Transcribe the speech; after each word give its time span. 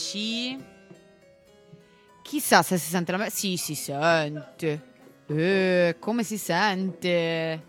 Sì. 0.00 0.58
Chissà 2.22 2.62
se 2.62 2.78
si 2.78 2.88
sente 2.88 3.12
la 3.12 3.18
me. 3.18 3.30
Sì, 3.30 3.56
si 3.56 3.74
sente. 3.74 4.88
Eh, 5.26 5.96
come 5.98 6.22
si 6.24 6.38
sente? 6.38 7.68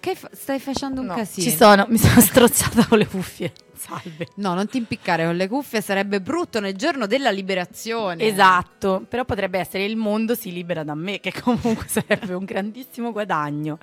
Che 0.00 0.14
fa- 0.14 0.28
stai 0.32 0.58
facendo 0.60 1.00
un 1.00 1.06
No, 1.06 1.14
casino? 1.14 1.48
Ci 1.50 1.56
sono, 1.56 1.86
mi 1.88 1.96
sono 1.98 2.20
strozzata 2.20 2.86
con 2.86 2.98
le 2.98 3.06
cuffie. 3.06 3.52
Salve. 3.74 4.26
No, 4.36 4.54
non 4.54 4.66
ti 4.68 4.76
impiccare 4.76 5.24
con 5.24 5.36
le 5.36 5.46
cuffie, 5.48 5.80
sarebbe 5.80 6.20
brutto 6.20 6.58
nel 6.60 6.74
giorno 6.76 7.06
della 7.06 7.30
liberazione. 7.30 8.24
Esatto, 8.24 9.04
però 9.08 9.24
potrebbe 9.24 9.58
essere 9.60 9.84
il 9.84 9.96
mondo 9.96 10.34
si 10.34 10.52
libera 10.52 10.82
da 10.82 10.94
me, 10.94 11.20
che 11.20 11.32
comunque 11.40 11.86
sarebbe 11.88 12.34
un 12.34 12.44
grandissimo 12.44 13.12
guadagno. 13.12 13.78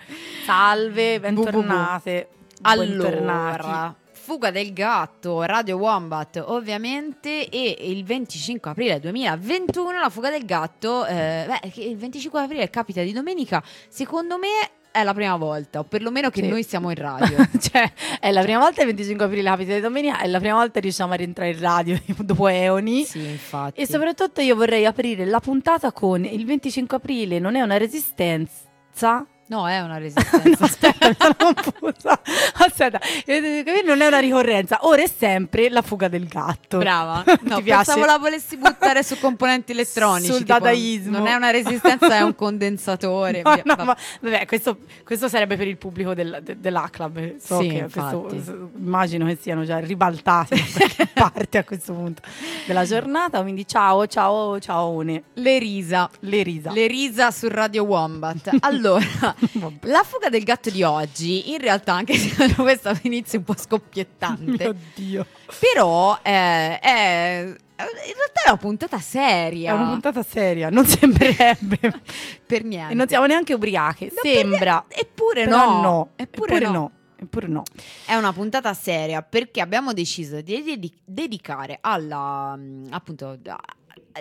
Salve, 0.45 1.19
Bu, 1.19 1.29
bu, 1.29 1.33
bu. 1.35 1.43
bentornate. 1.43 2.27
bentornati. 2.61 3.61
Allora, 3.65 3.95
Fuga 4.25 4.49
del 4.49 4.73
gatto, 4.73 5.43
Radio 5.43 5.77
Wombat 5.77 6.43
ovviamente 6.47 7.47
e 7.47 7.77
il 7.81 8.03
25 8.03 8.71
aprile 8.71 8.99
2021 8.99 9.99
la 9.99 10.09
fuga 10.09 10.31
del 10.31 10.45
gatto, 10.45 11.05
eh, 11.05 11.45
beh, 11.47 11.71
il 11.83 11.95
25 11.95 12.41
aprile 12.41 12.71
capita 12.71 13.03
di 13.03 13.11
domenica, 13.11 13.61
secondo 13.87 14.39
me 14.39 14.47
è 14.91 15.03
la 15.03 15.13
prima 15.13 15.35
volta, 15.35 15.77
o 15.77 15.83
perlomeno 15.83 16.31
che 16.31 16.41
Sì. 16.41 16.47
noi 16.47 16.63
siamo 16.63 16.89
in 16.89 16.95
radio. 16.95 17.37
cioè, 17.61 17.93
è 18.19 18.31
la 18.31 18.41
prima 18.41 18.57
volta 18.57 18.81
il 18.81 18.87
25 18.87 19.25
aprile 19.25 19.43
capita 19.43 19.73
di 19.75 19.79
domenica, 19.81 20.17
è 20.17 20.25
la 20.27 20.39
prima 20.39 20.55
volta 20.55 20.71
che 20.71 20.79
riusciamo 20.79 21.13
a 21.13 21.15
rientrare 21.17 21.51
in 21.51 21.59
radio 21.59 22.01
dopo 22.17 22.47
eoni. 22.47 23.03
sì, 23.03 23.19
infatti. 23.19 23.79
E 23.79 23.85
soprattutto 23.85 24.41
io 24.41 24.55
vorrei 24.55 24.87
aprire 24.87 25.25
la 25.25 25.39
puntata 25.39 25.91
con 25.91 26.25
il 26.25 26.45
25 26.47 26.97
aprile 26.97 27.37
non 27.37 27.55
è 27.55 27.61
una 27.61 27.77
resistenza. 27.77 29.23
No, 29.47 29.67
è 29.69 29.79
una 29.79 29.93
No, 29.95 29.99
resistenza. 29.99 30.63
aspetta, 30.65 31.07
mi 31.09 31.15
sono 31.19 31.53
confusa. 31.53 32.19
Aspetta, 32.55 32.99
eh, 33.25 33.63
non 33.85 34.01
è 34.01 34.07
una 34.07 34.19
ricorrenza, 34.19 34.79
ora 34.81 35.03
è 35.03 35.07
sempre 35.07 35.69
la 35.69 35.81
fuga 35.83 36.07
del 36.07 36.27
gatto. 36.27 36.79
Brava. 36.79 37.23
No, 37.45 37.57
Ti 37.57 37.63
piace? 37.63 37.91
pensavo 37.91 38.05
la 38.05 38.17
volessi 38.17 38.57
buttare 38.57 39.03
su 39.03 39.19
componenti 39.19 39.71
elettronici. 39.73 40.27
Sul 40.31 40.37
tipo, 40.39 40.53
dadaismo. 40.53 41.17
Non 41.17 41.27
è 41.27 41.35
una 41.35 41.51
resistenza, 41.51 42.15
è 42.15 42.21
un 42.21 42.33
condensatore. 42.35 43.41
No, 43.43 43.51
no, 43.63 43.75
vabbè. 43.75 43.83
ma 43.83 43.97
vabbè, 44.21 44.45
questo, 44.47 44.79
questo 45.03 45.27
sarebbe 45.27 45.57
per 45.57 45.67
il 45.67 45.77
pubblico 45.77 46.13
del, 46.15 46.39
de- 46.41 46.59
dell'ACLAB. 46.59 47.37
So 47.37 47.59
Sì, 47.61 47.67
che 47.67 47.87
questo- 47.91 48.71
immagino 48.77 49.25
che 49.27 49.37
siano 49.39 49.63
già 49.63 49.77
ribaltati 49.79 50.55
da 50.97 51.07
parte 51.13 51.57
a 51.59 51.63
questo 51.63 51.93
punto 51.93 52.21
della 52.65 52.83
giornata. 52.85 53.41
Quindi 53.41 53.67
ciao, 53.67 54.07
ciao, 54.07 54.59
ciao, 54.59 54.85
One. 54.87 55.21
Le 55.33 55.59
risa. 55.59 56.09
Le 56.21 56.41
risa. 56.41 56.71
Le 56.71 56.87
risa 56.87 57.29
su 57.31 57.47
Radio 57.47 57.83
Wombat. 57.83 58.57
Allora. 58.61 59.34
la 59.81 60.03
fuga 60.03 60.29
del 60.29 60.43
gatto 60.43 60.69
di 60.69 60.83
oggi, 60.83 61.51
in 61.51 61.59
realtà, 61.59 61.93
anche 61.93 62.15
se 62.15 62.53
questo 62.55 62.89
è 62.89 62.91
un 62.91 62.99
inizio 63.03 63.39
un 63.39 63.45
po' 63.45 63.55
scoppiettante, 63.57 64.43
Mio 64.63 64.75
Dio. 64.95 65.25
però 65.59 66.17
eh, 66.21 66.79
è, 66.79 67.41
in 67.45 68.13
realtà 68.15 68.43
è 68.45 68.49
una 68.49 68.57
puntata 68.57 68.99
seria. 68.99 69.71
È 69.71 69.73
una 69.73 69.89
puntata 69.89 70.23
seria, 70.23 70.69
non 70.69 70.85
sembrerebbe. 70.85 72.01
per 72.45 72.63
niente. 72.63 72.93
e 72.93 72.95
non 72.95 73.07
siamo 73.07 73.25
neanche 73.25 73.53
ubriache. 73.53 74.05
No, 74.05 74.19
Sembra. 74.21 74.85
niente. 74.87 75.07
Eppure 75.07 75.45
no. 75.45 75.81
no. 75.81 76.09
Eppure, 76.15 76.55
Eppure 76.55 76.65
no. 76.65 76.71
no. 76.71 76.91
Eppure 77.17 77.47
no. 77.47 77.63
È 78.05 78.13
una 78.15 78.33
puntata 78.33 78.73
seria 78.73 79.21
perché 79.21 79.61
abbiamo 79.61 79.93
deciso 79.93 80.41
di 80.41 80.61
dedi- 80.63 80.93
dedicare 81.03 81.77
alla 81.81 82.55
mm, 82.57 82.87
appunto 82.91 83.37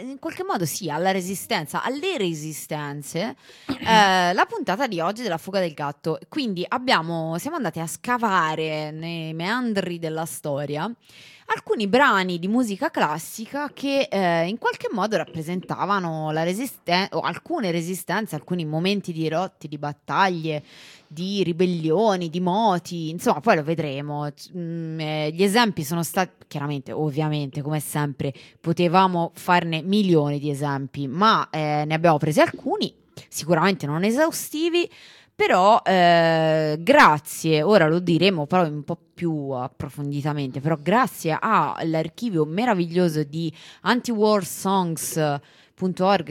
in 0.01 0.19
qualche 0.19 0.45
modo 0.45 0.65
sì, 0.65 0.91
alla 0.91 1.11
resistenza, 1.11 1.83
alle 1.83 2.17
resistenze, 2.19 3.37
eh, 3.67 4.33
la 4.35 4.47
puntata 4.49 4.87
di 4.87 5.01
oggi 5.01 5.23
della 5.23 5.39
fuga 5.39 5.61
del 5.61 5.75
gatto. 5.75 6.19
Quindi 6.29 6.65
abbiamo, 6.67 7.39
siamo 7.39 7.57
andati 7.57 7.81
a 7.81 7.87
scavare 7.87 8.91
nei 8.91 9.35
meandri 9.35 9.99
della 9.99 10.27
storia 10.27 10.91
alcuni 11.47 11.87
brani 11.87 12.39
di 12.39 12.49
musica 12.49 12.91
classica 12.91 13.71
che 13.73 14.09
eh, 14.11 14.47
in 14.47 14.59
qualche 14.59 14.89
modo 14.91 15.17
rappresentavano 15.17 16.31
la 16.31 16.43
resistenza, 16.43 17.17
o 17.17 17.21
alcune 17.21 17.71
resistenze, 17.71 18.35
alcuni 18.35 18.65
momenti 18.65 19.13
di 19.13 19.29
rotti, 19.29 19.69
di 19.69 19.79
battaglie, 19.79 20.63
di 21.15 21.43
ribellioni, 21.45 22.29
di 22.29 22.41
moti, 22.41 23.09
insomma, 23.09 23.41
poi 23.41 23.57
lo 23.57 23.63
vedremo. 23.63 24.29
Mm, 24.55 25.01
eh, 25.01 25.31
gli 25.33 25.43
esempi 25.43 25.85
sono 25.85 26.03
stati, 26.03 26.45
chiaramente, 26.49 26.93
ovviamente, 26.93 27.63
come 27.63 27.81
sempre, 27.81 28.35
potevamo 28.61 29.31
farne 29.35 29.81
milioni 29.81 30.39
di 30.39 30.51
esempi, 30.51 31.07
ma 31.07 31.49
eh, 31.49 31.85
ne 31.87 31.95
abbiamo 31.95 32.19
presi 32.19 32.41
alcuni, 32.41 32.93
sicuramente 33.29 33.87
non 33.87 34.05
esaustivi. 34.05 34.91
Però 35.37 35.83
eh, 35.85 36.77
grazie, 36.79 37.63
ora 37.63 37.89
lo 37.89 37.99
diremo 37.99 38.47
però 38.47 38.69
un 38.69 38.85
po' 38.85 38.97
più 39.15 39.51
approfonditamente, 39.51 40.61
però 40.61 40.77
grazie 40.81 41.37
all'archivio 41.41 42.45
meraviglioso 42.45 43.25
di 43.25 43.53
antiwarsongs.org 43.81 45.41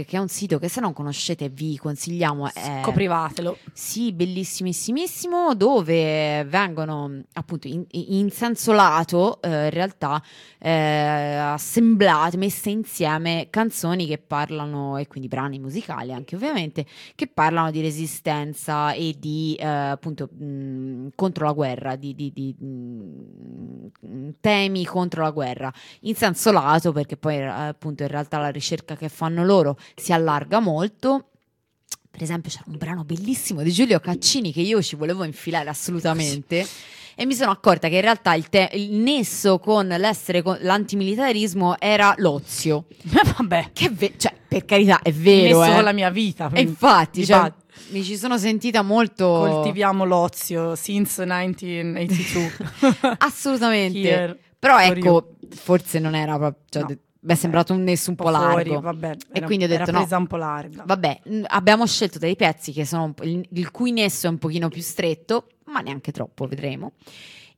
che 0.05 0.17
è 0.17 0.17
un 0.17 0.29
sito 0.29 0.57
che 0.57 0.69
se 0.69 0.79
non 0.79 0.93
conoscete 0.93 1.49
vi 1.49 1.77
consigliamo. 1.77 2.51
È, 2.51 2.79
Scoprivatelo. 2.81 3.57
sì, 3.73 4.13
bellissimissimissimo, 4.13 5.53
dove 5.53 6.45
vengono 6.45 7.21
appunto 7.33 7.67
in, 7.67 7.85
in 7.89 8.31
senso 8.31 8.71
lato, 8.71 9.41
eh, 9.41 9.65
in 9.65 9.69
realtà, 9.69 10.23
eh, 10.59 10.69
assemblate, 10.71 12.37
messe 12.37 12.69
insieme 12.69 13.47
canzoni 13.49 14.07
che 14.07 14.17
parlano, 14.17 14.97
e 14.97 15.07
quindi 15.07 15.27
brani 15.27 15.59
musicali 15.59 16.13
anche 16.13 16.35
ovviamente, 16.35 16.85
che 17.15 17.27
parlano 17.27 17.69
di 17.69 17.81
resistenza 17.81 18.93
e 18.93 19.15
di 19.19 19.55
eh, 19.59 19.65
appunto 19.65 20.29
mh, 20.31 21.09
contro 21.15 21.45
la 21.45 21.51
guerra, 21.51 21.95
di, 21.97 22.15
di- 22.15 22.31
di, 22.33 22.55
mh, 22.57 24.35
temi 24.39 24.85
contro 24.85 25.23
la 25.23 25.31
guerra. 25.31 25.71
In 26.01 26.15
senso 26.15 26.51
lato, 26.51 26.91
perché 26.93 27.17
poi 27.17 27.35
eh, 27.35 27.43
appunto 27.45 28.03
in 28.03 28.09
realtà 28.09 28.37
la 28.37 28.49
ricerca 28.49 28.95
che 28.95 29.09
fanno 29.09 29.32
loro 29.41 29.77
si 29.95 30.13
allarga 30.13 30.59
molto. 30.59 31.30
Per 32.12 32.21
esempio, 32.21 32.51
c'era 32.51 32.65
un 32.68 32.77
brano 32.77 33.03
bellissimo 33.03 33.63
di 33.63 33.71
Giulio 33.71 34.00
Caccini 34.00 34.53
che 34.53 34.62
io 34.62 34.81
ci 34.83 34.95
volevo 34.95 35.24
infilare 35.24 35.69
assolutamente. 35.69 36.68
E 37.15 37.25
mi 37.25 37.33
sono 37.33 37.51
accorta 37.51 37.89
che 37.89 37.95
in 37.95 38.01
realtà 38.01 38.33
il, 38.33 38.50
te- 38.50 38.69
il 38.74 38.91
nesso 38.94 39.59
con 39.59 39.88
l'essere 39.88 40.41
con 40.41 40.57
l'antimilitarismo 40.62 41.80
era 41.80 42.13
l'ozio. 42.18 42.85
Vabbè. 43.38 43.69
Che 43.74 43.89
ve- 43.89 44.13
cioè, 44.18 44.33
per 44.47 44.65
carità, 44.65 45.00
è 45.01 45.12
vero. 45.12 45.59
messo 45.59 45.71
eh. 45.71 45.75
con 45.75 45.83
la 45.83 45.91
mia 45.91 46.09
vita. 46.09 46.50
E 46.53 46.62
infatti, 46.62 47.25
cioè, 47.25 47.51
mi 47.89 48.03
ci 48.03 48.18
sono 48.18 48.38
sentita 48.38 48.81
molto. 48.81 49.25
coltiviamo 49.25 50.06
l'ozio 50.06 50.75
since 50.75 51.24
1982. 51.25 53.15
Assolutamente. 53.19 54.00
Here, 54.00 54.39
Però 54.57 54.79
ecco, 54.79 55.36
forse 55.50 56.00
non 56.00 56.15
era 56.15 56.38
proprio. 56.38 56.63
Cioè, 56.69 56.81
No. 56.81 56.97
Mi 57.23 57.31
è 57.31 57.35
sembrato 57.35 57.73
un 57.73 57.83
nesso 57.83 58.09
un 58.09 58.15
po' 58.15 58.27
fuori, 58.29 58.69
largo. 58.69 58.79
vabbè, 58.81 59.09
E 59.11 59.17
era- 59.31 59.45
quindi 59.45 59.65
ho 59.65 59.67
detto 59.67 59.91
no. 59.91 60.05
un 60.09 60.27
po' 60.27 60.35
larga. 60.37 60.83
Vabbè, 60.85 61.21
abbiamo 61.47 61.85
scelto 61.85 62.19
dei 62.19 62.35
pezzi 62.35 62.71
che 62.73 62.85
sono 62.85 63.13
po'- 63.13 63.23
il, 63.23 63.45
il 63.51 63.71
cui 63.71 63.91
nesso 63.91 64.27
è 64.27 64.29
un 64.29 64.37
pochino 64.37 64.67
più 64.69 64.81
stretto, 64.81 65.47
ma 65.65 65.79
neanche 65.79 66.11
troppo, 66.11 66.45
vedremo. 66.47 66.93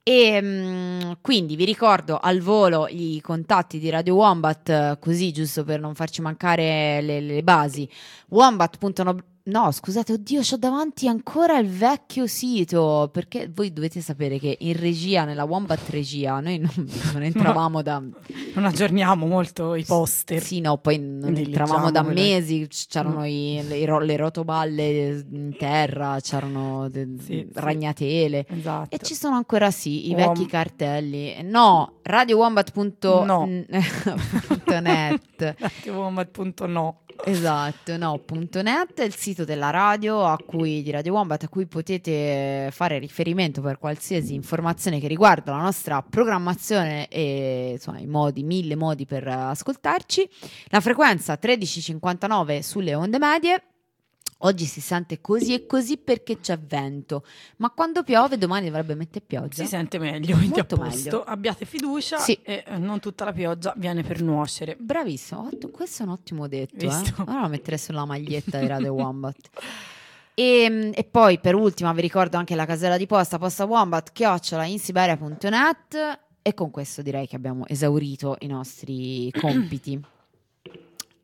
E 0.07 0.39
mh, 0.39 1.17
quindi 1.21 1.55
vi 1.55 1.65
ricordo 1.65 2.19
al 2.19 2.39
volo 2.39 2.85
i 2.87 3.19
contatti 3.21 3.79
di 3.79 3.89
Radio 3.89 4.13
Wombat, 4.15 4.69
eh, 4.69 4.97
così 4.99 5.31
giusto 5.31 5.63
per 5.63 5.79
non 5.79 5.95
farci 5.95 6.21
mancare 6.21 7.01
le, 7.01 7.19
le 7.21 7.41
basi. 7.41 7.89
Wombat.no 8.29 9.15
No, 9.47 9.69
scusate, 9.71 10.13
oddio, 10.13 10.39
ho 10.41 10.57
davanti 10.57 11.07
ancora 11.07 11.59
il 11.59 11.69
vecchio 11.69 12.25
sito, 12.25 13.11
perché 13.13 13.47
voi 13.53 13.71
dovete 13.71 14.01
sapere 14.01 14.39
che 14.39 14.57
in 14.61 14.75
regia, 14.75 15.23
nella 15.23 15.43
Wombat 15.43 15.87
regia, 15.89 16.39
noi 16.39 16.57
non, 16.57 16.71
non 17.13 17.21
entravamo 17.21 17.83
da... 17.83 17.99
Non 17.99 18.65
aggiorniamo 18.65 19.27
molto 19.27 19.75
i 19.75 19.83
poster. 19.83 20.41
Sì, 20.41 20.61
no, 20.61 20.77
poi 20.79 20.97
non 20.97 21.35
entravamo 21.37 21.91
da 21.91 22.01
mesi, 22.01 22.67
c'erano 22.89 23.23
i- 23.23 23.61
le, 23.67 23.85
ro- 23.85 23.99
le 23.99 24.15
rotoballe 24.17 25.23
in 25.29 25.55
terra, 25.59 26.17
c'erano 26.21 26.89
de- 26.89 27.07
Sì, 27.19 27.25
sì. 27.25 27.47
ragnatele. 27.53 28.47
Esatto. 28.49 28.95
E 28.95 28.99
ci 29.05 29.13
sono 29.13 29.35
ancora 29.35 29.69
sì 29.69 30.09
i 30.09 30.13
Wom- 30.15 30.33
vecchi 30.33 30.47
cartelli. 30.47 31.35
No, 31.43 31.99
radiowombat.net. 32.01 33.05
No. 33.25 33.45
net. 34.81 35.55
Esatto, 37.23 37.97
no, 37.97 38.19
punto 38.19 38.61
.net 38.61 38.99
è 38.99 39.03
il 39.03 39.15
sito 39.15 39.45
della 39.45 39.69
radio 39.69 40.25
a 40.25 40.37
cui, 40.37 40.83
di 40.83 40.91
Radio 40.91 41.13
Wombat 41.13 41.43
a 41.43 41.49
cui 41.49 41.65
potete 41.65 42.69
fare 42.71 42.99
riferimento 42.99 43.61
per 43.61 43.79
qualsiasi 43.79 44.33
informazione 44.33 44.99
che 44.99 45.07
riguarda 45.07 45.51
la 45.51 45.61
nostra 45.61 46.01
programmazione 46.01 47.07
e 47.07 47.71
insomma 47.73 47.99
i 47.99 48.05
modi, 48.05 48.43
mille 48.43 48.75
modi 48.75 49.05
per 49.05 49.27
ascoltarci. 49.27 50.29
La 50.67 50.81
frequenza 50.81 51.39
1359 51.41 52.61
sulle 52.61 52.93
onde 52.93 53.17
medie. 53.17 53.63
Oggi 54.39 54.65
si 54.65 54.81
sente 54.81 55.21
così 55.21 55.53
e 55.53 55.65
così 55.65 55.97
perché 55.97 56.39
c'è 56.39 56.59
vento, 56.59 57.23
ma 57.57 57.69
quando 57.69 58.03
piove 58.03 58.37
domani 58.37 58.65
dovrebbe 58.65 58.93
mettere 58.93 59.23
pioggia. 59.25 59.63
Si 59.63 59.69
sente 59.69 59.97
meglio, 59.97 60.35
quindi 60.35 60.59
a 60.59 60.65
Molto 60.67 60.75
posto. 60.75 60.95
meglio. 61.03 61.23
Abbiate 61.23 61.65
fiducia 61.65 62.17
Sì. 62.17 62.37
e 62.43 62.63
eh, 62.67 62.77
non 62.77 62.99
tutta 62.99 63.23
la 63.25 63.31
pioggia 63.31 63.73
viene 63.77 64.03
per 64.03 64.21
nuocere. 64.21 64.75
Bravissimo, 64.77 65.49
questo 65.71 66.03
è 66.03 66.05
un 66.05 66.11
ottimo 66.11 66.47
detto. 66.47 66.75
Eh? 66.85 66.87
Visto. 66.89 67.23
Ora 67.25 67.41
lo 67.41 67.47
metterei 67.47 67.79
sulla 67.79 68.05
maglietta 68.05 68.59
di 68.59 68.67
Radio 68.67 68.93
Wombat. 68.93 69.49
E, 70.33 70.91
e 70.93 71.03
poi 71.05 71.39
per 71.39 71.55
ultima 71.55 71.93
vi 71.93 72.01
ricordo 72.01 72.35
anche 72.37 72.55
la 72.55 72.65
casella 72.65 72.97
di 72.97 73.07
posta, 73.07 73.37
posta 73.39 73.63
wombat, 73.65 74.11
chiocciola 74.11 74.65
insiberia.net 74.65 76.19
e 76.41 76.53
con 76.53 76.71
questo 76.71 77.01
direi 77.01 77.25
che 77.25 77.37
abbiamo 77.37 77.65
esaurito 77.67 78.35
i 78.41 78.47
nostri 78.47 79.31
compiti. 79.31 79.99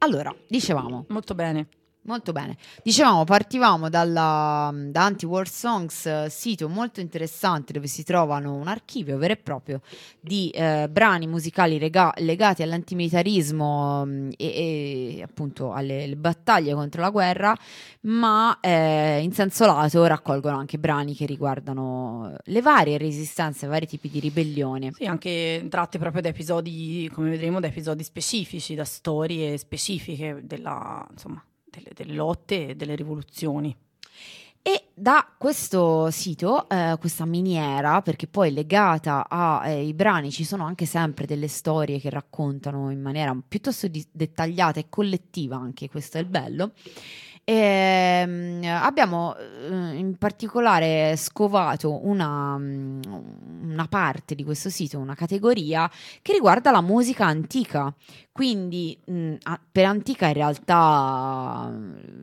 Allora, 0.03 0.33
dicevamo, 0.47 1.05
Molto 1.09 1.35
bene. 1.35 1.67
Molto 2.03 2.31
bene. 2.31 2.57
Dicevamo, 2.83 3.25
partivamo 3.25 3.87
dalla, 3.87 4.73
da 4.73 5.03
Anti-War 5.05 5.47
Songs, 5.47 6.07
eh, 6.07 6.27
sito 6.31 6.67
molto 6.67 6.99
interessante 6.99 7.73
dove 7.73 7.85
si 7.85 8.03
trovano 8.03 8.55
un 8.55 8.67
archivio 8.67 9.19
vero 9.19 9.33
e 9.33 9.37
proprio 9.37 9.81
di 10.19 10.49
eh, 10.49 10.89
brani 10.89 11.27
musicali 11.27 11.77
rega- 11.77 12.11
legati 12.17 12.63
all'antimilitarismo 12.63 14.03
mh, 14.03 14.29
e, 14.35 15.17
e 15.17 15.21
appunto 15.21 15.73
alle, 15.73 16.15
battaglie 16.17 16.73
contro 16.73 17.01
la 17.01 17.11
guerra, 17.11 17.55
ma 18.01 18.59
eh, 18.59 19.19
in 19.21 19.31
senso 19.31 19.67
lato 19.67 20.03
raccolgono 20.07 20.57
anche 20.57 20.79
brani 20.79 21.13
che 21.13 21.27
riguardano 21.27 22.35
le 22.45 22.61
varie 22.63 22.97
resistenze, 22.97 23.67
vari 23.67 23.85
tipi 23.85 24.09
di 24.09 24.19
ribellione. 24.19 24.91
Sì, 24.93 25.05
anche 25.05 25.67
tratte 25.69 25.99
proprio 25.99 26.23
da 26.23 26.29
episodi, 26.29 27.07
come 27.13 27.29
vedremo, 27.29 27.59
da 27.59 27.67
episodi 27.67 28.03
specifici, 28.03 28.73
da 28.73 28.85
storie 28.85 29.55
specifiche 29.59 30.41
della, 30.43 31.07
insomma, 31.11 31.43
delle, 31.71 31.89
delle 31.95 32.13
lotte 32.13 32.67
e 32.67 32.75
delle 32.75 32.95
rivoluzioni. 32.95 33.75
E 34.63 34.89
da 34.93 35.27
questo 35.39 36.11
sito, 36.11 36.69
eh, 36.69 36.95
questa 36.99 37.25
miniera, 37.25 38.03
perché 38.03 38.27
poi 38.27 38.53
legata 38.53 39.27
ai 39.27 39.89
eh, 39.89 39.93
brani 39.95 40.29
ci 40.29 40.43
sono 40.43 40.65
anche 40.65 40.85
sempre 40.85 41.25
delle 41.25 41.47
storie 41.47 41.99
che 41.99 42.11
raccontano 42.11 42.91
in 42.91 43.01
maniera 43.01 43.35
piuttosto 43.47 43.87
di- 43.87 44.05
dettagliata 44.11 44.79
e 44.79 44.85
collettiva, 44.87 45.55
anche 45.55 45.89
questo 45.89 46.17
è 46.17 46.21
il 46.21 46.27
bello. 46.27 46.73
E, 47.43 48.23
mm, 48.25 48.63
abbiamo 48.65 49.35
eh, 49.35 49.95
in 49.95 50.15
particolare 50.17 51.15
scovato 51.17 52.05
una, 52.05 52.57
mm, 52.57 53.01
una 53.63 53.87
parte 53.87 54.35
di 54.35 54.43
questo 54.43 54.69
sito, 54.69 54.99
una 54.99 55.15
categoria 55.15 55.89
che 56.21 56.33
riguarda 56.33 56.71
la 56.71 56.81
musica 56.81 57.25
antica. 57.25 57.93
Quindi 58.31 58.97
a- 59.43 59.59
per 59.71 59.85
antica 59.85 60.27
in 60.27 60.33
realtà, 60.33 61.71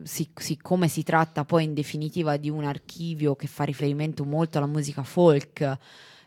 sic- 0.03 0.41
siccome 0.41 0.87
si 0.87 1.03
tratta 1.03 1.45
poi 1.45 1.65
in 1.65 1.73
definitiva 1.73 2.37
di 2.37 2.49
un 2.49 2.63
archivio 2.63 3.35
che 3.35 3.47
fa 3.47 3.63
riferimento 3.63 4.23
molto 4.25 4.57
alla 4.57 4.67
musica 4.67 5.03
folk, 5.03 5.77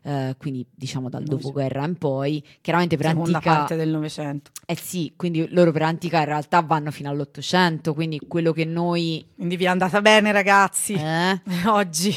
eh, 0.02 0.34
quindi 0.38 0.66
diciamo 0.74 1.08
dal 1.08 1.24
dopoguerra 1.24 1.84
in 1.84 1.96
poi, 1.96 2.44
chiaramente 2.60 2.96
per 2.96 3.06
Seconda 3.06 3.36
antica... 3.38 3.54
parte 3.54 3.76
del 3.76 3.88
Novecento. 3.88 4.50
Eh 4.66 4.76
sì, 4.76 5.12
quindi 5.16 5.46
loro 5.50 5.72
per 5.72 5.82
antica 5.82 6.18
in 6.18 6.24
realtà 6.24 6.60
vanno 6.60 6.90
fino 6.90 7.10
all'Ottocento, 7.10 7.94
quindi 7.94 8.20
quello 8.26 8.52
che 8.52 8.64
noi... 8.64 9.24
Quindi 9.34 9.56
vi 9.56 9.64
è 9.64 9.68
andata 9.68 10.00
bene, 10.00 10.32
ragazzi, 10.32 10.94
eh, 10.94 11.40
oggi. 11.66 12.14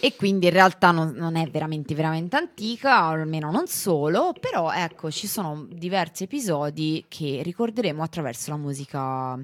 e 0.00 0.16
quindi 0.16 0.46
in 0.46 0.52
realtà 0.52 0.90
non, 0.90 1.12
non 1.16 1.36
è 1.36 1.48
veramente, 1.48 1.94
veramente 1.94 2.36
antica, 2.36 3.02
almeno 3.02 3.50
non 3.52 3.68
solo, 3.68 4.34
però 4.38 4.72
ecco, 4.72 5.10
ci 5.10 5.28
sono 5.28 5.66
diversi 5.70 6.24
episodi 6.24 7.04
che 7.06 7.40
ricorderemo 7.42 8.02
attraverso 8.02 8.50
la 8.50 8.56
musica 8.56 9.38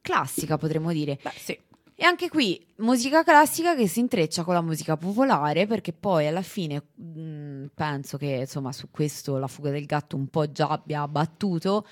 classica, 0.00 0.56
potremmo 0.56 0.92
dire. 0.92 1.18
Beh, 1.20 1.32
sì. 1.34 1.58
E 1.96 2.04
anche 2.04 2.28
qui 2.28 2.60
musica 2.78 3.22
classica 3.22 3.76
che 3.76 3.86
si 3.86 4.00
intreccia 4.00 4.42
con 4.42 4.54
la 4.54 4.60
musica 4.62 4.96
popolare, 4.96 5.66
perché 5.66 5.92
poi 5.92 6.26
alla 6.26 6.42
fine 6.42 6.82
mh, 6.92 7.66
penso 7.72 8.16
che 8.18 8.26
insomma 8.26 8.72
su 8.72 8.90
questo 8.90 9.38
la 9.38 9.46
fuga 9.46 9.70
del 9.70 9.86
gatto 9.86 10.16
un 10.16 10.26
po' 10.26 10.50
già 10.50 10.68
abbia 10.70 11.06
battuto. 11.06 11.86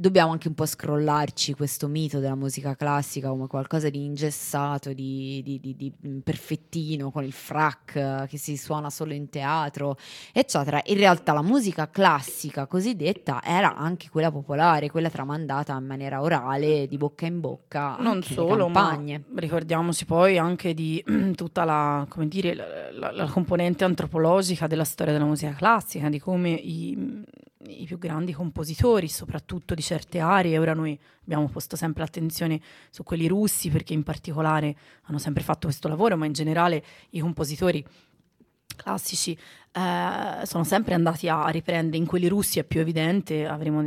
Dobbiamo 0.00 0.30
anche 0.30 0.46
un 0.46 0.54
po' 0.54 0.64
scrollarci 0.64 1.54
questo 1.54 1.88
mito 1.88 2.20
della 2.20 2.36
musica 2.36 2.76
classica 2.76 3.30
come 3.30 3.48
qualcosa 3.48 3.90
di 3.90 4.04
ingessato, 4.04 4.92
di, 4.92 5.42
di- 5.42 5.58
di- 5.58 5.74
di, 5.74 5.92
mh, 5.92 6.18
perfettino, 6.18 7.10
con 7.10 7.24
il 7.24 7.32
frac 7.32 7.96
eh, 7.96 8.26
che 8.28 8.38
si 8.38 8.56
suona 8.56 8.90
solo 8.90 9.12
in 9.12 9.28
teatro, 9.28 9.96
eccetera. 10.32 10.80
In 10.86 10.98
realtà 10.98 11.32
la 11.32 11.42
musica 11.42 11.90
classica 11.90 12.66
cosiddetta 12.66 13.42
era 13.42 13.74
anche 13.74 14.08
quella 14.08 14.30
popolare, 14.30 14.88
quella 14.88 15.10
tramandata 15.10 15.76
in 15.76 15.86
maniera 15.86 16.22
orale, 16.22 16.86
di 16.86 16.96
bocca 16.96 17.26
in 17.26 17.40
bocca, 17.40 17.96
Non 17.98 18.22
solo, 18.22 18.68
ma 18.68 18.96
ricordiamoci 19.34 20.04
poi 20.04 20.38
anche 20.38 20.74
di 20.74 21.04
tutta 21.34 21.64
la, 21.64 22.06
come 22.08 22.28
dire, 22.28 22.54
la, 22.54 22.64
la- 22.92 23.10
la 23.10 23.26
componente 23.26 23.82
antropologica 23.82 24.68
della 24.68 24.84
storia 24.84 25.12
della 25.12 25.24
musica 25.24 25.54
classica, 25.54 26.08
di 26.08 26.20
come 26.20 26.50
i, 26.50 27.24
i 27.66 27.84
più 27.86 27.98
grandi 27.98 28.32
compositori, 28.32 29.08
soprattutto 29.08 29.74
di 29.74 29.82
certe 29.82 30.20
aree, 30.20 30.58
ora 30.58 30.74
noi 30.74 30.98
abbiamo 31.22 31.48
posto 31.48 31.76
sempre 31.76 32.02
l'attenzione 32.02 32.60
su 32.90 33.02
quelli 33.02 33.26
russi 33.26 33.68
perché 33.68 33.94
in 33.94 34.04
particolare 34.04 34.76
hanno 35.04 35.18
sempre 35.18 35.42
fatto 35.42 35.66
questo 35.66 35.88
lavoro, 35.88 36.16
ma 36.16 36.26
in 36.26 36.32
generale 36.32 36.84
i 37.10 37.20
compositori 37.20 37.84
classici 38.76 39.36
eh, 39.72 40.46
sono 40.46 40.64
sempre 40.64 40.94
andati 40.94 41.28
a 41.28 41.46
riprendere, 41.48 41.96
in 41.98 42.06
quelli 42.06 42.26
russi 42.28 42.58
è 42.58 42.64
più 42.64 42.80
evidente, 42.80 43.46
avremo 43.46 43.84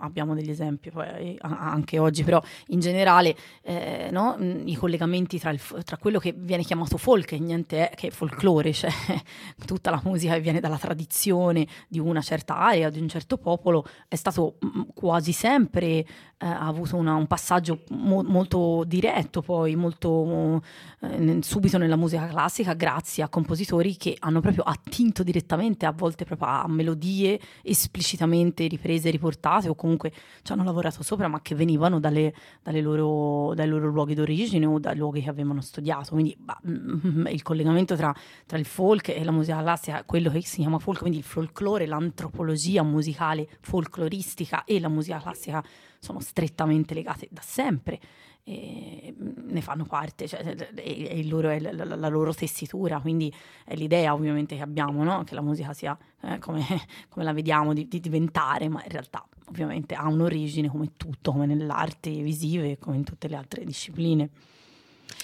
abbiamo 0.00 0.34
degli 0.34 0.50
esempi 0.50 0.90
poi, 0.90 1.06
eh, 1.06 1.38
anche 1.40 1.98
oggi, 1.98 2.24
però 2.24 2.40
in 2.68 2.80
generale 2.80 3.36
eh, 3.62 4.08
no, 4.10 4.36
i 4.64 4.74
collegamenti 4.74 5.38
tra, 5.38 5.50
il 5.50 5.60
tra 5.84 5.96
quello 5.96 6.18
che 6.18 6.34
viene 6.36 6.62
chiamato 6.62 6.96
folk 6.96 7.32
e 7.32 7.38
niente 7.38 7.90
è 7.90 7.94
che 7.94 8.08
è 8.08 8.10
folklore, 8.10 8.72
cioè 8.72 8.90
tutta 9.66 9.90
la 9.90 10.00
musica 10.04 10.34
che 10.34 10.40
viene 10.40 10.60
dalla 10.60 10.78
tradizione 10.78 11.66
di 11.88 11.98
una 11.98 12.20
certa 12.20 12.56
area, 12.56 12.90
di 12.90 13.00
un 13.00 13.08
certo 13.08 13.36
popolo, 13.36 13.84
è 14.08 14.16
stato 14.16 14.58
quasi 14.94 15.32
sempre, 15.32 15.86
eh, 15.86 16.06
ha 16.38 16.66
avuto 16.66 16.96
una- 16.96 17.14
un 17.14 17.26
passaggio 17.26 17.82
mo- 17.90 18.22
molto 18.22 18.84
diretto 18.86 19.42
poi, 19.42 19.74
molto 19.76 20.62
eh, 21.10 21.42
subito 21.42 21.78
nella 21.78 21.96
musica 21.96 22.26
classica 22.26 22.74
grazie 22.74 23.22
a 23.22 23.28
compositori 23.28 23.96
che 23.96 24.16
hanno 24.18 24.40
proprio 24.40 24.62
attinto 24.62 25.22
direttamente 25.22 25.86
a 25.86 25.92
volte 25.92 26.24
proprio 26.24 26.48
a 26.48 26.68
melodie 26.68 27.38
esplicitamente 27.62 28.66
riprese, 28.66 29.10
riportate 29.10 29.68
o 29.68 29.74
comunque 29.74 30.12
ci 30.42 30.52
hanno 30.52 30.64
lavorato 30.64 31.02
sopra 31.02 31.28
ma 31.28 31.40
che 31.40 31.54
venivano 31.54 32.00
dalle, 32.00 32.34
dalle 32.62 32.80
loro, 32.80 33.54
dai 33.54 33.68
loro 33.68 33.88
luoghi 33.88 34.14
d'origine 34.14 34.66
o 34.66 34.78
dai 34.78 34.96
luoghi 34.96 35.22
che 35.22 35.28
avevano 35.28 35.60
studiato. 35.60 36.10
Quindi 36.12 36.36
bah, 36.38 36.60
mm, 36.66 37.26
il 37.28 37.42
collegamento 37.42 37.96
tra, 37.96 38.14
tra 38.46 38.58
il 38.58 38.64
folk 38.64 39.08
e 39.08 39.22
la 39.24 39.32
musica 39.32 39.60
classica 39.60 40.02
quello 40.04 40.30
che 40.30 40.42
si 40.42 40.60
chiama 40.60 40.78
folk 40.78 41.00
quindi 41.00 41.18
il 41.18 41.24
folklore, 41.24 41.86
l'antropologia 41.86 42.82
musicale 42.82 43.48
folkloristica 43.60 44.64
e 44.64 44.80
la 44.80 44.88
musica 44.88 45.18
classica 45.20 45.62
sono 45.98 46.20
strettamente 46.20 46.94
legate 46.94 47.28
da 47.30 47.40
sempre 47.42 48.00
ne 48.46 49.60
fanno 49.62 49.84
parte, 49.84 50.28
cioè, 50.28 50.40
è, 50.40 51.22
loro- 51.22 51.48
è 51.48 51.58
la- 51.60 51.84
la 51.96 52.08
loro 52.08 52.34
tessitura, 52.34 53.00
quindi 53.00 53.32
è 53.64 53.74
l'idea 53.74 54.12
ovviamente 54.12 54.56
che 54.56 54.62
abbiamo, 54.62 55.02
no? 55.02 55.24
che 55.24 55.34
la 55.34 55.40
musica 55.40 55.72
sia 55.72 55.96
eh, 56.22 56.38
come, 56.38 56.64
come 57.08 57.24
la 57.24 57.32
vediamo 57.32 57.72
di, 57.72 57.88
di 57.88 58.00
diventare, 58.00 58.68
ma 58.68 58.82
in 58.82 58.90
realtà 58.90 59.26
ovviamente 59.46 59.94
ha 59.94 60.06
un'origine 60.08 60.68
come 60.68 60.92
tutto, 60.96 61.32
come 61.32 61.46
nell'arte 61.46 62.10
visive, 62.10 62.78
come 62.78 62.96
in 62.96 63.04
tutte 63.04 63.28
le 63.28 63.36
altre 63.36 63.64
discipline. 63.64 64.28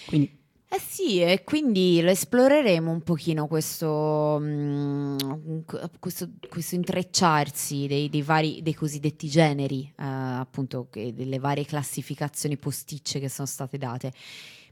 Quindi 0.07 0.39
Eh 0.73 0.79
sì, 0.79 1.21
e 1.21 1.43
quindi 1.43 2.01
lo 2.01 2.11
esploreremo 2.11 2.93
un 2.93 3.03
pochino 3.03 3.49
questo, 3.49 4.39
mm, 4.41 5.17
questo, 5.99 6.29
questo 6.49 6.77
intrecciarsi 6.77 7.89
dei, 7.89 8.09
dei 8.09 8.23
vari, 8.23 8.63
dei 8.63 8.75
cosiddetti 8.75 9.29
generi, 9.29 9.83
eh, 9.99 10.05
appunto, 10.05 10.87
che- 10.89 11.13
delle 11.13 11.41
varie 11.41 11.65
classificazioni 11.65 12.57
posticce 12.57 13.19
che 13.19 13.29
sono 13.29 13.49
state 13.49 13.79
date. 13.79 14.13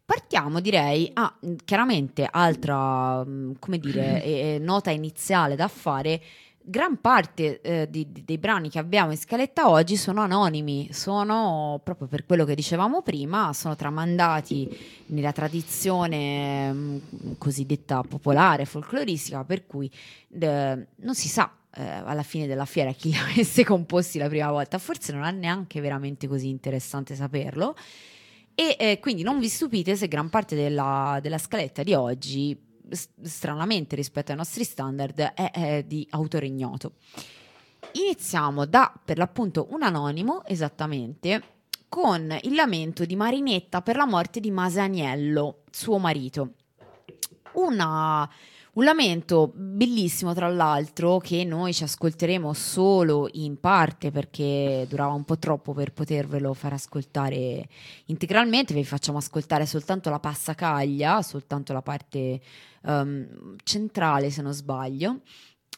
Partiamo, 0.05 0.61
direi, 0.61 1.11
a 1.15 1.37
mm, 1.45 1.55
chiaramente 1.65 2.29
altra, 2.31 3.25
mm, 3.25 3.55
come 3.59 3.79
dire, 3.81 4.23
eh, 4.23 4.59
nota 4.63 4.91
iniziale 4.93 5.57
da 5.57 5.67
fare. 5.67 6.21
Gran 6.71 7.01
parte 7.01 7.63
eh, 7.63 7.89
di- 7.89 8.13
di- 8.13 8.25
dei 8.27 8.37
brani 8.37 8.69
che 8.69 8.79
abbiamo 8.79 9.11
in 9.11 9.17
scaletta 9.17 9.71
oggi 9.71 9.97
sono 9.97 10.21
anonimi, 10.21 10.91
sono 10.93 11.81
proprio 11.83 12.09
per 12.09 12.27
quello 12.27 12.45
che 12.45 12.55
dicevamo 12.55 13.01
prima, 13.01 13.55
sono 13.55 13.75
tramandati 13.75 14.69
nella 15.07 15.33
tradizione 15.33 16.71
mh, 16.71 17.39
cosiddetta 17.39 18.03
popolare, 18.03 18.67
folcloristica, 18.67 19.45
per 19.45 19.67
cui 19.67 19.91
eh, 20.39 20.87
non 20.97 21.15
si 21.15 21.29
sa 21.29 21.51
eh, 21.73 21.83
alla 21.83 22.23
fine 22.23 22.47
della 22.47 22.67
fiera 22.67 22.93
chi 22.93 23.13
li 23.13 23.17
avesse 23.17 23.65
composti 23.65 24.19
la 24.19 24.29
prima 24.29 24.51
volta, 24.51 24.77
forse 24.77 25.15
non 25.15 25.25
è 25.25 25.31
neanche 25.31 25.81
veramente 25.81 26.27
così 26.29 26.51
interessante 26.51 27.15
saperlo. 27.15 27.77
E 28.55 28.77
eh, 28.79 28.99
quindi 29.01 29.23
non 29.23 29.39
vi 29.39 29.49
stupite 29.49 29.97
se 29.97 30.07
gran 30.07 30.29
parte 30.29 30.55
della, 30.55 31.19
della 31.23 31.39
scaletta 31.39 31.83
di 31.83 31.95
oggi, 31.95 32.68
stranamente 32.91 33.97
rispetto 33.97 34.31
ai 34.31 34.37
nostri 34.37 34.65
standard, 34.65 35.19
è, 35.19 35.51
è 35.51 35.85
di 35.87 36.07
autore 36.11 36.47
ignoto. 36.47 36.95
Iniziamo 37.93 38.67
da, 38.67 38.93
per 39.03 39.19
l'appunto, 39.19 39.69
un 39.71 39.83
anonimo, 39.83 40.45
esattamente, 40.45 41.43
con 41.89 42.37
il 42.43 42.55
lamento 42.55 43.05
di 43.05 43.17
Marinetta 43.17 43.81
per 43.83 43.97
la 43.97 44.07
morte 44.07 44.41
di 44.41 44.51
Masaniello, 44.51 45.63
suo 45.71 45.99
marito. 45.99 46.53
Una- 47.53 48.29
un 48.79 48.85
lamento 48.85 49.51
bellissimo, 49.53 50.33
tra 50.35 50.49
l'altro, 50.49 51.19
che 51.19 51.43
noi 51.43 51.75
ci 51.75 51.83
ascolteremo 51.83 52.53
solo 52.53 53.29
in 53.33 53.59
parte 53.59 54.13
perché 54.13 54.87
durava 54.89 55.15
un 55.15 55.25
po' 55.25 55.37
troppo 55.37 55.73
per 55.73 55.93
potervelo 55.93 56.55
far 56.55 56.75
ascoltare 56.75 57.69
integralmente. 58.07 58.75
Vi 58.75 58.85
facciamo 58.85 59.19
ascoltare 59.19 59.67
soltanto 59.67 60.11
la 60.11 60.21
passacaglia, 60.21 61.23
soltanto 61.23 61.73
la 61.73 61.83
parte 61.83 62.41
ehm, 62.85 63.57
centrale, 63.65 64.31
se 64.31 64.43
non 64.43 64.53
sbaglio. 64.53 65.23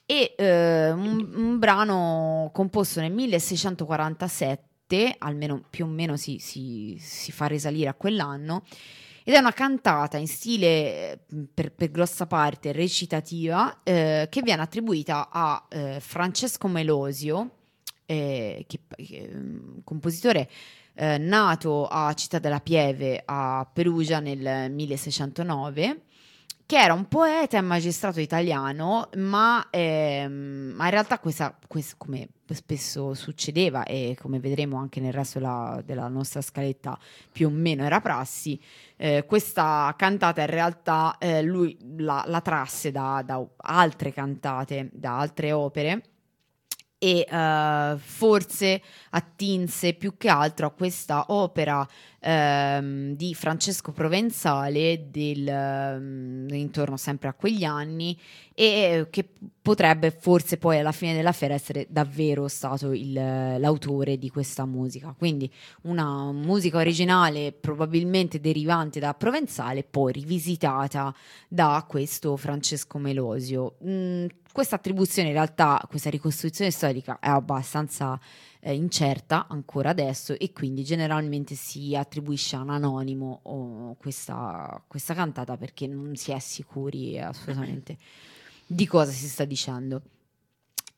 e 0.04 0.35
eh, 0.37 0.90
un, 0.90 1.33
un 1.35 1.59
brano 1.59 2.50
composto 2.52 3.00
nel 3.00 3.12
1647, 3.12 5.14
almeno 5.19 5.64
più 5.71 5.87
o 5.87 5.88
meno 5.88 6.19
si, 6.19 6.38
si, 6.38 6.99
si 7.00 7.33
fa 7.33 7.47
risalire 7.47 7.88
a 7.88 7.95
quell'anno, 7.95 8.62
ed 9.31 9.37
è 9.37 9.39
una 9.39 9.53
cantata 9.53 10.17
in 10.17 10.27
stile 10.27 11.21
per, 11.55 11.71
per 11.71 11.93
grossa 11.93 12.27
parte 12.27 12.73
recitativa 12.73 13.79
eh, 13.85 14.27
che 14.29 14.43
viene 14.43 14.61
attribuita 14.61 15.29
a 15.31 15.67
eh, 15.69 15.99
Francesco 16.01 16.67
Melosio, 16.67 17.51
eh, 18.07 18.65
che, 18.67 18.81
che, 18.97 19.31
compositore 19.85 20.51
eh, 20.95 21.17
nato 21.19 21.87
a 21.87 22.13
Città 22.15 22.41
della 22.41 22.59
Pieve 22.59 23.23
a 23.25 23.65
Perugia 23.73 24.19
nel 24.19 24.69
1609 24.73 26.01
che 26.71 26.79
era 26.79 26.95
un 26.95 27.09
poeta 27.09 27.57
e 27.59 27.62
magistrato 27.62 28.21
italiano, 28.21 29.09
ma, 29.17 29.67
ehm, 29.71 30.73
ma 30.77 30.85
in 30.85 30.91
realtà 30.93 31.19
questa, 31.19 31.53
questa, 31.67 31.97
come 31.99 32.29
spesso 32.47 33.12
succedeva 33.15 33.83
e 33.83 34.17
come 34.17 34.39
vedremo 34.39 34.77
anche 34.77 35.00
nel 35.00 35.12
resto 35.12 35.41
della, 35.41 35.83
della 35.85 36.07
nostra 36.07 36.41
scaletta 36.41 36.97
più 37.33 37.49
o 37.49 37.50
meno 37.50 37.83
era 37.83 38.00
prassi, 38.00 38.57
eh, 38.97 39.25
questa 39.27 39.93
cantata 39.99 40.43
in 40.43 40.47
realtà 40.47 41.17
eh, 41.19 41.43
lui 41.43 41.77
la, 41.97 42.23
la 42.29 42.41
trasse 42.41 42.93
da, 42.93 43.21
da, 43.27 43.45
altre 43.57 44.12
cantate, 44.12 44.91
da 44.93 45.19
altre 45.19 45.50
opere 45.50 46.03
e 47.02 47.26
uh, 47.30 47.97
forse 47.97 48.83
attinse 49.09 49.95
più 49.95 50.19
che 50.19 50.28
altro 50.28 50.66
a 50.66 50.71
questa 50.71 51.25
opera 51.28 51.88
um, 52.21 53.16
di 53.16 53.35
Francesco 53.35 53.90
Provenzale 53.90 55.07
del, 55.11 55.47
um, 55.49 56.47
intorno 56.50 56.99
sempre 56.99 57.28
a 57.28 57.33
quegli 57.33 57.64
anni 57.64 58.21
e 58.54 59.07
che 59.09 59.26
potrebbe 59.62 60.11
forse 60.11 60.59
poi 60.59 60.78
alla 60.78 60.92
fine 60.92 61.14
della 61.14 61.33
fiera 61.33 61.54
essere 61.54 61.87
davvero 61.88 62.49
stato 62.49 62.92
il, 62.92 63.14
l'autore 63.14 64.19
di 64.19 64.28
questa 64.28 64.66
musica. 64.66 65.14
Quindi 65.16 65.50
una 65.85 66.30
musica 66.33 66.76
originale 66.76 67.52
probabilmente 67.52 68.40
derivante 68.40 69.00
da 69.00 69.14
Provenzale 69.14 69.85
poi 69.85 70.12
rivisitata 70.12 71.14
da 71.49 71.83
questo 71.88 72.37
Francesco 72.37 72.99
Melosio. 72.99 73.76
Mm, 73.87 74.26
questa 74.52 74.76
attribuzione 74.76 75.28
in 75.28 75.35
realtà, 75.35 75.83
questa 75.88 76.11
ricostruzione 76.11 76.71
storica 76.71 77.19
è 77.21 77.28
abbastanza 77.28 78.19
eh, 78.61 78.75
incerta 78.75 79.47
ancora 79.49 79.90
adesso 79.90 80.38
e 80.38 80.52
quindi 80.52 80.85
generalmente 80.85 81.54
si 81.54 81.97
attribuisce 81.97 82.57
a 82.57 82.61
un 82.61 82.71
anonimo 82.71 83.40
oh, 83.45 83.95
questa, 83.95 84.83
questa 84.87 85.14
cantata 85.14 85.57
perché 85.57 85.87
non 85.87 86.14
si 86.16 86.33
è 86.33 86.38
sicuri 86.38 87.19
assolutamente 87.19 87.97
di 88.66 88.87
cosa 88.87 89.11
si 89.11 89.28
sta 89.28 89.45
dicendo. 89.45 90.02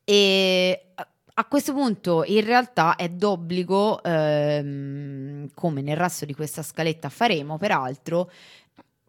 E 0.05 0.87
a 1.35 1.45
questo 1.47 1.73
punto 1.73 2.25
in 2.25 2.45
realtà 2.45 2.97
è 2.97 3.09
d'obbligo, 3.09 4.03
ehm, 4.03 5.49
come 5.55 5.81
nel 5.81 5.97
resto 5.97 6.27
di 6.27 6.35
questa 6.35 6.63
scaletta 6.63 7.09
faremo 7.09 7.57
peraltro, 7.57 8.31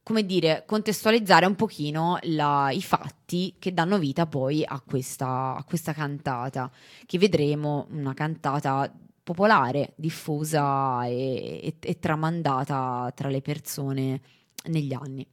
come 0.03 0.25
dire, 0.25 0.63
contestualizzare 0.67 1.45
un 1.45 1.55
pochino 1.55 2.19
la, 2.23 2.69
i 2.71 2.81
fatti 2.81 3.55
che 3.57 3.73
danno 3.73 3.97
vita 3.97 4.27
poi 4.27 4.63
a 4.65 4.81
questa, 4.85 5.55
a 5.55 5.63
questa 5.63 5.93
cantata, 5.93 6.69
che 7.05 7.17
vedremo 7.17 7.87
una 7.91 8.13
cantata 8.13 8.93
popolare, 9.23 9.93
diffusa 9.95 11.05
e, 11.05 11.61
e, 11.63 11.75
e 11.79 11.99
tramandata 11.99 13.11
tra 13.15 13.29
le 13.29 13.41
persone 13.41 14.21
negli 14.65 14.93
anni. 14.93 15.25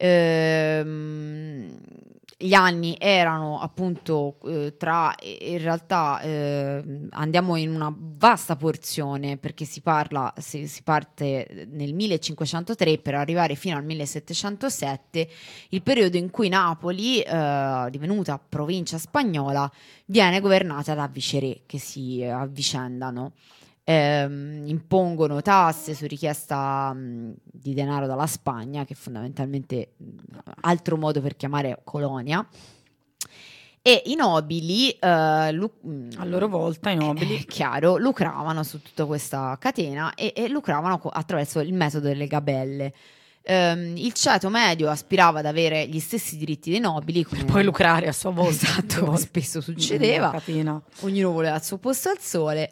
Ehm, 0.00 1.76
gli 2.40 2.54
anni 2.54 2.96
erano 3.00 3.58
appunto 3.58 4.38
eh, 4.44 4.76
tra 4.76 5.12
in 5.20 5.58
realtà 5.58 6.20
eh, 6.20 7.08
andiamo 7.10 7.56
in 7.56 7.74
una 7.74 7.92
vasta 7.92 8.54
porzione 8.54 9.38
perché 9.38 9.64
si 9.64 9.80
parla 9.80 10.32
si, 10.36 10.68
si, 10.68 10.84
parte 10.84 11.66
nel 11.68 11.94
1503 11.94 12.98
per 12.98 13.16
arrivare 13.16 13.56
fino 13.56 13.76
al 13.76 13.84
1707 13.84 15.28
il 15.70 15.82
periodo 15.82 16.16
in 16.16 16.30
cui 16.30 16.48
Napoli 16.48 17.20
eh, 17.20 17.88
divenuta 17.90 18.38
provincia 18.38 18.98
spagnola 18.98 19.68
viene 20.04 20.38
governata 20.38 20.94
da 20.94 21.08
viceré 21.08 21.62
che 21.66 21.80
si 21.80 22.22
avvicendano 22.22 23.32
ehm, 23.88 24.66
impongono 24.66 25.40
tasse 25.40 25.94
su 25.94 26.06
richiesta 26.06 26.92
mh, 26.92 27.36
di 27.42 27.72
denaro 27.72 28.06
dalla 28.06 28.26
Spagna, 28.26 28.84
che 28.84 28.92
è 28.92 28.96
fondamentalmente 28.96 29.92
mh, 29.96 30.04
altro 30.60 30.98
modo 30.98 31.22
per 31.22 31.36
chiamare 31.36 31.80
colonia. 31.84 32.46
E 33.80 34.02
i 34.06 34.14
nobili, 34.14 34.90
eh, 34.90 35.52
lu- 35.52 36.10
a 36.18 36.24
loro 36.26 36.48
volta, 36.48 36.90
i 36.90 36.96
nobili, 36.96 37.36
eh, 37.36 37.44
chiaro, 37.48 37.96
lucravano 37.96 38.62
su 38.62 38.82
tutta 38.82 39.06
questa 39.06 39.56
catena 39.58 40.12
e, 40.14 40.34
e 40.36 40.48
lucravano 40.48 40.98
co- 40.98 41.08
attraverso 41.08 41.60
il 41.60 41.72
metodo 41.72 42.08
delle 42.08 42.26
gabelle. 42.26 42.92
Um, 43.50 43.94
il 43.96 44.12
ceto 44.12 44.50
medio 44.50 44.90
aspirava 44.90 45.38
ad 45.38 45.46
avere 45.46 45.88
gli 45.88 46.00
stessi 46.00 46.36
diritti 46.36 46.70
dei 46.70 46.80
nobili. 46.80 47.24
Per 47.24 47.46
poi 47.46 47.64
lucrare 47.64 48.06
a 48.06 48.12
sua 48.12 48.28
volta. 48.28 48.66
Esatto, 48.66 49.06
come 49.06 49.16
spesso 49.16 49.62
succedeva. 49.62 50.30
Ognuno 51.00 51.32
voleva 51.32 51.56
il 51.56 51.62
suo 51.62 51.78
posto 51.78 52.10
al 52.10 52.18
sole. 52.18 52.70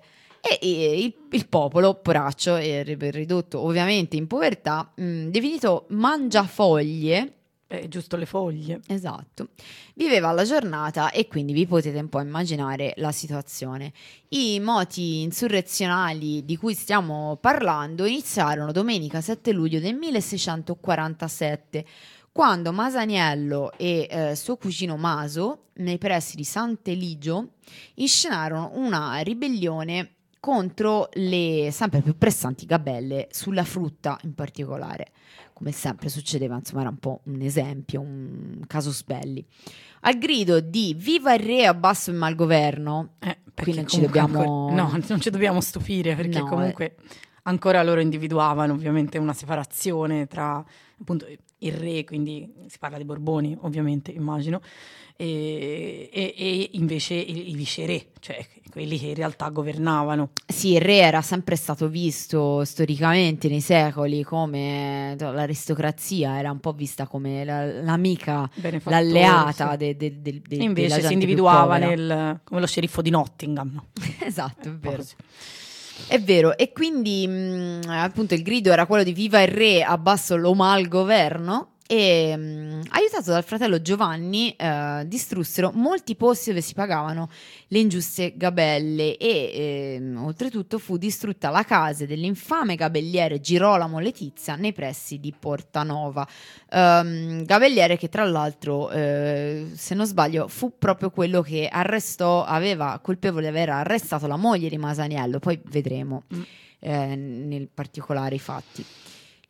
E, 0.48 0.58
e 0.60 1.00
il, 1.00 1.14
il, 1.30 1.48
popolo, 1.48 1.94
poraccio, 1.94 2.56
ridotto 2.56 3.60
ovviamente 3.60 4.16
in 4.16 4.26
povertà, 4.26 4.92
mh, 4.94 5.28
definito 5.28 5.86
mangiafoglie, 5.88 7.36
è 7.68 7.88
giusto 7.88 8.16
le 8.16 8.26
foglie. 8.26 8.80
Esatto. 8.86 9.48
Viveva 9.94 10.30
la 10.30 10.44
giornata 10.44 11.10
e 11.10 11.26
quindi 11.26 11.52
vi 11.52 11.66
potete 11.66 11.98
un 11.98 12.08
po' 12.08 12.20
immaginare 12.20 12.94
la 12.96 13.10
situazione. 13.10 13.92
I 14.28 14.60
moti 14.60 15.22
insurrezionali 15.22 16.44
di 16.44 16.56
cui 16.56 16.74
stiamo 16.74 17.36
parlando 17.40 18.04
iniziarono 18.04 18.70
domenica 18.70 19.20
7 19.20 19.52
luglio 19.52 19.80
del 19.80 19.96
1647, 19.96 21.84
quando 22.30 22.70
Masaniello 22.70 23.72
e 23.76 24.06
eh, 24.08 24.36
suo 24.36 24.56
cugino 24.56 24.96
Maso, 24.96 25.70
nei 25.76 25.98
pressi 25.98 26.36
di 26.36 26.44
Sant'Eligio, 26.44 27.54
inscenarono 27.94 28.72
una 28.74 29.18
ribellione 29.20 30.15
contro 30.40 31.08
le 31.14 31.70
sempre 31.72 32.00
più 32.00 32.16
pressanti 32.16 32.66
gabelle 32.66 33.28
sulla 33.30 33.64
frutta 33.64 34.18
in 34.22 34.34
particolare. 34.34 35.08
Come 35.52 35.72
sempre 35.72 36.08
succedeva, 36.08 36.56
insomma, 36.56 36.82
era 36.82 36.90
un 36.90 36.98
po' 36.98 37.20
un 37.24 37.40
esempio, 37.40 38.00
un 38.00 38.62
casus 38.66 39.02
belli. 39.04 39.44
Al 40.00 40.18
grido 40.18 40.60
di 40.60 40.94
Viva 40.96 41.34
il 41.34 41.40
re, 41.40 41.66
abbasso 41.66 42.10
il 42.10 42.16
malgoverno, 42.16 43.14
eh, 43.18 43.38
qui 43.54 43.74
non 43.74 43.86
ci 43.86 44.00
dobbiamo... 44.00 44.68
Ancora, 44.68 44.74
no, 44.74 45.00
non 45.08 45.20
ci 45.20 45.30
dobbiamo 45.30 45.60
stupire 45.60 46.14
perché 46.14 46.40
no, 46.40 46.46
comunque 46.46 46.84
eh. 46.84 46.94
ancora 47.44 47.82
loro 47.82 48.00
individuavano 48.00 48.74
ovviamente 48.74 49.18
una 49.18 49.32
separazione 49.32 50.26
tra 50.26 50.62
appunto 51.00 51.26
il 51.58 51.72
re, 51.72 52.04
quindi 52.04 52.52
si 52.68 52.78
parla 52.78 52.98
di 52.98 53.04
Borboni 53.04 53.56
ovviamente, 53.60 54.10
immagino, 54.10 54.60
e, 55.16 56.10
e, 56.12 56.34
e 56.36 56.70
invece 56.72 57.14
i, 57.14 57.50
i 57.50 57.54
viceré, 57.54 58.08
cioè 58.20 58.44
quelli 58.76 58.98
che 58.98 59.06
in 59.06 59.14
realtà 59.14 59.48
governavano. 59.48 60.32
Sì, 60.46 60.74
il 60.74 60.82
re 60.82 60.98
era 60.98 61.22
sempre 61.22 61.56
stato 61.56 61.88
visto 61.88 62.62
storicamente 62.62 63.48
nei 63.48 63.62
secoli 63.62 64.22
come 64.22 65.16
l'aristocrazia, 65.18 66.38
era 66.38 66.50
un 66.50 66.60
po' 66.60 66.72
vista 66.72 67.06
come 67.06 67.42
la, 67.42 67.64
l'amica, 67.64 68.48
l'alleata 68.84 69.76
de, 69.76 69.96
de, 69.96 70.20
de, 70.20 70.42
de, 70.46 70.56
Invece 70.56 71.00
si 71.00 71.14
individuava 71.14 71.78
nel, 71.78 72.40
come 72.44 72.60
lo 72.60 72.66
sceriffo 72.66 73.00
di 73.00 73.08
Nottingham. 73.08 73.72
No? 73.72 73.86
esatto, 74.20 74.68
è 74.68 74.72
vero. 74.72 75.02
È 76.08 76.20
vero, 76.20 76.56
e 76.56 76.72
quindi 76.72 77.26
mh, 77.26 77.80
appunto 77.88 78.34
il 78.34 78.42
grido 78.42 78.70
era 78.70 78.86
quello 78.86 79.02
di 79.02 79.12
viva 79.12 79.42
il 79.42 79.48
re, 79.48 79.82
abbasso 79.82 80.36
lo 80.36 80.54
mal 80.54 80.86
governo 80.88 81.75
e 81.86 82.36
mh, 82.36 82.82
aiutato 82.88 83.30
dal 83.30 83.44
fratello 83.44 83.80
Giovanni 83.80 84.54
eh, 84.56 85.04
distrussero 85.06 85.70
molti 85.72 86.16
posti 86.16 86.50
dove 86.50 86.60
si 86.60 86.74
pagavano 86.74 87.28
le 87.68 87.78
ingiuste 87.78 88.34
gabelle 88.36 89.16
e 89.16 89.28
eh, 89.28 90.16
oltretutto 90.16 90.78
fu 90.78 90.96
distrutta 90.96 91.50
la 91.50 91.62
casa 91.62 92.04
dell'infame 92.04 92.74
gabelliere 92.74 93.40
Girolamo 93.40 94.00
Letizia 94.00 94.56
nei 94.56 94.72
pressi 94.72 95.20
di 95.20 95.32
Portanova. 95.38 96.26
Um, 96.70 97.44
gabelliere 97.44 97.96
che 97.96 98.08
tra 98.08 98.24
l'altro 98.24 98.90
eh, 98.90 99.68
se 99.74 99.94
non 99.94 100.06
sbaglio 100.06 100.48
fu 100.48 100.72
proprio 100.76 101.10
quello 101.10 101.40
che 101.42 101.68
arrestò 101.70 102.44
aveva 102.44 102.98
colpevole 103.00 103.42
di 103.42 103.48
aver 103.48 103.70
arrestato 103.70 104.26
la 104.26 104.36
moglie 104.36 104.68
di 104.68 104.76
Masaniello. 104.76 105.38
Poi 105.38 105.60
vedremo 105.66 106.24
mm. 106.34 106.42
Eh, 106.78 107.16
nel 107.16 107.68
particolare 107.72 108.34
i 108.34 108.38
fatti 108.38 108.84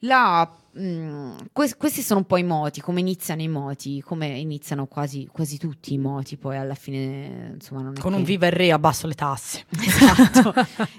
la, 0.07 0.51
mh, 0.73 0.81
mm, 0.81 1.37
que- 1.53 1.77
questi 1.77 2.01
sono 2.01 2.21
un 2.21 2.27
po' 2.27 2.37
i 2.37 2.43
moti, 2.43 2.81
come 2.81 3.01
iniziano 3.01 3.43
i 3.43 3.49
moti, 3.49 4.01
come 4.01 4.27
iniziano 4.27 4.87
quasi, 4.87 5.29
quasi 5.31 5.59
tutti 5.59 5.93
i 5.93 5.99
moti, 5.99 6.37
poi 6.37 6.57
alla 6.57 6.75
fine 6.75 7.53
insomma 7.55 7.83
non 7.83 7.95
è 7.97 8.01
Con 8.01 8.13
che... 8.13 8.19
un 8.19 8.25
viva 8.25 8.47
il 8.47 8.53
re 8.53 8.73
abbasso 8.73 9.07
le 9.07 9.15
tasse. 9.15 9.65
Esatto, 9.87 10.55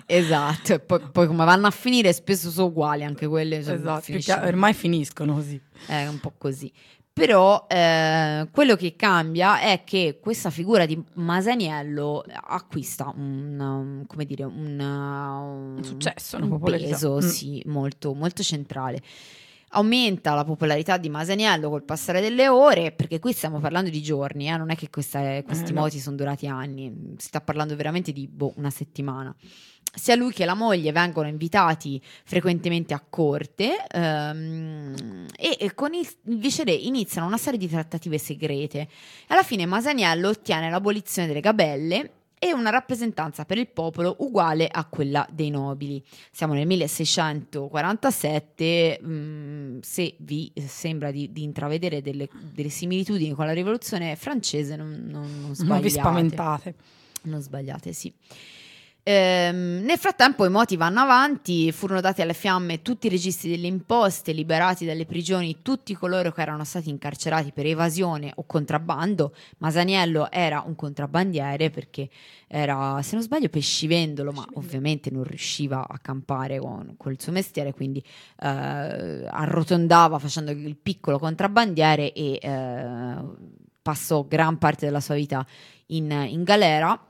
esatto. 0.06 0.80
Poi, 0.80 1.00
poi, 1.12 1.28
come 1.28 1.46
vanno 1.46 1.68
a 1.68 1.72
finire 1.72 2.12
spesso 2.14 2.50
sono 2.50 2.68
uguali 2.68 3.04
anche 3.04 3.28
quelle. 3.28 3.58
Esatto, 3.58 4.04
perché 4.08 4.34
ormai 4.34 4.74
finiscono 4.74 5.36
così. 5.36 5.60
È 5.86 6.08
un 6.08 6.20
po' 6.20 6.34
così. 6.38 6.72
Però 7.18 7.66
eh, 7.68 8.48
quello 8.52 8.76
che 8.76 8.96
cambia 8.96 9.60
è 9.60 9.84
che 9.84 10.20
questa 10.22 10.52
figura 10.52 10.86
di 10.86 11.04
Masaniello 11.14 12.24
acquista 12.32 13.12
un, 13.16 14.04
come 14.06 14.26
dire, 14.26 14.44
un, 14.44 14.80
un 14.80 15.84
successo, 15.84 16.38
un 16.38 16.60
peso 16.60 17.16
mm. 17.16 17.20
sì, 17.20 17.64
molto, 17.66 18.14
molto 18.14 18.44
centrale 18.44 19.02
aumenta 19.72 20.34
la 20.34 20.46
popolarità 20.46 20.98
di 20.98 21.10
Masaniello 21.10 21.70
col 21.70 21.84
passare 21.84 22.22
delle 22.22 22.48
ore, 22.48 22.92
perché 22.94 23.20
qui 23.20 23.34
stiamo 23.34 23.60
parlando 23.60 23.90
di 23.90 24.02
giorni, 24.02 24.48
eh? 24.48 24.56
non 24.56 24.70
è 24.70 24.76
che 24.76 24.90
questa, 24.90 25.44
questi 25.44 25.72
eh, 25.72 25.74
no. 25.74 25.82
moti 25.82 26.00
sono 26.00 26.16
durati 26.16 26.48
anni, 26.48 27.16
si 27.18 27.28
sta 27.28 27.42
parlando 27.42 27.76
veramente 27.76 28.14
di 28.14 28.28
boh, 28.28 28.54
una 28.56 28.70
settimana. 28.70 29.36
Sia 29.94 30.16
lui 30.16 30.32
che 30.32 30.46
la 30.46 30.54
moglie 30.54 30.92
vengono 30.92 31.28
invitati 31.28 32.00
frequentemente 32.24 32.94
a 32.94 33.04
corte 33.08 33.86
e, 33.88 35.58
e, 35.60 35.74
con 35.74 35.94
il, 35.94 36.08
il 36.26 36.38
viceré 36.38 36.72
iniziano 36.72 37.26
una 37.26 37.38
serie 37.38 37.58
di 37.58 37.68
trattative 37.68 38.18
segrete. 38.18 38.88
Alla 39.28 39.44
fine 39.44 39.66
Masaniello 39.66 40.30
ottiene 40.30 40.70
l'abolizione 40.70 41.28
delle 41.28 41.40
gabelle 41.40 42.12
e 42.40 42.54
una 42.54 42.70
rappresentanza 42.70 43.46
per 43.46 43.58
il 43.58 43.68
popolo 43.68 44.18
uguale 44.20 44.68
a 44.68 44.86
quella 44.86 45.28
dei 45.32 45.50
nobili. 45.50 46.04
Siamo 46.32 46.54
nel 46.54 46.68
1647, 46.68 49.00
mh, 49.02 49.10
mm, 49.10 49.80
se 49.82 50.14
vi 50.20 50.52
sembra 50.68 51.10
di, 51.10 51.32
di 51.32 51.42
intravedere 51.44 52.02
delle, 52.02 52.30
delle, 52.54 52.70
similitudini 52.70 53.34
con 53.34 53.48
la 53.48 53.54
rivoluzione 53.54 54.16
francese, 54.16 54.76
non, 54.76 55.08
non, 55.08 55.28
non 55.42 55.56
sbagliate. 55.56 55.74
Non 55.74 55.82
vi 55.82 55.90
spaventate. 55.90 56.76
Non 57.24 57.42
sbagliate, 57.42 57.94
sì. 57.94 58.14
Ehm, 59.10 59.86
nel 59.86 59.98
frattempo 59.98 60.44
i 60.44 60.50
moti 60.50 60.76
vanno 60.76 61.00
avanti, 61.00 61.72
furono 61.72 62.02
dati 62.02 62.22
alle 62.22 62.34
fiamme 62.34 62.82
tutti 62.82 63.08
i 63.08 63.10
registri 63.10 63.50
delle 63.50 63.68
imposte, 63.68 64.34
liberati 64.34 64.86
dalle 64.86 65.06
prigioni 65.06 65.60
tutti 65.62 65.94
coloro 65.94 66.34
che 66.34 66.42
erano 66.42 66.66
stati 66.66 66.90
incarcerati 66.90 67.54
per 67.54 67.66
evasione 67.68 68.34
o 68.36 68.44
contrabbando. 68.46 69.34
Masaniello 69.60 70.30
era 70.30 70.62
un 70.68 70.76
contrabbandiere 70.76 71.70
perché 71.70 72.10
era, 72.48 73.02
se 73.02 73.16
non 73.16 73.24
sbaglio, 73.24 73.48
pescivendolo, 73.48 74.34
ma 74.34 74.46
ovviamente 74.56 75.10
non 75.10 75.24
riusciva 75.24 75.88
a 75.88 76.00
campare 76.00 76.60
con, 76.60 76.98
il 77.06 77.22
suo 77.22 77.32
mestiere, 77.32 77.72
quindi 77.72 78.04
eh, 78.42 79.26
arrotondava 79.26 80.20
facendo 80.20 80.52
il 80.52 80.76
piccolo 80.76 81.18
contrabbandiere 81.18 82.12
e 82.12 82.40
eh, 82.42 83.16
passò 83.82 84.26
gran 84.28 84.58
parte 84.58 84.86
della 84.86 85.00
sua 85.00 85.16
vita 85.16 85.48
in, 85.86 86.12
in 86.28 86.44
galera 86.44 87.02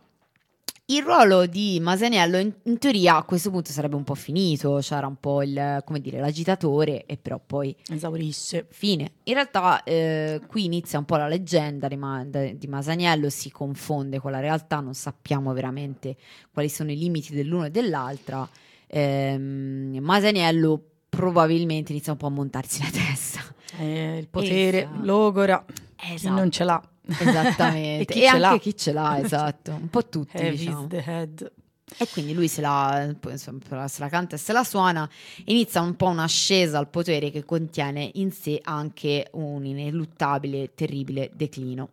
il 0.89 1.03
ruolo 1.03 1.45
di 1.47 1.79
Masaniello 1.81 2.37
in, 2.37 2.53
in, 2.63 2.77
teoria 2.77 3.17
a 3.17 3.23
questo 3.23 3.49
punto 3.49 3.71
sarebbe 3.71 3.95
un 3.95 4.05
po' 4.05 4.15
finito, 4.15 4.77
c'era 4.81 5.05
un 5.05 5.17
po' 5.19 5.43
il, 5.43 5.81
come 5.83 5.99
dire, 5.99 6.19
l'agitatore 6.19 7.05
e 7.05 7.17
però 7.17 7.41
poi... 7.45 7.75
Esaurisce. 7.89 8.67
Fine. 8.69 9.11
In 9.23 9.33
realtà 9.33 9.83
eh, 9.83 10.39
qui 10.47 10.63
inizia 10.63 10.97
un 10.97 11.03
po' 11.03 11.17
la 11.17 11.27
leggenda 11.27 11.89
di, 11.89 11.97
Ma, 11.97 12.23
di, 12.23 12.67
Masaniello, 12.67 13.29
si 13.29 13.51
confonde 13.51 14.19
con 14.19 14.31
la 14.31 14.39
realtà, 14.39 14.79
non 14.79 14.93
sappiamo 14.93 15.51
veramente 15.51 16.15
quali 16.53 16.69
sono 16.69 16.89
i 16.89 16.97
limiti 16.97 17.35
dell'uno 17.35 17.65
e 17.65 17.69
dell'altra. 17.69 18.47
Eh, 18.87 19.37
Masaniello 19.37 20.81
probabilmente 21.09 21.91
inizia 21.91 22.13
un 22.13 22.17
po' 22.17 22.27
a 22.27 22.31
montarsi 22.31 22.81
la 22.81 22.89
testa. 22.89 23.41
Eh, 23.77 24.19
il 24.19 24.27
potere, 24.29 24.83
esatto. 24.83 25.05
logora, 25.05 25.65
esatto. 26.13 26.33
non 26.33 26.49
ce 26.49 26.63
l'ha. 26.63 26.81
Esattamente. 27.19 28.13
e, 28.13 28.21
e 28.21 28.25
anche 28.25 28.39
l'ha. 28.39 28.57
chi 28.59 28.75
ce 28.75 28.91
l'ha, 28.91 29.19
esatto. 29.23 29.71
Un 29.71 29.89
po' 29.89 30.05
tutti, 30.07 30.37
Heavy 30.37 30.57
diciamo. 30.57 30.87
the 30.87 31.03
head. 31.05 31.51
E 31.97 32.07
quindi 32.11 32.33
lui 32.33 32.49
se 32.49 32.59
la, 32.59 33.15
insomma, 33.29 33.87
se 33.87 34.01
la 34.01 34.09
canta 34.09 34.35
e 34.35 34.37
se 34.37 34.51
la 34.51 34.65
suona, 34.65 35.09
inizia 35.45 35.79
un 35.79 35.95
po' 35.95 36.07
un'ascesa 36.07 36.77
al 36.77 36.89
potere 36.89 37.31
che 37.31 37.45
contiene 37.45 38.11
in 38.15 38.31
sé 38.31 38.59
anche 38.61 39.29
un 39.31 39.65
ineluttabile, 39.65 40.73
terribile 40.75 41.31
declino. 41.33 41.89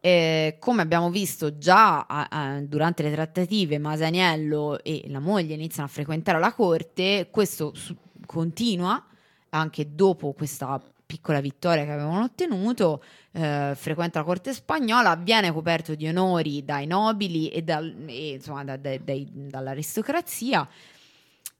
Eh, 0.00 0.56
come 0.58 0.80
abbiamo 0.80 1.10
visto 1.10 1.58
già 1.58 2.06
a, 2.08 2.60
durante 2.62 3.02
le 3.02 3.12
trattative, 3.12 3.76
Masaniello 3.76 4.82
e 4.82 5.04
la 5.08 5.20
moglie 5.20 5.52
iniziano 5.52 5.86
a 5.86 5.92
frequentare 5.92 6.38
la 6.38 6.54
corte, 6.54 7.28
questo 7.30 7.72
su, 7.74 7.94
continua 8.24 9.04
anche 9.50 9.94
dopo 9.94 10.32
questa 10.32 10.80
piccola 11.10 11.40
vittoria 11.40 11.84
che 11.84 11.90
avevano 11.90 12.22
ottenuto, 12.22 13.02
eh, 13.32 13.72
frequenta 13.74 14.20
la 14.20 14.24
corte 14.24 14.54
spagnola, 14.54 15.16
viene 15.16 15.50
coperto 15.50 15.96
di 15.96 16.06
onori 16.06 16.64
dai 16.64 16.86
nobili 16.86 17.48
e, 17.48 17.62
dal, 17.62 18.04
e 18.06 18.34
insomma, 18.34 18.62
da, 18.62 18.76
da, 18.76 18.96
dai, 18.96 19.26
dall'aristocrazia. 19.28 20.68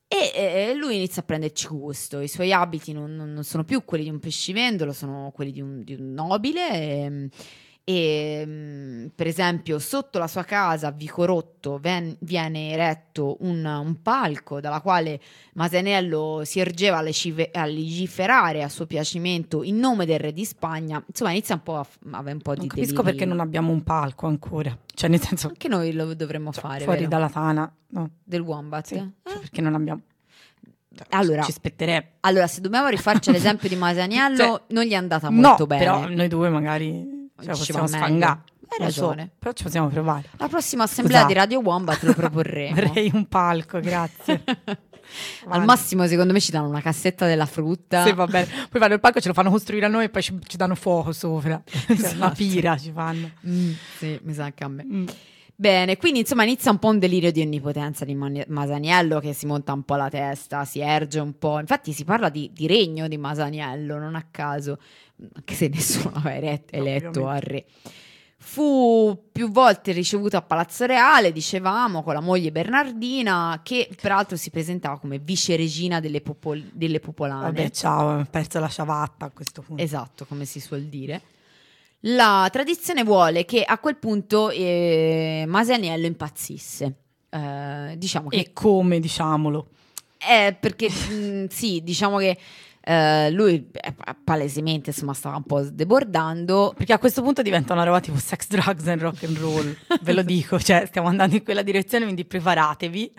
E 0.07 0.73
lui 0.77 0.97
inizia 0.97 1.23
a 1.23 1.25
prenderci 1.25 1.67
gusto. 1.67 2.21
I 2.21 2.29
suoi 2.29 2.53
abiti 2.53 2.93
non, 2.93 3.15
non, 3.15 3.43
sono 3.43 3.65
più 3.65 3.85
quelli 3.85 4.05
di 4.05 4.11
un 4.11 4.21
pescivendolo, 4.21 4.93
sono 4.93 5.33
quelli 5.35 5.51
di 5.51 5.61
un, 5.61 5.83
di 5.83 5.95
un 5.95 6.13
nobile. 6.13 6.71
E, 6.71 7.01
ehm, 7.01 7.29
e 7.91 8.45
mm, 8.47 9.07
per 9.17 9.27
esempio 9.27 9.81
sotto 9.81 10.21
la 10.21 10.29
sua 10.29 10.45
casa 10.45 10.89
a 10.89 10.91
Vicorotto 10.93 11.79
ven- 11.79 12.17
viene 12.21 12.71
eretto 12.71 13.37
un, 13.41 13.65
un, 13.65 14.01
palco 14.01 14.61
dalla 14.61 14.81
quale 14.81 15.21
Masaniello 15.55 16.43
si 16.45 16.61
ergeva 16.61 16.99
a, 16.99 17.03
lecive- 17.03 17.51
a, 17.53 17.65
legiferare 17.65 18.63
a 18.63 18.69
suo 18.69 18.87
piacimento 18.87 19.65
in 19.65 19.79
nome 19.79 20.07
del 20.07 20.21
re 20.21 20.33
di 20.33 20.45
Spagna 20.45 21.03
insomma 21.05 21.33
inizia 21.33 21.57
un 21.57 21.63
po' 21.65 21.79
a 21.79 21.85
f- 21.85 21.99
avere 22.13 22.35
un 22.35 22.43
po' 22.43 22.53
di 22.53 22.61
non 22.61 22.69
capisco 22.69 23.03
perché 23.03 23.25
non 23.25 23.41
abbiamo 23.41 23.73
un 23.73 23.83
palco 23.83 24.29
ancora 24.29 24.77
cioè 24.95 25.11
nel 25.11 25.21
senso 25.21 25.49
anche 25.49 25.67
noi 25.67 25.93
lo 25.93 26.15
dovremmo 26.15 26.53
cioè, 26.53 26.63
fare 26.63 26.85
fuori 26.85 26.99
vero? 26.99 27.11
dalla 27.11 27.29
tana 27.29 27.75
no. 27.89 28.11
del 28.23 28.41
Wombat 28.41 28.87
sì, 28.87 28.95
eh? 28.95 29.09
cioè 29.25 29.39
perché 29.41 29.61
non 29.61 29.75
abbiamo 29.75 30.03
cioè, 30.93 31.07
allora, 31.11 31.43
ci 31.43 31.53
aspetterebbe. 31.53 32.15
Allora, 32.21 32.49
se 32.49 32.61
dobbiamo 32.61 32.89
rifarci 32.89 33.31
l'esempio 33.31 33.69
di 33.69 33.77
Masaniello, 33.79 34.37
cioè, 34.37 34.63
non 34.71 34.83
gli 34.83 34.91
è 34.91 34.97
andata 34.97 35.31
molto 35.31 35.57
no, 35.61 35.67
bene. 35.67 35.85
Però 35.85 36.09
noi 36.09 36.27
due 36.27 36.49
magari 36.49 37.20
cioè, 37.43 37.57
possiamo 37.57 37.87
sfangare. 37.87 38.41
Hai 38.71 38.79
ragione. 38.79 39.23
So, 39.23 39.37
però 39.39 39.53
ci 39.53 39.63
possiamo 39.65 39.89
provare. 39.89 40.29
La 40.37 40.49
prossima 40.49 40.85
assemblea 40.85 41.23
Scusate. 41.23 41.35
di 41.35 41.41
Radio 41.41 41.61
Wombat 41.61 42.03
lo 42.03 42.15
proporremo. 42.15 42.79
Avrei 42.81 43.11
un 43.13 43.27
palco, 43.27 43.81
grazie. 43.81 44.45
Al 45.49 45.65
massimo, 45.65 46.07
secondo 46.07 46.33
me, 46.33 46.41
ci 46.41 46.53
danno 46.53 46.69
una 46.69 46.81
cassetta 46.81 47.27
della 47.27 47.47
frutta. 47.47 48.05
Sì, 48.05 48.13
va 48.13 48.27
bene. 48.27 48.47
Poi 48.71 48.81
fanno 48.81 48.95
il 48.95 49.01
palco, 49.01 49.21
ce 49.21 49.27
lo 49.27 49.35
fanno 49.35 49.51
costruire 49.51 49.87
a 49.87 49.89
noi 49.89 50.05
e 50.05 50.09
poi 50.09 50.23
ci, 50.23 50.39
ci 50.47 50.57
danno 50.57 50.77
fuoco 50.77 51.13
sopra. 51.13 51.61
Esatto. 51.89 52.15
Una 52.15 52.31
pira 52.31 52.77
ci 52.77 52.93
fanno. 52.93 53.31
Mm, 53.47 53.73
sì, 53.99 54.21
mi 54.23 54.33
sa 54.33 54.45
anche 54.45 54.63
a 54.63 54.69
me. 54.69 54.85
Mm. 54.85 55.07
Bene, 55.57 55.99
quindi 55.99 56.21
insomma 56.21 56.45
inizia 56.45 56.71
un 56.71 56.79
po' 56.79 56.89
un 56.89 56.99
delirio 56.99 57.31
di 57.31 57.43
onnipotenza 57.43 58.07
di 58.07 58.15
Masaniello 58.15 59.21
che 59.21 59.35
si 59.35 59.45
monta 59.45 59.75
un 59.75 59.83
po' 59.83 59.97
la 59.97 60.09
testa, 60.09 60.65
si 60.65 60.81
erge 60.81 61.19
un 61.19 61.37
po'. 61.37 61.59
Infatti 61.59 61.93
si 61.93 62.05
parla 62.05 62.31
di, 62.31 62.51
di 62.55 62.67
regno 62.67 63.09
di 63.09 63.19
Masaniello, 63.19 63.99
non 63.99 64.15
a 64.15 64.25
caso 64.31 64.79
anche 65.35 65.55
se 65.55 65.69
nessuno 65.73 66.13
aveva 66.15 66.59
eletto 66.71 67.27
al 67.29 67.41
re. 67.41 67.67
Fu 68.43 69.29
più 69.31 69.51
volte 69.51 69.93
ricevuto 69.93 70.39
a 70.39 70.43
Palazzo 70.43 70.87
Reale, 70.87 71.31
dicevamo, 71.31 72.03
con 72.03 72.15
la 72.15 72.21
moglie 72.21 72.51
Bernardina, 72.51 73.61
che 73.63 73.91
peraltro 74.01 74.37
si 74.39 74.49
presentava 74.49 74.99
come 74.99 75.19
viceregina 75.19 76.01
delle, 76.01 76.23
popol- 76.23 76.71
delle 76.73 77.01
popolane. 77.01 77.43
Vabbè, 77.43 77.71
ciao, 77.71 78.21
ho 78.21 78.27
perso 78.31 78.59
la 78.59 78.69
ciabatta 78.69 79.27
a 79.27 79.31
questo 79.31 79.61
punto. 79.61 79.83
Esatto, 79.83 80.25
come 80.25 80.47
si 80.47 80.59
suol 80.59 80.85
dire. 80.85 81.21
La 82.05 82.49
tradizione 82.51 83.05
vuole 83.05 83.45
che 83.45 83.63
a 83.63 83.79
quel 83.79 83.97
punto 83.97 84.49
eh, 84.49 85.45
Masaniello 85.47 86.07
impazzisse. 86.07 86.95
Eh, 87.29 87.95
diciamo 87.99 88.31
che... 88.31 88.37
E 88.37 88.53
come, 88.55 89.01
diciamolo? 89.01 89.69
Eh, 90.17 90.57
perché 90.59 90.89
mh, 90.91 91.49
sì, 91.49 91.83
diciamo 91.83 92.17
che 92.17 92.39
Uh, 92.91 93.31
lui 93.31 93.71
eh, 93.71 93.95
palesemente 94.25 94.91
insomma 94.91 95.15
stava 95.15 95.37
un 95.37 95.45
po' 95.45 95.61
debordando 95.61 96.73
perché 96.77 96.93
a 96.93 96.99
questo 96.99 97.23
punto 97.23 97.41
diventa 97.41 97.73
una 97.73 97.85
roba 97.85 98.01
tipo 98.01 98.19
sex, 98.19 98.49
drugs 98.49 98.89
and 98.89 99.01
rock 99.01 99.23
and 99.23 99.39
roll 99.39 99.77
ve 100.03 100.13
lo 100.13 100.23
dico, 100.23 100.59
cioè 100.59 100.87
stiamo 100.87 101.07
andando 101.07 101.37
in 101.37 101.45
quella 101.45 101.63
direzione 101.63 102.05
quindi 102.05 102.25
preparatevi 102.25 103.13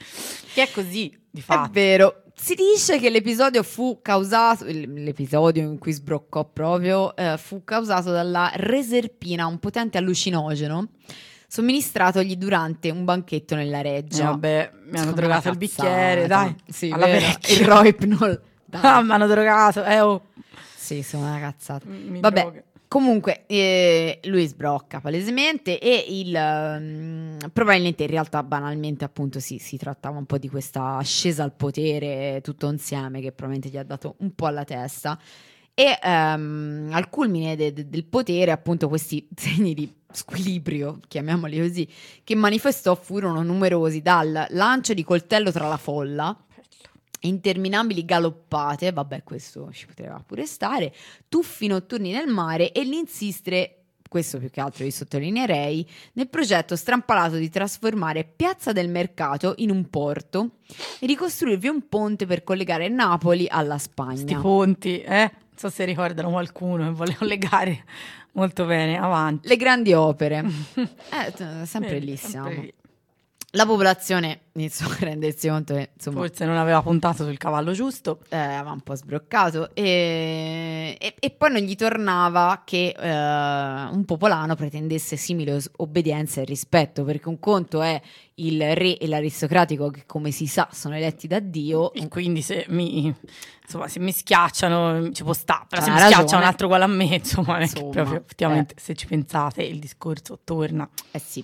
che 0.53 0.63
è 0.63 0.71
così 0.71 1.17
di 1.29 1.39
fatto 1.39 1.69
è 1.69 1.71
vero 1.71 2.23
si 2.35 2.53
dice 2.53 2.99
che 2.99 3.09
l'episodio 3.09 3.63
fu 3.63 3.99
causato 4.01 4.65
l'episodio 4.65 5.61
in 5.61 5.77
cui 5.77 5.93
sbroccò 5.93 6.49
proprio 6.49 7.13
uh, 7.15 7.37
fu 7.37 7.63
causato 7.63 8.11
dalla 8.11 8.51
reserpina 8.55 9.45
un 9.45 9.57
potente 9.59 9.97
allucinogeno 9.97 10.89
somministratogli 11.47 12.35
durante 12.35 12.89
un 12.89 13.03
banchetto 13.03 13.55
nella 13.55 13.81
reggia. 13.81 14.23
Eh, 14.23 14.27
vabbè, 14.27 14.71
mi 14.85 14.97
hanno 14.97 15.11
drogato 15.11 15.49
il 15.49 15.57
bicchiere, 15.57 16.25
dai. 16.25 16.55
Sì, 16.69 16.89
alla 16.89 17.07
vecchia. 17.07 17.55
Il 17.57 17.65
Roipnol. 17.65 18.41
Ah, 18.71 19.01
mi 19.01 19.11
hanno 19.11 19.27
drogato, 19.27 19.83
eh 19.83 19.99
oh. 19.99 20.21
Sì, 20.75 21.03
sono 21.03 21.25
una 21.27 21.39
cazzata. 21.39 21.85
Mi 21.87 22.19
Vabbè, 22.19 22.41
droga. 22.41 22.63
comunque 22.87 23.43
eh, 23.47 24.19
lui 24.23 24.45
sbrocca 24.47 24.99
palesemente 24.99 25.79
e 25.79 26.05
il, 26.09 26.33
um, 26.35 27.37
probabilmente 27.53 28.03
in 28.03 28.09
realtà 28.09 28.43
banalmente 28.43 29.05
appunto 29.05 29.39
sì, 29.39 29.57
si 29.59 29.77
trattava 29.77 30.17
un 30.17 30.25
po' 30.25 30.37
di 30.37 30.49
questa 30.49 30.97
ascesa 30.97 31.43
al 31.43 31.53
potere 31.53 32.39
tutto 32.43 32.69
insieme 32.69 33.21
che 33.21 33.31
probabilmente 33.31 33.69
gli 33.69 33.77
ha 33.79 33.83
dato 33.83 34.15
un 34.19 34.33
po' 34.35 34.47
alla 34.47 34.63
testa 34.65 35.17
e 35.73 35.97
um, 36.03 36.89
al 36.91 37.07
culmine 37.09 37.55
de- 37.55 37.71
de- 37.71 37.87
del 37.87 38.03
potere 38.05 38.51
appunto 38.51 38.89
questi 38.89 39.25
segni 39.35 39.73
di 39.73 39.89
squilibrio, 40.11 40.99
chiamiamoli 41.07 41.57
così, 41.59 41.87
che 42.25 42.35
manifestò 42.35 42.95
furono 42.95 43.41
numerosi 43.43 44.01
dal 44.01 44.47
lancio 44.49 44.93
di 44.93 45.05
coltello 45.05 45.51
tra 45.51 45.69
la 45.69 45.77
folla 45.77 46.37
interminabili 47.21 48.05
galoppate, 48.05 48.91
vabbè 48.91 49.23
questo 49.23 49.69
ci 49.71 49.85
poteva 49.85 50.21
pure 50.25 50.45
stare, 50.45 50.93
tuffi 51.27 51.67
notturni 51.67 52.11
nel 52.11 52.27
mare 52.27 52.71
e 52.71 52.83
l'insistere 52.83 53.81
questo 54.11 54.39
più 54.39 54.49
che 54.49 54.59
altro 54.59 54.83
vi 54.83 54.91
sottolineerei, 54.91 55.87
nel 56.13 56.27
progetto 56.27 56.75
strampalato 56.75 57.37
di 57.37 57.49
trasformare 57.49 58.25
Piazza 58.25 58.73
del 58.73 58.89
Mercato 58.89 59.53
in 59.59 59.69
un 59.69 59.89
porto 59.89 60.57
e 60.99 61.05
ricostruirvi 61.05 61.69
un 61.69 61.87
ponte 61.87 62.25
per 62.25 62.43
collegare 62.43 62.89
Napoli 62.89 63.47
alla 63.49 63.77
Spagna. 63.77 64.15
Questi 64.15 64.35
ponti, 64.35 64.99
eh? 65.01 65.31
Non 65.31 65.55
so 65.55 65.69
se 65.69 65.85
ricordano 65.85 66.29
qualcuno 66.29 66.83
che 66.83 66.91
voleva 66.91 67.23
legare 67.25 67.85
molto 68.33 68.65
bene, 68.65 68.97
avanti. 68.97 69.47
Le 69.47 69.55
grandi 69.55 69.93
opere. 69.93 70.43
eh, 70.75 71.65
sempre 71.65 71.99
lì 71.99 72.17
siamo. 72.17 72.47
Sempre 72.47 72.63
lì. 72.63 72.73
La 73.53 73.65
popolazione 73.65 74.43
iniziò 74.53 74.87
a 74.87 74.95
rendersi 74.99 75.49
conto 75.49 75.73
che 75.73 75.89
insomma, 75.93 76.19
forse 76.19 76.45
non 76.45 76.55
aveva 76.55 76.81
puntato 76.81 77.25
sul 77.25 77.37
cavallo 77.37 77.73
giusto, 77.73 78.19
eh, 78.29 78.37
aveva 78.37 78.71
un 78.71 78.79
po' 78.79 78.95
sbroccato 78.95 79.75
e, 79.75 80.95
e, 80.97 81.15
e 81.19 81.29
poi 81.31 81.51
non 81.51 81.59
gli 81.59 81.75
tornava 81.75 82.61
che 82.63 82.95
eh, 82.97 83.09
un 83.11 84.05
popolano 84.05 84.55
pretendesse 84.55 85.17
simile 85.17 85.61
obbedienza 85.77 86.39
e 86.39 86.45
rispetto, 86.45 87.03
perché 87.03 87.27
un 87.27 87.39
conto 87.39 87.81
è 87.81 88.01
il 88.35 88.73
re 88.73 88.97
e 88.97 89.05
l'aristocratico 89.07 89.89
che 89.89 90.03
come 90.05 90.31
si 90.31 90.47
sa 90.47 90.69
sono 90.71 90.95
eletti 90.95 91.27
da 91.27 91.39
Dio. 91.39 91.91
E 91.91 92.07
quindi 92.07 92.41
se 92.41 92.65
mi, 92.69 93.13
insomma, 93.63 93.89
se 93.89 93.99
mi 93.99 94.13
schiacciano 94.13 95.11
ci 95.11 95.23
può 95.23 95.33
stare, 95.33 95.65
però 95.67 95.81
se 95.81 95.89
mi 95.89 95.97
ragione. 95.97 96.13
schiaccia 96.13 96.37
un 96.37 96.43
altro 96.43 96.67
uguale 96.67 96.85
a 96.85 96.87
me, 96.87 97.15
insomma, 97.15 97.59
insomma 97.59 97.89
proprio, 97.89 98.19
effettivamente 98.21 98.75
eh. 98.75 98.79
se 98.79 98.95
ci 98.95 99.07
pensate 99.07 99.61
il 99.61 99.79
discorso 99.79 100.39
torna. 100.41 100.89
Eh 101.11 101.19
sì. 101.19 101.43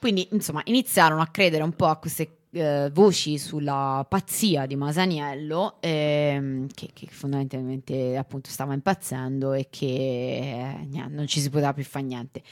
Quindi, 0.00 0.26
insomma, 0.32 0.62
iniziarono 0.64 1.20
a 1.20 1.26
credere 1.26 1.62
un 1.62 1.74
po' 1.74 1.86
a 1.86 1.96
queste 1.96 2.40
eh, 2.52 2.90
voci 2.92 3.38
sulla 3.38 4.04
pazzia 4.08 4.66
di 4.66 4.74
Masaniello, 4.74 5.76
ehm, 5.80 6.66
che, 6.74 6.88
che, 6.92 7.06
fondamentalmente 7.10 8.16
appunto 8.16 8.50
stava 8.50 8.74
impazzendo 8.74 9.52
e 9.52 9.68
che 9.70 9.86
eh, 9.86 10.86
niente, 10.86 11.14
non 11.14 11.26
ci 11.26 11.40
si 11.40 11.50
poteva 11.50 11.72
più 11.72 11.84
fare 11.84 12.06
niente. 12.06 12.42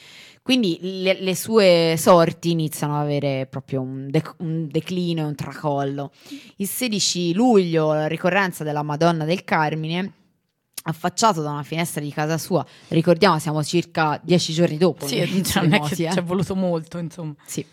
Quindi 0.42 0.78
le, 1.02 1.20
le, 1.20 1.34
sue 1.34 1.94
sorti 1.98 2.50
iniziano 2.50 2.96
ad 2.96 3.02
avere 3.02 3.46
proprio 3.46 3.80
un, 3.80 4.08
de- 4.08 4.22
un 4.38 4.68
declino 4.68 5.22
e 5.22 5.24
un 5.24 5.34
tracollo. 5.34 6.12
Il 6.56 6.68
16 6.68 7.34
luglio, 7.34 7.92
la 7.92 8.06
ricorrenza 8.06 8.64
della 8.64 8.82
Madonna 8.82 9.24
del 9.24 9.42
Carmine 9.42 10.12
affacciato 10.88 11.42
da 11.42 11.50
una 11.50 11.62
finestra 11.62 12.00
di 12.00 12.10
casa 12.10 12.38
sua, 12.38 12.64
ricordiamo 12.88 13.38
siamo 13.38 13.62
circa 13.62 14.18
dieci 14.22 14.52
giorni 14.52 14.78
dopo. 14.78 15.06
Sì, 15.06 15.18
non 15.54 15.72
è 15.74 15.80
che 15.80 15.92
eh. 15.92 15.96
ci 15.96 16.18
è 16.18 16.22
voluto 16.22 16.56
molto, 16.56 16.98
insomma. 16.98 17.34
Sì. 17.44 17.64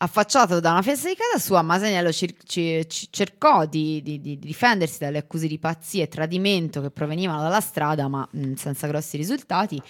Affacciato 0.00 0.60
da 0.60 0.70
una 0.70 0.82
finestra 0.82 1.10
di 1.10 1.16
casa 1.16 1.44
sua, 1.44 1.60
Masaniello 1.62 2.12
cir- 2.12 2.44
c- 2.44 2.86
c- 2.86 3.08
cercò 3.10 3.66
di, 3.66 4.00
di, 4.00 4.20
di, 4.20 4.38
difendersi 4.38 4.98
dalle 5.00 5.18
accuse 5.18 5.48
di 5.48 5.58
pazzia 5.58 6.04
e 6.04 6.08
tradimento 6.08 6.80
che 6.80 6.90
provenivano 6.90 7.42
dalla 7.42 7.60
strada, 7.60 8.06
ma 8.06 8.26
mh, 8.30 8.52
senza 8.52 8.86
grossi 8.86 9.16
risultati. 9.16 9.82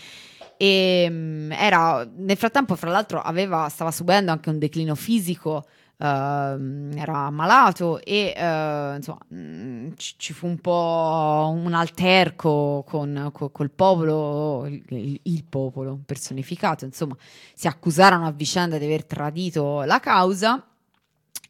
E 0.57 1.11
mh, 1.11 1.53
era, 1.53 2.09
nel 2.17 2.39
frattempo, 2.39 2.75
fra 2.75 2.91
l'altro, 2.91 3.21
aveva, 3.21 3.69
stava 3.69 3.91
subendo 3.91 4.33
anche 4.33 4.49
un 4.49 4.59
declino 4.59 4.95
fisico 4.95 5.67
era 6.01 7.29
malato 7.31 8.01
e 8.05 8.33
uh, 8.37 8.95
insomma 8.95 9.19
mm, 9.35 9.91
ci, 9.97 10.15
ci, 10.17 10.33
fu 10.33 10.47
un 10.47 10.59
po' 10.61 11.53
un 11.53 11.75
alterco 11.75 12.85
con, 12.87 13.31
con 13.33 13.51
col 13.51 13.71
popolo, 13.71 14.67
il, 14.67 15.21
il, 15.21 15.45
popolo 15.45 15.99
personificato, 16.07 16.85
insomma 16.85 17.17
si 17.53 17.67
accusarono 17.67 18.27
a 18.27 18.31
vicenda 18.31 18.79
di 18.79 18.85
aver 18.85 19.07
tradito 19.07 19.83
la 19.83 19.99
causa 19.99 20.65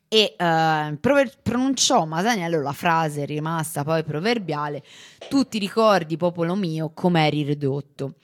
e 0.09 0.35
prover- 0.39 1.39
pronunciò 1.43 2.07
Masaniello 2.07 2.63
la 2.63 2.73
frase 2.73 3.27
rimasta 3.27 3.85
poi 3.85 4.03
proverbiale 4.03 4.83
tutti 5.29 5.59
ricordi 5.59 6.17
popolo 6.17 6.55
mio 6.55 6.93
come 6.95 7.27
eri 7.27 7.43
ridotto 7.43 8.15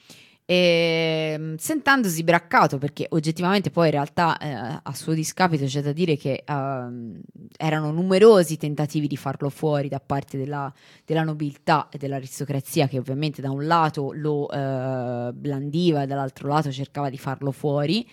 e, 0.46 1.32
ehm, 1.34 1.56
sentendosi 1.56 2.22
braccato 2.22 2.78
perché 2.78 3.06
oggettivamente 3.10 3.70
poi 3.70 3.86
in 3.86 3.92
realtà 3.92 4.36
eh, 4.38 4.80
a 4.82 4.94
suo 4.94 5.14
discapito 5.14 5.64
c'è 5.64 5.80
da 5.80 5.92
dire 5.92 6.16
che 6.16 6.42
eh, 6.46 7.22
erano 7.56 7.90
numerosi 7.90 8.56
tentativi 8.56 9.06
di 9.06 9.16
farlo 9.16 9.48
fuori 9.48 9.88
da 9.88 10.00
parte 10.00 10.36
della, 10.36 10.72
della, 11.04 11.22
nobiltà 11.22 11.88
e 11.90 11.98
dell'aristocrazia 11.98 12.88
che 12.88 12.98
ovviamente 12.98 13.40
da 13.40 13.50
un 13.50 13.66
lato 13.66 14.12
lo 14.12 14.50
eh, 14.50 15.30
blandiva 15.32 16.02
e 16.02 16.06
dall'altro 16.06 16.48
lato 16.48 16.70
cercava 16.70 17.08
di 17.08 17.18
farlo 17.18 17.50
fuori. 17.50 18.08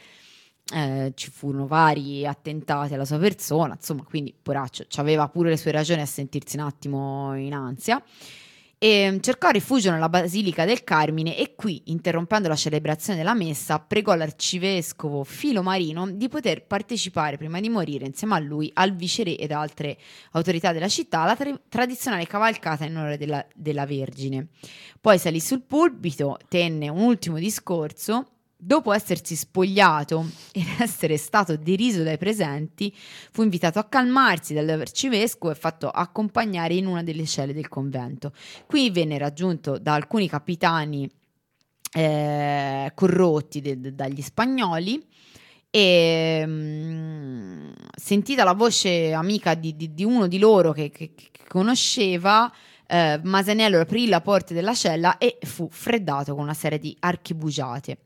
Eh, 0.74 1.12
ci 1.16 1.30
furono 1.32 1.68
vari 1.68 2.26
attentati 2.26 2.94
alla 2.94 3.04
sua 3.04 3.18
persona 3.18 3.74
insomma 3.74 4.04
quindi 4.04 4.34
poraccio 4.42 4.86
aveva 4.98 5.28
pure 5.28 5.50
le 5.50 5.58
sue 5.58 5.72
ragioni 5.72 6.00
a 6.00 6.06
sentirsi 6.06 6.56
un 6.56 6.64
attimo 6.64 7.36
in 7.36 7.54
ansia 7.54 8.02
e 8.84 9.20
cercò 9.22 9.52
rifugio 9.52 9.92
nella 9.92 10.10
Basilica 10.10 10.66
del 10.66 10.84
Carmine 10.84 11.38
e 11.38 11.54
qui, 11.54 11.84
interrompendo 11.86 12.48
la 12.48 12.56
celebrazione 12.56 13.20
della 13.20 13.36
messa, 13.36 13.78
pregò 13.78 14.16
l'arcivescovo 14.16 15.24
Filo 15.24 15.62
Marino 15.62 16.10
di 16.10 16.28
poter 16.28 16.66
partecipare 16.66 17.38
prima 17.38 17.60
di 17.60 17.70
morire 17.70 18.08
insieme 18.08 18.34
a 18.34 18.40
lui, 18.40 18.72
al 18.74 18.96
viceré 18.96 19.36
ed 19.36 19.52
altre 19.52 20.00
autorità 20.32 20.72
della 20.72 20.88
città 20.88 21.20
alla 21.20 21.36
tra- 21.36 21.62
tradizionale 21.70 22.26
cavalcata 22.26 22.84
in 22.84 22.98
onore 22.98 23.18
della, 23.20 23.46
della 23.54 23.86
Vergine. 23.86 24.48
Poi 25.00 25.20
salì 25.20 25.40
sul 25.40 25.62
pulpito, 25.62 26.40
tenne 26.50 26.90
un 26.90 27.02
ultimo 27.02 27.38
discorso 27.38 28.30
dopo 28.64 28.94
essersi 28.94 29.36
spogliato 29.36 30.30
ed 30.54 30.66
essere 30.80 31.18
stato 31.18 31.58
deriso 31.58 32.04
dai 32.04 32.18
presenti, 32.18 32.94
fu 32.96 33.42
invitato 33.42 33.80
a 33.80 33.86
calmarsi 33.86 34.54
dall'arcivescovo 34.54 35.52
e 35.52 35.56
fatto 35.56 35.90
accompagnare 35.90 36.76
in 36.76 36.86
una 36.86 37.02
delle 37.02 37.26
celle 37.26 37.54
del 37.54 37.68
convento. 37.68 38.34
Qui 38.68 38.92
venne 38.92 39.18
raggiunto 39.18 39.80
da 39.80 39.96
alcuni 39.96 40.30
capitani 40.30 41.10
eh, 41.94 42.92
corrotti 42.94 43.60
de- 43.62 43.80
de- 43.80 43.96
dagli 43.96 44.22
spagnoli 44.22 45.06
e 45.70 46.46
mh, 46.46 46.52
mm, 46.52 47.72
sentita 47.96 48.44
la 48.44 48.54
voce 48.54 49.12
amica 49.14 49.56
di, 49.56 49.76
di, 49.76 49.94
di 49.94 50.04
uno 50.04 50.28
di 50.28 50.38
loro 50.38 50.72
che, 50.72 50.90
che, 50.90 51.14
che 51.16 51.30
conosceva, 51.48 52.52
eh, 52.88 53.20
Masaniello 53.24 53.80
aprì 53.80 54.08
la 54.08 54.22
porta 54.22 54.54
della 54.54 54.74
cella 54.74 55.18
e 55.18 55.38
fu 55.42 55.68
freddato 55.72 56.36
con 56.36 56.44
una 56.44 56.54
serie 56.54 56.78
di 56.78 56.96
archibugiate. 57.00 57.98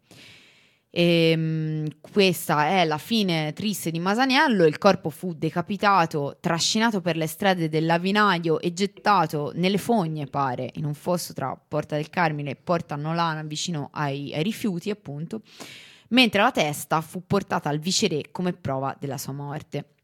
E, 0.98 1.32
ehm, 1.32 1.88
questa 2.10 2.68
è 2.70 2.86
la 2.86 2.98
fine 2.98 3.52
triste 3.52 3.92
di 3.92 4.00
Masaniello, 4.00 4.64
il 4.64 4.78
corpo 4.78 5.10
fu 5.10 5.34
decapitato, 5.34 6.38
trascinato 6.40 7.02
per 7.02 7.18
le 7.18 7.28
strade 7.28 7.68
del 7.68 7.86
Lavinaio 7.86 8.62
e 8.62 8.72
gettato 8.72 9.52
nelle 9.56 9.78
fogne, 9.78 10.26
pare, 10.26 10.70
in 10.76 10.86
un 10.86 10.94
fosso 10.94 11.34
tra 11.34 11.54
Porta 11.68 11.98
del 11.98 12.10
Carmine 12.10 12.52
e 12.52 12.56
Porta 12.56 12.96
Nolana 12.96 13.44
vicino 13.44 13.90
ai, 13.92 14.34
ai 14.34 14.42
rifiuti, 14.42 14.90
appunto, 14.90 15.42
mentre 16.10 16.42
la 16.42 16.52
testa 16.52 17.02
fu 17.02 17.24
portata 17.28 17.68
al 17.68 17.80
viceré 17.80 18.32
come 18.32 18.54
prova 18.54 18.96
della 18.98 19.18
sua 19.18 19.34
morte 19.34 19.95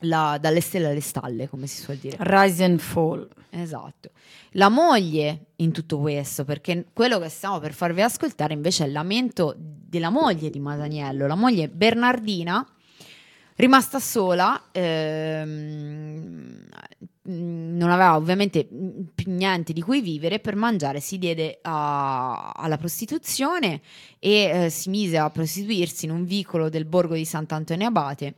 la, 0.00 0.38
dalle 0.40 0.60
stelle 0.60 0.88
alle 0.88 1.00
stalle, 1.00 1.48
come 1.48 1.66
si 1.66 1.82
suol 1.82 1.96
dire. 1.96 2.16
Rise 2.20 2.64
and 2.64 2.78
fall. 2.78 3.28
Esatto. 3.50 4.10
La 4.52 4.68
moglie 4.68 5.46
in 5.56 5.72
tutto 5.72 5.98
questo, 5.98 6.44
perché 6.44 6.86
quello 6.92 7.18
che 7.18 7.28
stiamo 7.28 7.58
per 7.58 7.72
farvi 7.72 8.02
ascoltare 8.02 8.54
invece 8.54 8.84
è 8.84 8.86
il 8.86 8.92
lamento 8.92 9.54
della 9.56 10.10
moglie 10.10 10.50
di 10.50 10.60
Masaniello, 10.60 11.26
la 11.26 11.34
moglie 11.34 11.68
Bernardina, 11.68 12.66
rimasta 13.56 13.98
sola, 13.98 14.68
ehm, 14.72 16.68
non 17.22 17.90
aveva 17.90 18.16
ovviamente 18.16 18.66
più 19.14 19.30
niente 19.32 19.72
di 19.72 19.82
cui 19.82 20.00
vivere, 20.00 20.40
per 20.40 20.56
mangiare 20.56 21.00
si 21.00 21.18
diede 21.18 21.58
a, 21.62 22.52
alla 22.52 22.78
prostituzione 22.78 23.80
e 24.18 24.64
eh, 24.64 24.70
si 24.70 24.88
mise 24.90 25.18
a 25.18 25.30
prostituirsi 25.30 26.06
in 26.06 26.12
un 26.12 26.24
vicolo 26.24 26.68
del 26.68 26.86
borgo 26.86 27.14
di 27.14 27.24
Sant'Antonio 27.24 27.86
Abate 27.86 28.34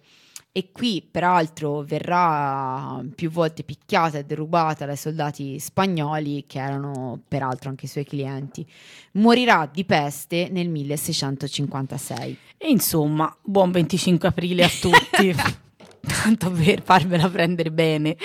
e 0.54 0.70
qui 0.70 1.06
peraltro 1.10 1.80
verrà 1.80 3.02
più 3.14 3.30
volte 3.30 3.62
picchiata 3.62 4.18
e 4.18 4.24
derubata 4.24 4.84
dai 4.84 4.98
soldati 4.98 5.58
spagnoli 5.58 6.44
che 6.46 6.58
erano 6.58 7.18
peraltro 7.26 7.70
anche 7.70 7.86
i 7.86 7.88
suoi 7.88 8.04
clienti. 8.04 8.66
Morirà 9.12 9.66
di 9.72 9.86
peste 9.86 10.48
nel 10.50 10.68
1656. 10.68 12.38
E 12.58 12.68
insomma, 12.68 13.34
buon 13.42 13.70
25 13.70 14.28
aprile 14.28 14.64
a 14.64 14.68
tutti. 14.68 15.34
Tanto 16.04 16.50
per 16.50 16.82
farvela 16.82 17.30
prendere 17.30 17.70
bene. 17.70 18.16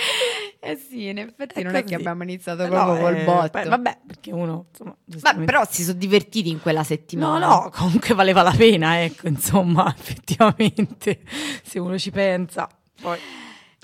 Eh 0.70 0.76
sì, 0.76 1.08
in 1.08 1.18
effetti 1.18 1.62
è 1.62 1.64
non 1.64 1.72
così. 1.72 1.84
è 1.84 1.88
che 1.88 1.96
abbiamo 1.96 2.24
iniziato 2.24 2.64
eh 2.64 2.68
proprio 2.68 2.96
no, 2.96 3.00
col 3.00 3.16
eh, 3.16 3.24
botto. 3.24 3.70
vabbè, 3.70 4.00
perché 4.06 4.34
uno, 4.34 4.66
insomma, 4.70 4.98
Ma 5.08 5.46
però 5.46 5.64
si 5.70 5.84
sono 5.84 5.98
divertiti 5.98 6.50
in 6.50 6.60
quella 6.60 6.84
settimana. 6.84 7.48
No, 7.48 7.54
no, 7.64 7.70
comunque 7.74 8.14
valeva 8.14 8.42
la 8.42 8.52
pena, 8.52 9.02
ecco, 9.02 9.30
insomma, 9.30 9.88
effettivamente, 9.98 11.22
se 11.64 11.80
uno 11.80 11.98
ci 11.98 12.12
pensa. 12.12 12.68
Poi... 13.00 13.18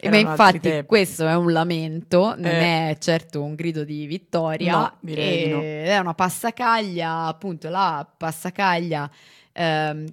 Beh, 0.04 0.20
infatti 0.20 0.84
questo 0.86 1.26
è 1.26 1.34
un 1.34 1.54
lamento, 1.54 2.36
non 2.36 2.46
eh. 2.46 2.90
è 2.90 2.98
certo 3.00 3.42
un 3.42 3.56
grido 3.56 3.86
di 3.86 4.06
vittoria, 4.06 4.78
no, 4.78 4.98
direi 5.00 5.50
no. 5.50 5.62
è 5.62 5.98
una 5.98 6.14
passacaglia, 6.14 7.28
appunto 7.28 7.70
la 7.70 8.06
passacaglia 8.18 9.10
ehm, 9.54 10.06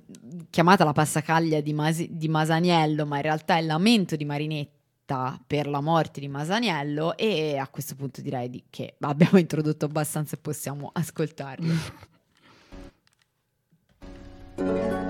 chiamata 0.48 0.85
la 0.85 0.92
passacaglia 0.92 1.61
di, 1.61 1.72
Mas- 1.72 2.06
di 2.09 2.28
Masaniello, 2.28 3.04
ma 3.06 3.16
in 3.16 3.22
realtà 3.22 3.56
è 3.56 3.61
il 3.61 3.66
lamento 3.66 4.14
di 4.14 4.24
Marinetti 4.24 4.78
scritta 5.11 5.40
per 5.44 5.66
la 5.66 5.81
morte 5.81 6.20
di 6.20 6.29
Masaniello 6.29 7.16
e 7.16 7.57
a 7.57 7.66
questo 7.68 7.96
punto 7.96 8.20
direi 8.20 8.49
di 8.49 8.64
che 8.70 8.94
abbiamo 9.01 9.38
introdotto 9.38 9.87
abbastanza 9.87 10.37
e 10.37 10.38
possiamo 10.40 10.90
ascoltarlo. 10.92 11.99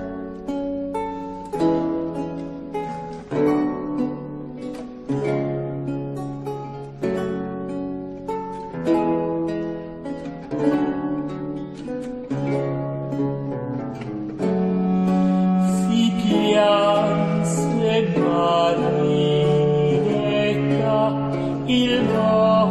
il 21.71 22.03
mio 22.03 22.65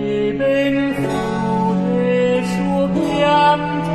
e 0.03 0.35
ben 0.37 0.77
fu 1.01 1.73
nel 1.73 2.45
suo 2.45 2.89
pianto 2.93 3.95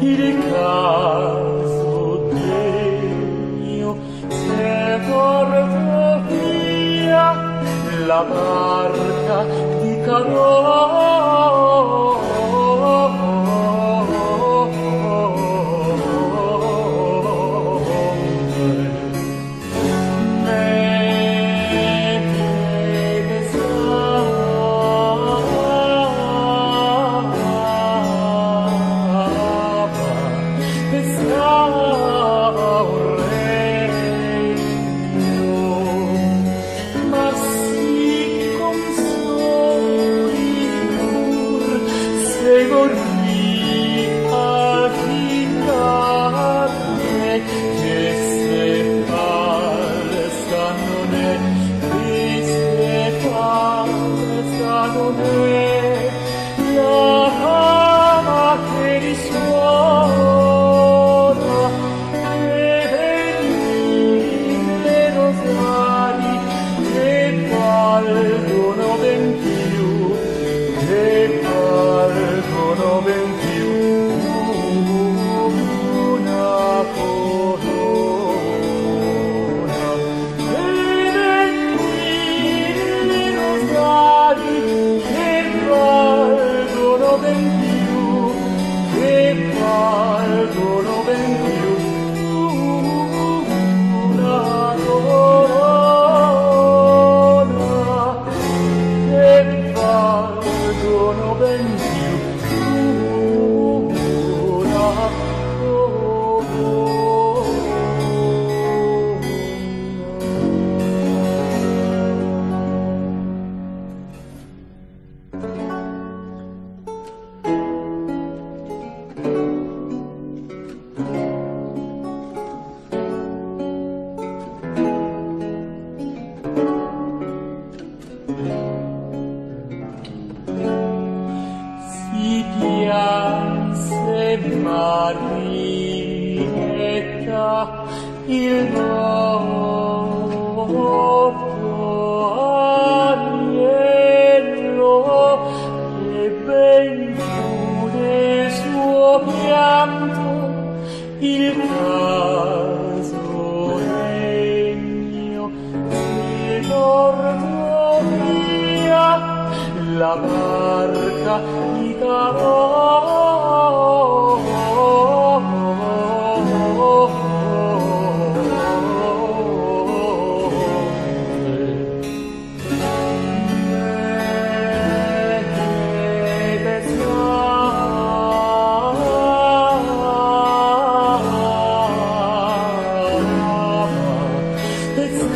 il 0.00 0.24
caso 0.50 2.28
mio 3.60 3.98
se 4.28 5.00
via 6.26 7.26
la 8.06 8.22
barca 8.22 9.38
di 9.82 10.00
Carola 10.06 11.25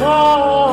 Oh. 0.02 0.69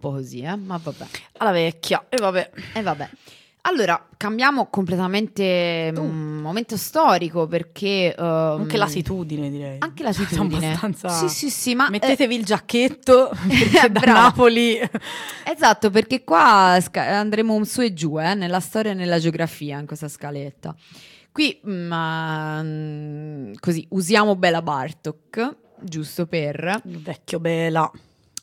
Po' 0.00 0.10
così, 0.10 0.40
eh? 0.40 0.56
ma 0.56 0.80
vabbè. 0.82 1.06
Alla 1.38 1.52
vecchia, 1.52 2.06
e 2.08 2.16
vabbè. 2.16 2.50
E 2.74 2.82
vabbè. 2.82 3.08
Allora, 3.64 4.08
cambiamo 4.16 4.68
completamente 4.70 5.92
Uh. 5.94 6.00
mm, 6.00 6.40
momento 6.40 6.78
storico 6.78 7.46
perché... 7.46 8.14
ehm, 8.16 8.24
Anche 8.60 8.78
lasitudine, 8.78 9.50
direi. 9.50 9.76
Anche 9.80 10.02
latitudine. 10.02 10.68
Abbastanza... 10.68 11.08
Sì, 11.10 11.28
sì, 11.28 11.50
sì, 11.50 11.74
ma... 11.74 11.86
eh, 11.88 11.90
Mettetevi 11.90 12.34
il 12.36 12.44
giacchetto, 12.44 13.30
perché 13.46 13.90
da. 13.92 14.00
Napoli... 14.00 14.78
Esatto, 15.44 15.90
perché 15.90 16.24
qua 16.24 16.78
andremo 16.94 17.62
su 17.64 17.82
e 17.82 17.92
giù, 17.92 18.18
eh, 18.18 18.32
nella 18.34 18.60
storia 18.60 18.92
e 18.92 18.94
nella 18.94 19.18
geografia, 19.18 19.78
in 19.78 19.86
questa 19.86 20.08
scaletta. 20.08 20.74
Qui, 21.30 21.60
mm, 21.68 21.92
ah, 21.92 22.62
mm, 22.62 23.52
così, 23.60 23.86
usiamo 23.90 24.36
Bela 24.36 24.62
Bartok, 24.62 25.56
giusto 25.80 26.26
per... 26.26 26.80
Il 26.86 27.02
vecchio 27.02 27.38
Bela. 27.38 27.90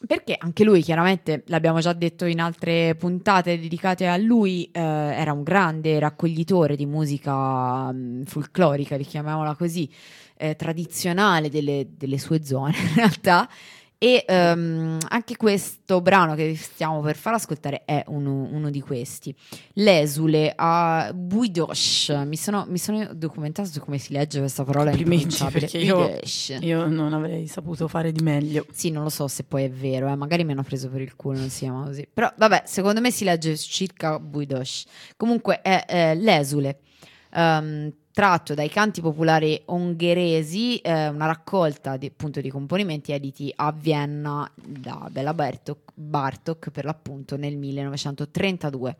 Perché 0.06 0.36
anche 0.38 0.64
lui, 0.64 0.84
chiaramente, 0.84 1.44
l'abbiamo 1.48 1.80
già 1.80 1.92
detto 1.94 2.26
in 2.26 2.40
altre 2.40 2.94
puntate 2.96 3.60
dedicate 3.60 4.08
a 4.08 4.16
lui, 4.18 4.70
eh, 4.72 4.80
era 4.80 5.32
un 5.32 5.42
grande 5.42 5.98
raccoglitore 5.98 6.76
di 6.76 6.86
musica 6.86 7.92
mm, 7.92 8.24
folclorica, 8.24 8.96
chiamiamola 8.96 9.56
così, 9.56 9.90
eh, 10.38 10.56
tradizionale 10.56 11.50
delle, 11.50 11.88
delle 11.98 12.20
sue 12.20 12.44
zone, 12.44 12.76
in 12.78 12.94
realtà. 12.96 13.50
E 14.00 14.24
ehm, 14.28 15.00
anche 15.10 15.36
questo 15.38 16.02
brano 16.02 16.36
che 16.36 16.46
vi 16.46 16.56
stiamo 16.56 17.02
per 17.02 17.16
far 17.16 17.34
ascoltare 17.34 17.84
è 17.84 18.04
uno, 18.08 18.44
uno 18.44 18.70
di 18.70 18.80
questi. 18.80 19.34
L'esule 19.74 20.54
a 20.56 21.12
Buidosh. 21.16 22.10
Mi 22.26 22.36
sono, 22.36 22.66
mi 22.68 22.78
sono 22.78 23.12
documentato 23.14 23.70
su 23.70 23.80
come 23.80 23.98
si 23.98 24.14
legge 24.14 24.40
questa 24.40 24.64
parola. 24.64 24.92
Complimenti, 24.92 25.24
impronunciabile. 25.24 25.60
perché 25.62 25.78
io-. 25.80 26.20
Io 26.60 26.88
non 26.88 27.14
avrei 27.14 27.48
saputo 27.48 27.88
fare 27.88 28.12
di 28.12 28.22
meglio. 28.22 28.66
Sì, 28.72 28.92
non 28.92 29.02
lo 29.02 29.10
so 29.10 29.28
se 29.28 29.44
poi 29.44 29.64
è 29.64 29.70
vero, 29.72 30.08
eh, 30.10 30.16
magari 30.16 30.44
mi 30.44 30.52
hanno 30.52 30.64
preso 30.64 30.90
per 30.90 31.02
il 31.02 31.16
culo, 31.16 31.40
non 31.40 31.50
si 31.50 31.60
chiama 31.64 31.86
così. 31.86 32.08
Però 32.14 32.32
vabbè, 32.36 32.64
secondo 32.66 33.02
me 33.02 33.10
si 33.10 33.24
legge 33.24 33.58
circa 33.58 34.20
Buidosh. 34.20 34.86
Comunque 35.16 35.62
è 35.62 35.86
eh, 35.88 36.16
l'esule, 36.16 36.82
ehm, 37.34 37.92
tratto 38.18 38.56
dai 38.56 38.68
canti 38.68 39.00
popolari 39.00 39.62
ungheresi, 39.68 40.78
eh, 40.78 41.08
una 41.08 41.28
raccolta 41.28 41.98
di, 41.98 42.08
appunto 42.08 42.42
di 42.42 42.50
componimenti 42.50 43.12
editi 43.12 43.54
a 43.56 43.72
Vienna 43.72 44.52
da 44.56 45.08
Bela 45.12 45.36
Bartok, 45.36 45.92
Bartok 45.94 46.72
per 46.72 46.86
l'appunto 46.86 47.38
nel 47.38 47.58
1932 47.58 48.98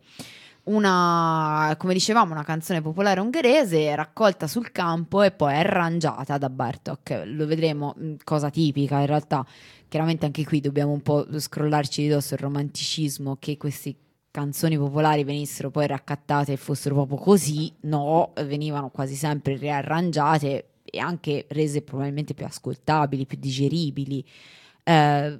una, 0.66 1.74
come 1.80 1.94
dicevamo, 1.94 2.32
una 2.32 2.44
canzone 2.44 2.84
popolare 2.84 3.20
ungherese 3.20 3.96
raccolta 3.96 4.46
sul 4.46 4.72
campo 4.72 5.24
e 5.24 5.32
poi 5.32 5.56
arrangiata 5.56 6.38
da 6.38 6.52
Bartok. 6.52 7.24
Lo 7.26 7.48
vedremo, 7.48 7.96
mh, 7.98 8.14
cosa 8.24 8.52
tipica 8.52 9.00
in 9.00 9.08
realtà. 9.08 9.44
Chiaramente 9.88 10.28
anche 10.28 10.44
qui 10.44 10.60
dobbiamo 10.60 10.92
un 10.92 11.02
po' 11.02 11.26
scrollarci 11.40 12.04
di 12.04 12.10
dosso 12.10 12.36
il 12.36 12.42
romanticismo 12.42 13.38
che 13.40 13.58
queste 13.58 13.96
canzoni 14.38 14.78
popolari 14.78 15.24
venissero 15.24 15.72
poi 15.72 15.88
raccattate 15.88 16.52
e 16.52 16.58
fossero 16.58 16.94
proprio 16.94 17.18
così. 17.18 17.74
No, 17.82 18.34
venivano 18.46 18.90
quasi 18.92 19.16
sempre 19.16 19.58
riarrangiate 19.58 20.74
e 20.84 21.00
anche 21.00 21.48
rese 21.50 21.82
probabilmente 21.82 22.36
più 22.36 22.46
ascoltabili, 22.46 23.26
più 23.26 23.40
digeribili. 23.40 24.24
Eh, 24.84 25.40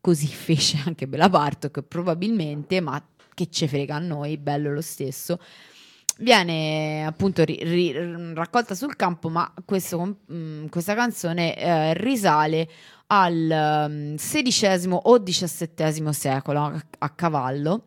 così 0.00 0.28
fece 0.30 0.80
anche 0.86 1.08
Bela 1.08 1.28
Bartok 1.28 1.82
probabilmente, 1.82 2.80
ma 2.80 3.04
che 3.34 3.48
ce 3.50 3.66
frega 3.66 3.96
a 3.96 3.98
noi, 3.98 4.36
bello 4.38 4.72
lo 4.72 4.82
stesso. 4.82 5.40
Viene 6.18 7.04
appunto 7.04 7.42
ri- 7.42 7.58
ri- 7.62 8.34
raccolta 8.34 8.76
sul 8.76 8.94
campo, 8.94 9.28
ma 9.30 9.52
questo, 9.64 10.18
mm, 10.32 10.66
questa 10.66 10.94
canzone 10.94 11.56
eh, 11.56 11.94
risale 11.94 12.68
al 13.08 14.14
XVI 14.16 14.90
o 14.92 15.22
XVII 15.22 16.12
secolo 16.12 16.60
a, 16.60 16.84
a 16.98 17.10
cavallo 17.10 17.82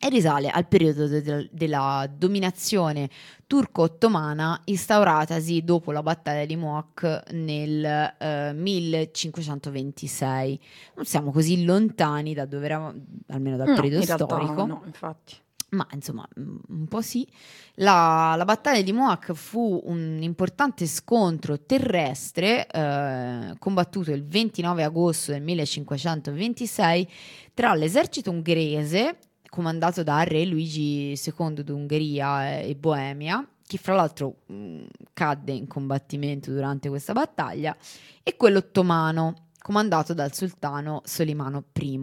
e 0.00 0.08
risale 0.10 0.48
al 0.48 0.68
periodo 0.68 1.08
de- 1.08 1.48
della 1.50 2.08
dominazione 2.12 3.10
turco-ottomana 3.48 4.60
instauratasi 4.64 5.64
dopo 5.64 5.90
la 5.90 6.02
battaglia 6.02 6.44
di 6.44 6.54
Moak 6.54 7.22
nel 7.32 7.84
eh, 8.18 8.52
1526. 8.52 10.60
Non 10.96 11.04
siamo 11.04 11.32
così 11.32 11.64
lontani 11.64 12.34
da 12.34 12.44
dove 12.46 12.64
eravamo, 12.66 12.94
almeno 13.28 13.56
dal 13.56 13.68
No, 13.68 13.74
periodo 13.74 14.02
storico. 14.02 14.66
no, 14.66 14.82
infatti. 14.86 15.34
Ma 15.70 15.86
insomma, 15.92 16.26
mm, 16.40 16.56
un 16.68 16.86
po' 16.86 17.02
sì. 17.02 17.26
La, 17.74 18.34
la 18.38 18.44
battaglia 18.46 18.80
di 18.80 18.92
Moak 18.92 19.34
fu 19.34 19.78
un 19.84 20.18
importante 20.22 20.86
scontro 20.86 21.60
terrestre 21.60 22.66
eh, 22.66 23.54
combattuto 23.58 24.10
il 24.12 24.24
29 24.24 24.82
agosto 24.82 25.32
del 25.32 25.42
1526 25.42 27.08
tra 27.52 27.74
l'esercito 27.74 28.30
ungherese, 28.30 29.18
comandato 29.48 30.02
da 30.02 30.22
re 30.22 30.44
Luigi 30.44 31.12
II 31.12 31.62
d'Ungheria 31.62 32.60
e 32.60 32.74
Boemia, 32.74 33.46
che 33.66 33.78
fra 33.78 33.94
l'altro 33.94 34.36
mh, 34.46 34.84
cadde 35.12 35.52
in 35.52 35.66
combattimento 35.66 36.50
durante 36.50 36.88
questa 36.88 37.12
battaglia, 37.12 37.76
e 38.22 38.36
quello 38.36 38.58
ottomano, 38.58 39.48
comandato 39.60 40.14
dal 40.14 40.32
sultano 40.32 41.02
Solimano 41.04 41.64
I. 41.78 42.00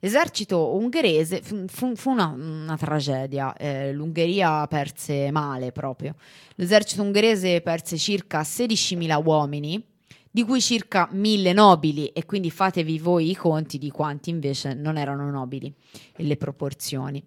L'esercito 0.00 0.74
ungherese 0.74 1.42
fu, 1.42 1.64
fu- 1.68 1.94
fu 1.94 2.10
una, 2.10 2.26
una 2.26 2.76
tragedia, 2.76 3.54
eh, 3.54 3.92
l'Ungheria 3.92 4.66
perse 4.66 5.30
male 5.30 5.70
proprio. 5.70 6.14
L'esercito 6.56 7.02
ungherese 7.02 7.60
perse 7.60 7.96
circa 7.96 8.40
16.000 8.40 9.24
uomini, 9.24 9.84
di 10.30 10.44
cui 10.44 10.60
circa 10.60 11.08
1.000 11.12 11.52
nobili, 11.52 12.06
e 12.08 12.24
quindi 12.24 12.50
fatevi 12.50 12.98
voi 12.98 13.30
i 13.30 13.36
conti 13.36 13.78
di 13.78 13.90
quanti 13.90 14.30
invece 14.30 14.74
non 14.74 14.96
erano 14.96 15.30
nobili 15.30 15.72
e 16.16 16.24
le 16.24 16.36
proporzioni. 16.36 17.24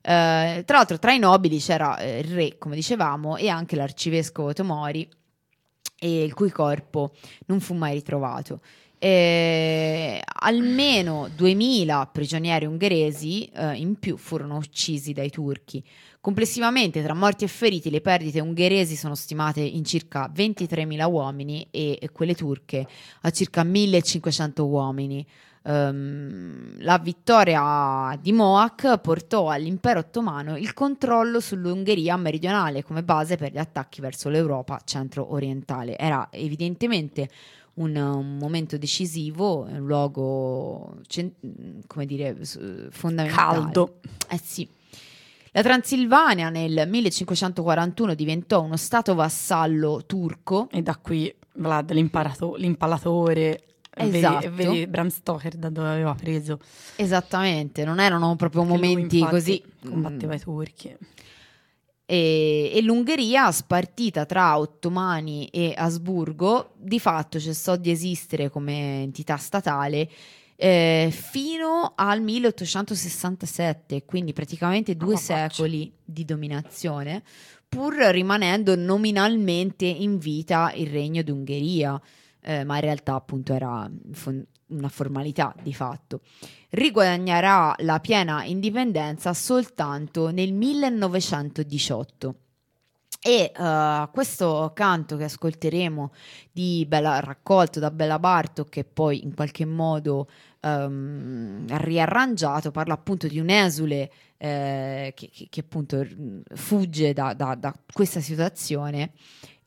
Eh, 0.00 0.62
tra 0.64 0.76
l'altro 0.76 0.98
tra 0.98 1.12
i 1.12 1.18
nobili 1.18 1.58
c'era 1.58 1.98
eh, 1.98 2.20
il 2.20 2.34
re, 2.34 2.58
come 2.58 2.74
dicevamo, 2.74 3.36
e 3.36 3.48
anche 3.48 3.76
l'arcivescovo 3.76 4.52
Tomori, 4.52 5.08
il 6.00 6.32
cui 6.34 6.50
corpo 6.50 7.12
non 7.46 7.60
fu 7.60 7.74
mai 7.74 7.94
ritrovato. 7.94 8.60
Eh, 9.00 10.20
almeno 10.40 11.28
2000 11.34 12.10
prigionieri 12.12 12.66
ungheresi 12.66 13.44
eh, 13.44 13.74
in 13.74 13.96
più 13.98 14.16
furono 14.16 14.56
uccisi 14.56 15.12
dai 15.12 15.30
turchi. 15.30 15.84
Complessivamente, 16.20 17.00
tra 17.02 17.14
morti 17.14 17.44
e 17.44 17.48
feriti, 17.48 17.90
le 17.90 18.00
perdite 18.00 18.40
ungheresi 18.40 18.96
sono 18.96 19.14
stimate 19.14 19.60
in 19.60 19.84
circa 19.84 20.30
23.000 20.34 21.08
uomini 21.08 21.68
e, 21.70 22.10
quelle 22.12 22.34
turche 22.34 22.86
a 23.20 23.30
circa 23.30 23.62
1.500 23.62 24.60
uomini. 24.62 25.24
Ehm, 25.62 26.76
la 26.80 26.98
vittoria 26.98 28.18
di 28.20 28.32
Moak 28.32 28.98
portò 28.98 29.48
all'impero 29.50 30.00
ottomano 30.00 30.56
il 30.56 30.72
controllo 30.72 31.40
sull'Ungheria 31.40 32.16
meridionale 32.16 32.82
come 32.82 33.02
base 33.02 33.36
per 33.36 33.52
gli 33.52 33.58
attacchi 33.58 34.00
verso 34.00 34.28
l'Europa 34.28 34.80
centro-orientale. 34.84 35.96
Era 35.96 36.28
evidentemente 36.30 37.28
un, 37.78 37.96
un 37.96 38.36
momento 38.36 38.76
decisivo, 38.76 39.64
un 39.64 39.86
luogo 39.86 40.96
come 41.86 42.06
dire, 42.06 42.36
fondamentale. 42.90 43.60
Caldo. 43.60 44.00
Eh 44.28 44.40
sì. 44.42 44.68
La 45.52 45.62
Transilvania 45.62 46.50
nel 46.50 46.86
1541 46.88 48.14
diventò 48.14 48.62
uno 48.62 48.76
stato 48.76 49.14
vassallo 49.14 50.04
turco. 50.06 50.68
E 50.70 50.82
da 50.82 50.96
qui 50.96 51.34
Vlad, 51.54 51.92
l'impalatore. 51.92 53.62
Esatto. 53.98 54.50
Vedi, 54.50 54.70
vedi 54.70 54.86
Bram 54.86 55.08
Stoker 55.08 55.56
da 55.56 55.70
dove 55.70 55.88
aveva 55.88 56.14
preso. 56.14 56.60
Esattamente, 56.96 57.84
non 57.84 57.98
erano 57.98 58.36
proprio 58.36 58.62
lui, 58.62 58.72
momenti 58.72 59.24
così. 59.24 59.62
Combatteva 59.84 60.34
mm, 60.34 60.36
i 60.36 60.40
turchi. 60.40 60.96
E, 62.10 62.70
e 62.72 62.80
l'Ungheria, 62.80 63.52
spartita 63.52 64.24
tra 64.24 64.58
ottomani 64.58 65.46
e 65.48 65.74
Asburgo, 65.76 66.72
di 66.78 66.98
fatto 66.98 67.38
cessò 67.38 67.76
di 67.76 67.90
esistere 67.90 68.48
come 68.48 69.02
entità 69.02 69.36
statale 69.36 70.08
eh, 70.56 71.10
fino 71.12 71.92
al 71.94 72.22
1867, 72.22 74.06
quindi 74.06 74.32
praticamente 74.32 74.96
due 74.96 75.16
faccia. 75.16 75.50
secoli 75.50 75.92
di 76.02 76.24
dominazione, 76.24 77.22
pur 77.68 77.94
rimanendo 77.94 78.74
nominalmente 78.74 79.84
in 79.84 80.16
vita 80.16 80.72
il 80.74 80.86
regno 80.86 81.22
d'Ungheria, 81.22 82.00
eh, 82.40 82.64
ma 82.64 82.76
in 82.76 82.80
realtà 82.80 83.16
appunto 83.16 83.52
era 83.52 83.88
fon- 84.12 84.46
una 84.68 84.88
formalità 84.88 85.54
di 85.62 85.72
fatto. 85.74 86.20
Riguadagnerà 86.70 87.74
la 87.78 87.98
piena 88.00 88.44
indipendenza 88.44 89.32
soltanto 89.34 90.30
nel 90.30 90.52
1918. 90.52 92.34
E 93.20 93.52
eh, 93.56 94.08
questo 94.12 94.70
canto 94.74 95.16
che 95.16 95.24
ascolteremo 95.24 96.12
Bella, 96.86 97.18
raccolto 97.20 97.80
da 97.80 97.90
Bella 97.90 98.18
Bartok, 98.18 98.68
che 98.68 98.84
poi 98.84 99.24
in 99.24 99.34
qualche 99.34 99.64
modo 99.64 100.28
ehm, 100.60 101.66
riarrangiato, 101.78 102.70
parla 102.70 102.94
appunto 102.94 103.26
di 103.26 103.40
un 103.40 103.50
esule 103.50 104.10
eh, 104.36 105.12
che, 105.16 105.30
che- 105.32 105.48
che 105.50 105.60
appunto 105.60 106.06
fugge 106.54 107.12
da, 107.12 107.34
da- 107.34 107.56
da 107.56 107.74
questa 107.92 108.20
situazione 108.20 109.10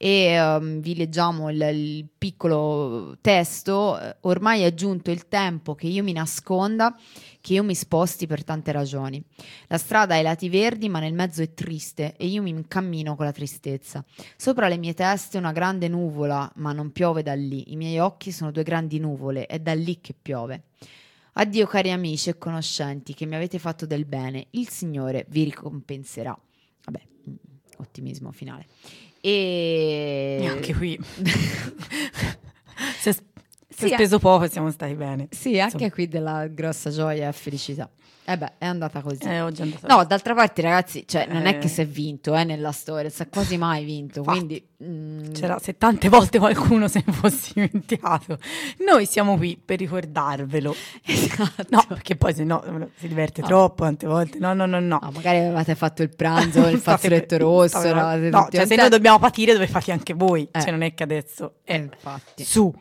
e 0.03 0.31
ehm, 0.31 0.81
vi 0.81 0.95
leggiamo 0.95 1.51
il, 1.51 1.61
il 1.61 2.07
piccolo 2.17 3.17
testo. 3.21 3.99
Ormai 4.21 4.63
è 4.63 4.73
giunto 4.73 5.11
il 5.11 5.27
tempo 5.27 5.75
che 5.75 5.85
io 5.85 6.01
mi 6.01 6.11
nasconda, 6.11 6.97
che 7.39 7.53
io 7.53 7.63
mi 7.63 7.75
sposti 7.75 8.25
per 8.25 8.43
tante 8.43 8.71
ragioni. 8.71 9.23
La 9.67 9.77
strada 9.77 10.15
ha 10.15 10.17
i 10.17 10.23
lati 10.23 10.49
verdi, 10.49 10.89
ma 10.89 10.97
nel 10.97 11.13
mezzo 11.13 11.43
è 11.43 11.53
triste 11.53 12.15
e 12.17 12.25
io 12.25 12.41
mi 12.41 12.49
incammino 12.49 13.15
con 13.15 13.25
la 13.25 13.31
tristezza. 13.31 14.03
Sopra 14.35 14.67
le 14.67 14.77
mie 14.77 14.95
teste 14.95 15.37
una 15.37 15.51
grande 15.51 15.87
nuvola, 15.87 16.51
ma 16.55 16.71
non 16.73 16.91
piove 16.91 17.21
da 17.21 17.35
lì. 17.35 17.71
I 17.71 17.75
miei 17.75 17.99
occhi 17.99 18.31
sono 18.31 18.49
due 18.49 18.63
grandi 18.63 18.97
nuvole, 18.97 19.45
è 19.45 19.59
da 19.59 19.75
lì 19.75 20.01
che 20.01 20.15
piove. 20.19 20.63
Addio 21.33 21.67
cari 21.67 21.91
amici 21.91 22.31
e 22.31 22.39
conoscenti 22.39 23.13
che 23.13 23.27
mi 23.27 23.35
avete 23.35 23.59
fatto 23.59 23.85
del 23.85 24.05
bene, 24.05 24.47
il 24.51 24.67
Signore 24.67 25.27
vi 25.29 25.43
ricompenserà. 25.43 26.35
Vabbè, 26.85 27.01
mm, 27.29 27.35
ottimismo 27.77 28.31
finale. 28.31 28.65
E, 29.23 30.39
E 30.41 30.47
anche 30.47 30.73
qui 30.73 30.99
si 33.81 33.85
è, 33.85 33.87
si 33.89 33.93
è 33.93 33.97
Sì, 33.97 34.03
speso 34.03 34.19
poco 34.19 34.43
e 34.45 34.49
siamo 34.49 34.71
stati 34.71 34.93
bene. 34.93 35.27
Sì, 35.31 35.59
anche 35.59 35.75
Insomma. 35.75 35.91
qui 35.91 36.07
della 36.07 36.47
grossa 36.47 36.89
gioia 36.89 37.27
e 37.29 37.31
felicità. 37.33 37.89
E 38.23 38.37
beh, 38.37 38.51
è 38.59 38.65
andata 38.65 39.01
così. 39.01 39.23
Eh, 39.23 39.41
oggi 39.41 39.61
è 39.61 39.63
andata 39.63 39.87
No, 39.93 40.05
d'altra 40.05 40.35
parte, 40.35 40.61
ragazzi, 40.61 41.05
cioè, 41.07 41.25
non 41.27 41.47
è 41.47 41.55
Eh. 41.55 41.57
che 41.57 41.67
si 41.67 41.81
è 41.81 41.87
vinto 41.87 42.35
eh, 42.35 42.43
nella 42.43 42.71
storia, 42.71 43.09
si 43.09 43.23
è 43.23 43.27
quasi 43.27 43.57
mai 43.57 43.83
vinto. 43.83 44.21
Quindi, 44.21 44.63
mm, 44.83 45.31
C'era, 45.31 45.57
se 45.57 45.75
tante 45.75 46.07
volte 46.07 46.37
qualcuno 46.37 46.87
se 46.87 47.03
ne 47.05 47.11
fosse 47.13 47.51
dimenticato, 47.55 48.37
noi 48.85 49.07
siamo 49.07 49.37
qui 49.37 49.59
per 49.63 49.79
ricordarvelo. 49.79 50.73
esatto. 51.03 51.65
No, 51.69 51.83
perché 51.87 52.15
poi 52.15 52.33
se 52.35 52.43
no 52.43 52.63
si 52.95 53.07
diverte 53.07 53.41
No. 53.41 53.47
troppo 53.47 53.83
tante 53.83 54.05
volte. 54.05 54.37
No, 54.37 54.53
no, 54.53 54.67
no, 54.67 54.79
no. 54.79 54.99
No, 55.01 55.11
magari 55.11 55.39
avevate 55.39 55.73
fatto 55.73 56.03
il 56.03 56.15
pranzo, 56.15 56.67
il 56.67 56.77
fazzoletto 56.79 57.37
rosso. 57.37 57.81
eravate 57.81 58.29
No, 58.29 58.43
tutti 58.43 58.57
cioè 58.57 58.67
se 58.67 58.75
noi 58.75 58.89
dobbiamo 58.89 59.17
patire, 59.17 59.53
dove 59.53 59.65
fate 59.67 59.91
anche 59.91 60.13
voi. 60.13 60.47
Eh. 60.51 60.61
Cioè 60.61 60.69
non 60.71 60.83
è 60.83 60.93
che 60.93 61.01
adesso 61.03 61.55
Eh, 61.63 61.73
è 61.73 61.77
infatti. 61.79 62.43
su. 62.43 62.71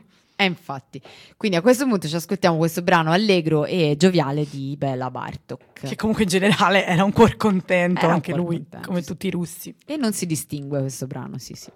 Eh, 0.41 0.47
infatti. 0.47 1.03
Quindi 1.37 1.59
a 1.59 1.61
questo 1.61 1.87
punto 1.87 2.09
ci 2.09 2.17
ascoltiamo 2.17 2.57
questo 2.57 2.81
brano 2.81 3.13
allegro 3.13 3.67
e 3.67 3.95
gioviale 3.99 4.47
di 4.49 4.75
Bella 4.79 5.11
Bartok. 5.11 5.81
Che 5.87 5.97
comunque 5.97 6.23
in 6.23 6.31
generale 6.31 6.87
era 6.87 7.05
un 7.05 7.13
cuor 7.13 7.37
contento, 7.37 8.01
Era 8.01 8.15
anche 8.15 8.33
cuor 8.33 8.45
lui, 8.47 8.57
contento, 8.57 8.89
come 8.89 9.03
sì. 9.03 9.07
tutti 9.07 9.27
i 9.27 9.31
russi. 9.31 9.75
E 9.85 9.99
non 9.99 10.15
si 10.15 10.25
distingue 10.25 10.81
questo 10.81 11.07
brano, 11.07 11.37
sì, 11.37 11.53
sì. 11.53 11.71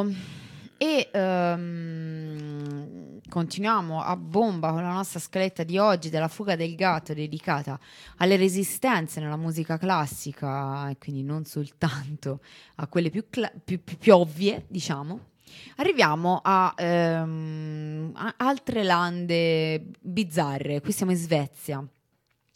Ecco, 0.00 0.08
e 0.78 1.10
ehm, 1.12 2.80
continuiamo 3.28 4.02
a 4.02 4.16
bomba 4.16 4.70
con 4.72 4.82
la 4.82 4.92
nostra 4.92 5.20
scaletta 5.20 5.62
di 5.62 5.78
oggi 5.78 6.10
della 6.10 6.26
fuga 6.28 6.56
del 6.56 6.74
gatto 6.74 7.14
dedicata 7.14 7.78
alle 8.16 8.36
resistenze 8.36 9.20
nella 9.20 9.36
musica 9.36 9.78
classica 9.78 10.88
e 10.90 10.98
quindi 10.98 11.22
non 11.22 11.44
soltanto 11.44 12.40
a 12.76 12.88
quelle 12.88 13.10
più, 13.10 13.26
cla- 13.30 13.52
più- 13.64 13.82
più- 13.84 13.96
più 13.98 14.14
ovvie, 14.16 14.64
diciamo. 14.68 15.30
Arriviamo 15.76 16.40
a, 16.42 16.74
ehm, 16.76 18.10
a 18.14 18.34
altre 18.38 18.82
lande 18.82 19.84
bizzarre. 20.00 20.80
Qui 20.80 20.92
siamo 20.92 21.12
in 21.12 21.18
Svezia. 21.18 21.86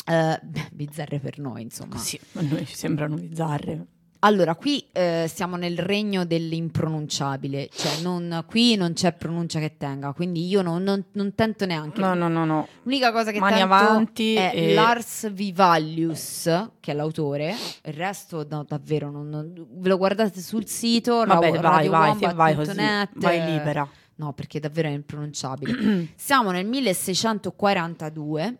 Beh, 0.05 0.41
bizzarre 0.72 1.20
per 1.20 1.39
noi, 1.39 1.62
insomma. 1.62 1.97
Sì, 1.99 2.18
a 2.34 2.41
noi 2.41 2.64
ci 2.66 2.74
sembrano 2.74 3.14
bizzarre. 3.16 3.87
Allora, 4.21 4.55
qui 4.55 4.85
eh, 4.93 5.31
siamo 5.33 5.57
nel 5.57 5.79
regno 5.79 6.25
dell'impronunciabile, 6.25 7.69
cioè 7.73 8.01
non- 8.03 8.45
qui 8.49 8.75
non 8.77 8.93
c'è 8.93 9.12
pronuncia 9.12 9.59
che 9.61 9.77
tenga, 9.77 10.12
quindi 10.12 10.47
io 10.47 10.62
non, 10.62 10.83
non- 10.83 11.05
non 11.12 11.35
tento 11.35 11.67
neanche. 11.67 12.01
No, 12.01 12.14
no, 12.14 12.29
no, 12.29 12.45
no. 12.45 12.69
L'unica 12.83 13.12
cosa 13.12 13.31
che 13.31 13.39
Mani 13.39 13.57
tento 13.59 13.75
avanti 13.75 14.35
è 14.35 14.53
e- 14.55 14.75
Lars 14.75 15.31
Vivalius, 15.33 16.45
che 16.81 16.93
è 16.93 16.95
l'autore, 16.95 17.55
il 17.85 17.93
resto 17.93 18.47
no, 18.49 18.64
davvero 18.67 19.11
non, 19.11 19.53
ve 19.75 19.89
lo 19.89 19.97
guardate 19.97 20.41
sul 20.41 20.67
sito, 20.67 21.25
Vabbè, 21.25 21.53
ra- 21.53 21.61
vai, 21.61 21.89
vai, 21.89 22.17
che 22.17 22.33
vai 22.33 22.55
così. 22.55 22.69
radiowombat.net, 22.77 23.11
Vai 23.14 23.45
libera. 23.53 23.89
No, 24.19 24.33
perché 24.33 24.59
davvero 24.61 24.89
è 24.89 24.93
impronunciabile. 24.93 26.09
Siamo 26.17 26.51
nel 26.51 26.64
1642. 26.67 28.57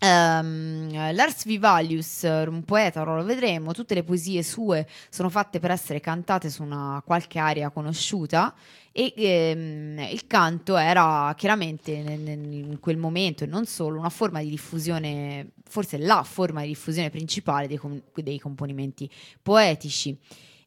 Ehm, 0.00 1.12
Lars 1.12 1.44
Vivalius, 1.44 2.22
un 2.22 2.62
poeta, 2.64 3.00
ora 3.00 3.16
lo 3.16 3.24
vedremo, 3.24 3.72
tutte 3.72 3.94
le 3.94 4.04
poesie 4.04 4.44
sue 4.44 4.86
sono 5.10 5.28
fatte 5.28 5.58
per 5.58 5.72
essere 5.72 5.98
cantate 5.98 6.50
su 6.50 6.62
una 6.62 7.02
qualche 7.04 7.38
area 7.38 7.70
conosciuta. 7.70 8.54
E 8.92 9.12
ehm, 9.16 9.98
il 10.10 10.26
canto 10.26 10.76
era 10.76 11.32
chiaramente 11.36 11.92
in 11.92 12.78
quel 12.80 12.96
momento 12.96 13.44
e 13.44 13.46
non 13.46 13.66
solo 13.66 13.98
una 13.98 14.08
forma 14.08 14.40
di 14.40 14.50
diffusione, 14.50 15.50
forse 15.68 15.98
la 15.98 16.22
forma 16.22 16.62
di 16.62 16.68
diffusione 16.68 17.10
principale 17.10 17.66
dei, 17.66 17.76
com- 17.76 18.00
dei 18.14 18.38
componimenti 18.38 19.10
poetici. 19.42 20.16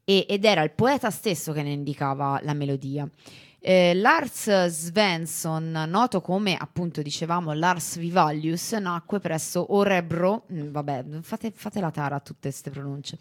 E- 0.03 0.25
ed 0.27 0.45
era 0.45 0.61
il 0.63 0.71
poeta 0.71 1.09
stesso 1.09 1.53
che 1.53 1.63
ne 1.63 1.71
indicava 1.71 2.39
la 2.43 2.53
melodia. 2.53 3.07
Eh, 3.63 3.93
Lars 3.93 4.65
Svensson, 4.69 5.85
noto 5.87 6.19
come 6.19 6.57
appunto 6.57 7.03
dicevamo 7.03 7.53
Lars 7.53 7.99
Vivalius, 7.99 8.71
nacque 8.71 9.19
presso 9.19 9.75
Orebro, 9.75 10.47
mm, 10.51 10.71
vabbè, 10.71 11.05
fate, 11.21 11.51
fate 11.53 11.79
la 11.79 11.91
tara 11.91 12.15
a 12.15 12.19
tutte 12.21 12.49
queste 12.49 12.71
pronunce, 12.71 13.19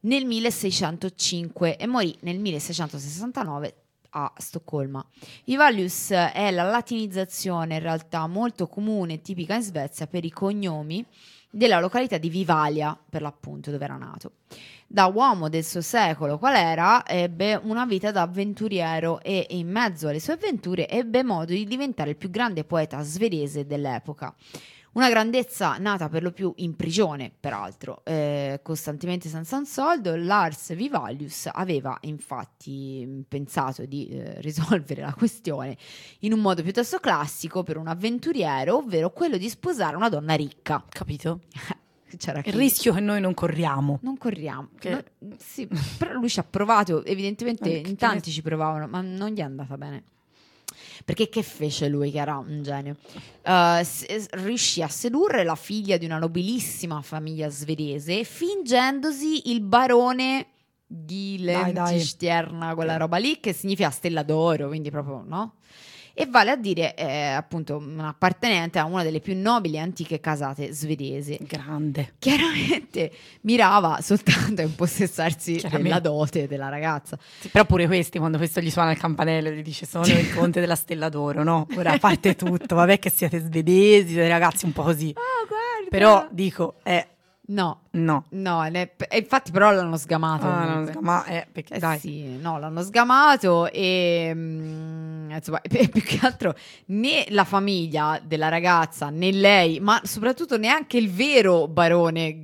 nel 0.00 0.24
1605 0.24 1.76
e 1.76 1.86
morì 1.86 2.16
nel 2.20 2.38
1669 2.38 3.74
a 4.10 4.32
Stoccolma. 4.38 5.06
Vivalius 5.44 6.08
è 6.08 6.50
la 6.52 6.62
latinizzazione 6.62 7.74
in 7.74 7.82
realtà 7.82 8.26
molto 8.26 8.68
comune 8.68 9.14
e 9.14 9.20
tipica 9.20 9.56
in 9.56 9.62
Svezia 9.62 10.06
per 10.06 10.24
i 10.24 10.30
cognomi 10.30 11.04
della 11.50 11.80
località 11.80 12.16
di 12.16 12.30
Vivalia, 12.30 12.98
per 13.08 13.20
l'appunto, 13.20 13.70
dove 13.70 13.84
era 13.84 13.96
nato. 13.96 14.32
Da 14.88 15.06
uomo 15.06 15.48
del 15.48 15.64
suo 15.64 15.80
secolo, 15.80 16.38
qual 16.38 16.54
era, 16.54 17.04
ebbe 17.04 17.58
una 17.60 17.84
vita 17.84 18.12
da 18.12 18.22
avventuriero 18.22 19.20
e 19.20 19.46
in 19.50 19.68
mezzo 19.68 20.06
alle 20.06 20.20
sue 20.20 20.34
avventure 20.34 20.88
ebbe 20.88 21.24
modo 21.24 21.52
di 21.52 21.64
diventare 21.64 22.10
il 22.10 22.16
più 22.16 22.30
grande 22.30 22.62
poeta 22.62 23.02
svedese 23.02 23.66
dell'epoca. 23.66 24.32
Una 24.92 25.10
grandezza 25.10 25.76
nata 25.76 26.08
per 26.08 26.22
lo 26.22 26.30
più 26.30 26.52
in 26.56 26.74
prigione, 26.74 27.30
peraltro, 27.38 28.00
eh, 28.04 28.60
costantemente 28.62 29.28
senza 29.28 29.58
un 29.58 29.66
soldo, 29.66 30.16
Lars 30.16 30.74
Vivalius 30.74 31.50
aveva 31.52 31.98
infatti 32.02 33.24
pensato 33.28 33.84
di 33.84 34.08
eh, 34.08 34.40
risolvere 34.40 35.02
la 35.02 35.12
questione 35.12 35.76
in 36.20 36.32
un 36.32 36.38
modo 36.38 36.62
piuttosto 36.62 36.98
classico 36.98 37.62
per 37.62 37.76
un 37.76 37.88
avventuriero, 37.88 38.76
ovvero 38.76 39.10
quello 39.12 39.36
di 39.36 39.50
sposare 39.50 39.96
una 39.96 40.08
donna 40.08 40.34
ricca. 40.34 40.82
Capito? 40.88 41.40
C'era 42.18 42.38
Il 42.38 42.44
chi- 42.44 42.56
rischio 42.58 42.92
che 42.94 43.00
noi 43.00 43.20
non 43.20 43.34
corriamo. 43.34 43.98
non 44.02 44.16
corriamo. 44.16 44.68
Che- 44.78 45.04
No, 45.18 45.34
sì, 45.38 45.68
però 45.98 46.12
lui 46.14 46.28
ci 46.28 46.38
ha 46.40 46.44
provato, 46.48 47.04
evidentemente 47.04 47.82
che- 47.82 47.88
in 47.88 47.96
tanti 47.96 48.30
ci 48.30 48.42
provavano, 48.42 48.86
ma 48.86 49.00
non 49.00 49.30
gli 49.30 49.38
è 49.38 49.42
andata 49.42 49.76
bene. 49.76 50.02
Perché 51.04 51.28
che 51.28 51.42
fece 51.42 51.88
lui, 51.88 52.10
che 52.10 52.18
era 52.18 52.36
un 52.38 52.62
genio? 52.62 52.96
Eh, 53.42 53.80
s- 53.84 54.26
riuscì 54.32 54.82
a 54.82 54.88
sedurre 54.88 55.44
la 55.44 55.54
figlia 55.54 55.96
di 55.98 56.04
una 56.04 56.18
nobilissima 56.18 57.00
famiglia 57.02 57.48
svedese, 57.48 58.24
fingendosi 58.24 59.50
il 59.50 59.60
barone 59.60 60.46
di. 60.86 61.36
Lentistierna, 61.40 62.74
quella 62.74 62.96
roba 62.96 63.16
lì, 63.18 63.38
che 63.40 63.52
significa 63.52 63.90
stella 63.90 64.22
d'oro, 64.22 64.68
quindi 64.68 64.90
proprio, 64.90 65.22
no? 65.26 65.54
E 66.18 66.24
vale 66.24 66.50
a 66.50 66.56
dire, 66.56 66.94
eh, 66.94 67.24
appunto, 67.26 67.76
un 67.76 68.00
appartenente 68.00 68.78
a 68.78 68.86
una 68.86 69.02
delle 69.02 69.20
più 69.20 69.38
nobili 69.38 69.76
e 69.76 69.80
antiche 69.80 70.18
casate 70.18 70.72
svedesi 70.72 71.36
Grande. 71.42 72.14
chiaramente 72.18 73.12
mirava 73.42 73.98
soltanto 74.00 74.62
a 74.62 74.64
impossessarsi 74.64 75.60
della 75.70 75.98
dote 76.00 76.48
della 76.48 76.70
ragazza. 76.70 77.18
Sì, 77.38 77.48
però 77.48 77.66
pure 77.66 77.86
questi, 77.86 78.18
quando 78.18 78.38
questo 78.38 78.60
gli 78.62 78.70
suona 78.70 78.92
il 78.92 78.98
campanello, 78.98 79.50
gli 79.50 79.60
dice 79.62 79.84
sono 79.84 80.06
il 80.06 80.32
conte 80.34 80.60
della 80.60 80.74
Stella 80.74 81.10
d'Oro, 81.10 81.42
no? 81.42 81.66
Ora 81.76 81.92
a 81.92 81.98
parte 81.98 82.34
tutto, 82.34 82.74
vabbè 82.76 82.98
che 82.98 83.10
siete 83.10 83.38
svedesi, 83.38 84.14
siete 84.14 84.28
ragazzi 84.28 84.64
un 84.64 84.72
po' 84.72 84.84
così. 84.84 85.12
Oh, 85.14 85.46
guarda! 85.46 85.88
Però 85.90 86.26
dico, 86.30 86.76
eh, 86.82 87.08
No, 87.48 87.82
no. 87.92 88.24
no, 88.30 88.62
ne- 88.64 88.90
e 89.08 89.18
infatti 89.18 89.52
però 89.52 89.70
l'hanno 89.70 89.96
sgamato. 89.96 90.46
Ah, 90.48 90.64
comunque. 90.66 90.92
no, 90.94 91.00
ma 91.00 91.24
eh, 91.26 91.46
perché 91.52 91.74
Eh 91.74 91.78
dai. 91.78 91.98
sì, 92.00 92.36
no, 92.38 92.58
l'hanno 92.58 92.82
sgamato 92.82 93.70
e 93.70 94.32
mm, 94.34 95.15
insomma, 95.36 95.60
più 95.66 96.02
che 96.02 96.18
altro 96.22 96.54
né 96.86 97.26
la 97.30 97.44
famiglia 97.44 98.20
della 98.22 98.48
ragazza 98.48 99.10
né 99.10 99.30
lei, 99.30 99.80
ma 99.80 100.00
soprattutto 100.04 100.58
neanche 100.58 100.96
il 100.98 101.10
vero 101.10 101.68
barone 101.68 102.42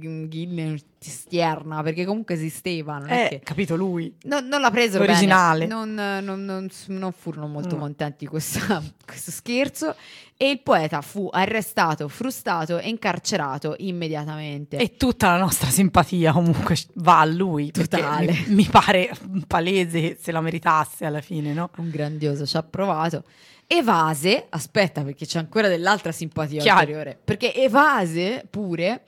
Gillenstierna, 1.03 1.82
perché 1.82 2.05
comunque 2.05 2.34
esisteva, 2.34 2.98
non 2.98 3.09
è 3.09 3.24
Eh, 3.24 3.28
che 3.28 3.40
capito 3.40 3.76
lui. 3.76 4.14
Non, 4.22 4.46
non 4.46 4.61
l'ha 4.61 4.70
preso 4.70 4.98
L'originale. 4.98 5.66
bene. 5.66 5.72
Non, 5.74 5.94
non- 6.24 6.44
non- 6.44 6.68
non 6.86 7.12
furono 7.12 7.46
molto 7.48 7.74
No. 7.74 7.80
contenti 7.82 8.24
di 8.24 8.26
questo 9.07 9.30
scherzo 9.30 9.94
e 10.36 10.50
il 10.50 10.61
poeta 10.62 11.00
fu 11.03 11.28
arrestato, 11.30 12.09
frustato 12.09 12.78
e 12.78 12.88
incarcerato 12.88 13.74
immediatamente. 13.78 14.76
E 14.76 14.96
tutta 14.96 15.28
la 15.28 15.38
nostra 15.38 15.68
simpatia 15.70 16.32
comunque 16.32 16.76
va 16.94 17.20
a 17.20 17.24
lui. 17.24 17.70
Totale. 17.70 18.32
Mi, 18.46 18.55
mi 18.55 18.64
pare 18.70 19.11
palese 19.46 20.16
se 20.20 20.32
la 20.32 20.40
meritasse 20.40 21.05
alla 21.05 21.20
fine, 21.20 21.53
no? 21.53 21.70
Un 21.76 21.90
grandioso, 21.90 22.46
ci 22.46 22.57
ha 22.57 22.62
provato. 22.62 23.24
Evase, 23.66 24.46
aspetta 24.50 25.03
perché 25.03 25.24
c'è 25.24 25.38
ancora 25.38 25.68
dell'altra 25.68 26.12
simpatia 26.12 26.61
Chiaro. 26.61 26.80
ulteriore, 26.80 27.18
perché 27.24 27.55
evase 27.55 28.44
pure 28.50 29.03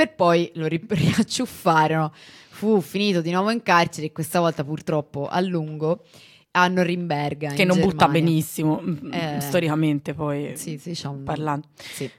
per 0.00 0.14
poi 0.14 0.50
lo 0.54 0.66
ri- 0.66 0.82
riacciuffarono. 0.88 2.12
Fu 2.48 2.80
finito 2.80 3.20
di 3.20 3.30
nuovo 3.30 3.50
in 3.50 3.62
carcere 3.62 4.06
e 4.06 4.12
questa 4.12 4.40
volta 4.40 4.64
purtroppo 4.64 5.26
a 5.28 5.40
lungo 5.40 6.04
a 6.52 6.66
Norimberga. 6.68 7.50
Che 7.52 7.64
non 7.64 7.78
butta 7.80 8.06
Germania. 8.06 8.22
benissimo, 8.22 8.80
mm, 8.82 9.12
Eh. 9.12 9.40
storicamente 9.40 10.14
poi 10.14 10.56
Sì, 10.56 10.78
sì, 10.78 10.94
un... 11.06 11.22
parlando. 11.22 11.68
Sì. 11.76 12.10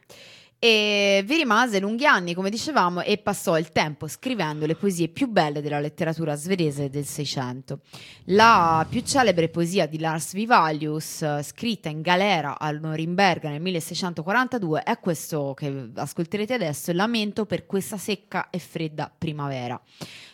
E 0.63 1.23
vi 1.25 1.37
rimase 1.37 1.79
lunghi 1.79 2.05
anni, 2.05 2.35
come 2.35 2.51
dicevamo, 2.51 3.01
e 3.01 3.17
passò 3.17 3.57
il 3.57 3.71
tempo 3.71 4.07
scrivendo 4.07 4.67
le 4.67 4.75
poesie 4.75 5.07
più 5.07 5.27
belle 5.27 5.59
della 5.59 5.79
letteratura 5.79 6.35
svedese 6.35 6.87
del 6.91 7.05
Seicento. 7.05 7.79
La 8.25 8.85
più 8.87 9.01
celebre 9.01 9.49
poesia 9.49 9.87
di 9.87 9.97
Lars 9.97 10.33
Vivalius, 10.33 11.41
scritta 11.41 11.89
in 11.89 12.01
galera 12.01 12.59
a 12.59 12.69
Norimberga 12.69 13.49
nel 13.49 13.59
1642, 13.59 14.83
è 14.83 14.99
questo 14.99 15.55
che 15.55 15.89
ascolterete 15.95 16.53
adesso, 16.53 16.93
Lamento 16.93 17.47
per 17.47 17.65
questa 17.65 17.97
secca 17.97 18.51
e 18.51 18.59
fredda 18.59 19.11
primavera. 19.17 19.81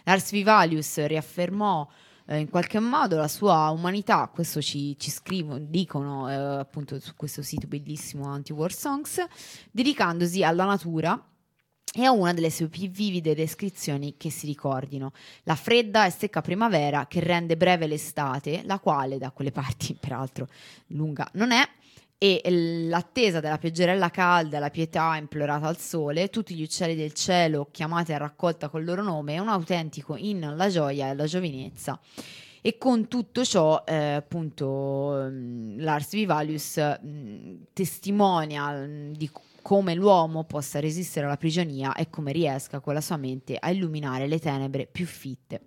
Lars 0.04 0.32
Vivalius 0.32 1.06
riaffermò 1.06 1.88
eh, 2.28 2.40
in 2.40 2.50
qualche 2.50 2.80
modo 2.80 3.18
la 3.18 3.28
sua 3.28 3.70
umanità, 3.70 4.30
questo 4.32 4.62
ci, 4.62 4.98
ci 5.00 5.10
scrivono, 5.10 5.60
dicono 5.60 6.30
eh, 6.30 6.34
appunto 6.34 7.00
su 7.00 7.16
questo 7.16 7.42
sito 7.42 7.68
bellissimo 7.68 8.26
Anti-War 8.26 8.72
Songs, 8.72 9.26
dedicandosi 9.72 10.44
alla 10.44 10.66
natura 10.66 11.22
e 11.94 12.04
a 12.04 12.12
una 12.12 12.34
delle 12.34 12.52
sue 12.52 12.68
più 12.68 12.90
vivide 12.90 13.34
descrizioni 13.34 14.16
che 14.18 14.30
si 14.30 14.46
ricordino, 14.46 15.14
la 15.44 15.56
fredda 15.56 16.06
e 16.06 16.12
secca 16.12 16.42
primavera 16.42 17.08
che 17.08 17.22
rende 17.22 17.56
breve 17.56 17.88
l'estate, 17.88 18.62
la 18.66 18.80
quale 18.80 19.18
da 19.18 19.32
quelle 19.32 19.52
parti 19.52 19.96
peraltro 20.00 20.48
lunga 20.88 21.30
non 21.34 21.52
è, 21.52 21.68
e 22.20 22.42
l'attesa 22.88 23.40
della 23.40 23.60
pioggerella 23.60 24.10
calda, 24.10 24.58
la 24.58 24.72
pietà 24.72 25.16
implorata 25.18 25.68
al 25.68 25.78
sole, 25.78 26.30
tutti 26.30 26.56
gli 26.56 26.64
uccelli 26.64 26.96
del 26.96 27.14
cielo 27.14 27.68
chiamati 27.72 28.12
a 28.12 28.18
raccolta 28.18 28.70
col 28.70 28.84
loro 28.84 29.04
nome, 29.04 29.36
è 29.36 29.40
un 29.40 29.50
autentico 29.50 30.16
inno 30.16 30.50
alla 30.50 30.68
gioia 30.68 31.08
e 31.08 31.10
alla 31.10 31.26
giovinezza. 31.26 32.00
E 32.62 32.78
con 32.80 33.08
tutto 33.08 33.46
ciò, 33.46 33.84
eh, 33.86 34.14
appunto, 34.14 35.30
mm, 35.30 35.80
Lars 35.80 36.12
Vivalius 36.12 36.82
mm, 37.06 37.56
testimonia 37.72 38.72
mm, 38.72 39.14
di 39.14 39.30
come 39.62 39.94
l'uomo 39.94 40.44
possa 40.44 40.80
resistere 40.80 41.26
alla 41.28 41.38
prigionia 41.38 41.94
e 41.94 42.10
come 42.10 42.32
riesca 42.32 42.80
con 42.80 42.94
la 42.94 43.02
sua 43.02 43.18
mente 43.18 43.58
a 43.60 43.70
illuminare 43.70 44.26
le 44.26 44.40
tenebre 44.40 44.88
più 44.88 45.06
fitte. 45.06 45.67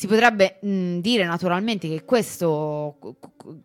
Si 0.00 0.06
potrebbe 0.06 0.56
mh, 0.62 1.00
dire 1.00 1.26
naturalmente 1.26 1.86
che 1.86 2.06
questo, 2.06 2.96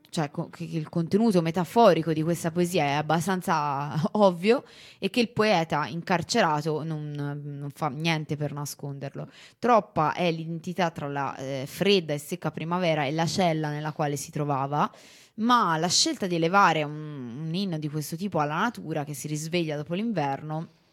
cioè 0.09 0.29
che 0.49 0.65
il 0.65 0.89
contenuto 0.89 1.41
metaforico 1.41 2.11
di 2.11 2.23
questa 2.23 2.51
poesia 2.51 2.83
è 2.83 2.91
abbastanza 2.91 3.93
ovvio 4.19 4.65
e 4.99 5.09
che 5.09 5.21
il 5.21 5.29
poeta 5.29 5.87
incarcerato 5.87 6.83
non, 6.83 7.11
non 7.13 7.69
fa 7.73 7.87
niente 7.87 8.35
per 8.35 8.51
nasconderlo. 8.51 9.29
Troppa 9.59 10.11
è 10.11 10.29
l'identità 10.29 10.91
tra 10.91 11.07
la 11.07 11.37
eh, 11.37 11.63
fredda 11.67 12.11
e 12.11 12.17
secca 12.17 12.51
primavera 12.51 13.05
e 13.05 13.13
la 13.13 13.25
cella 13.25 13.69
nella 13.69 13.93
quale 13.93 14.17
si 14.17 14.29
trovava, 14.29 14.91
ma 15.35 15.77
la 15.77 15.87
scelta 15.87 16.27
di 16.27 16.35
elevare 16.35 16.83
un, 16.83 17.45
un 17.45 17.55
inno 17.55 17.77
di 17.77 17.87
questo 17.87 18.17
tipo 18.17 18.39
alla 18.39 18.55
natura 18.55 19.05
che 19.05 19.13
si 19.13 19.29
risveglia 19.29 19.77
dopo 19.77 19.93
l'inverno 19.93 20.83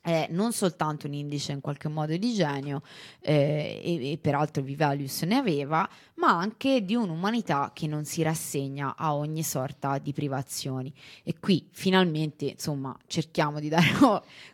è 0.00 0.28
non 0.30 0.52
soltanto 0.52 1.06
un 1.06 1.12
indice 1.12 1.52
in 1.52 1.60
qualche 1.60 1.88
modo 1.88 2.16
di 2.16 2.34
genio, 2.34 2.82
eh, 3.20 3.80
e, 3.84 4.12
e 4.12 4.18
peraltro 4.18 4.62
Vivalius 4.62 5.22
ne 5.22 5.36
aveva, 5.36 5.88
ma 6.14 6.38
anche 6.38 6.84
di 6.84 6.94
un'umanità 6.94 7.70
che 7.74 7.86
non 7.86 8.04
si 8.04 8.22
rassegna 8.22 8.94
a 8.96 9.14
ogni 9.14 9.42
sorta 9.42 9.98
di 9.98 10.12
privazioni. 10.12 10.92
E 11.22 11.34
qui 11.38 11.66
finalmente, 11.72 12.46
insomma, 12.46 12.96
cerchiamo 13.06 13.60
di 13.60 13.68
dare, 13.68 13.88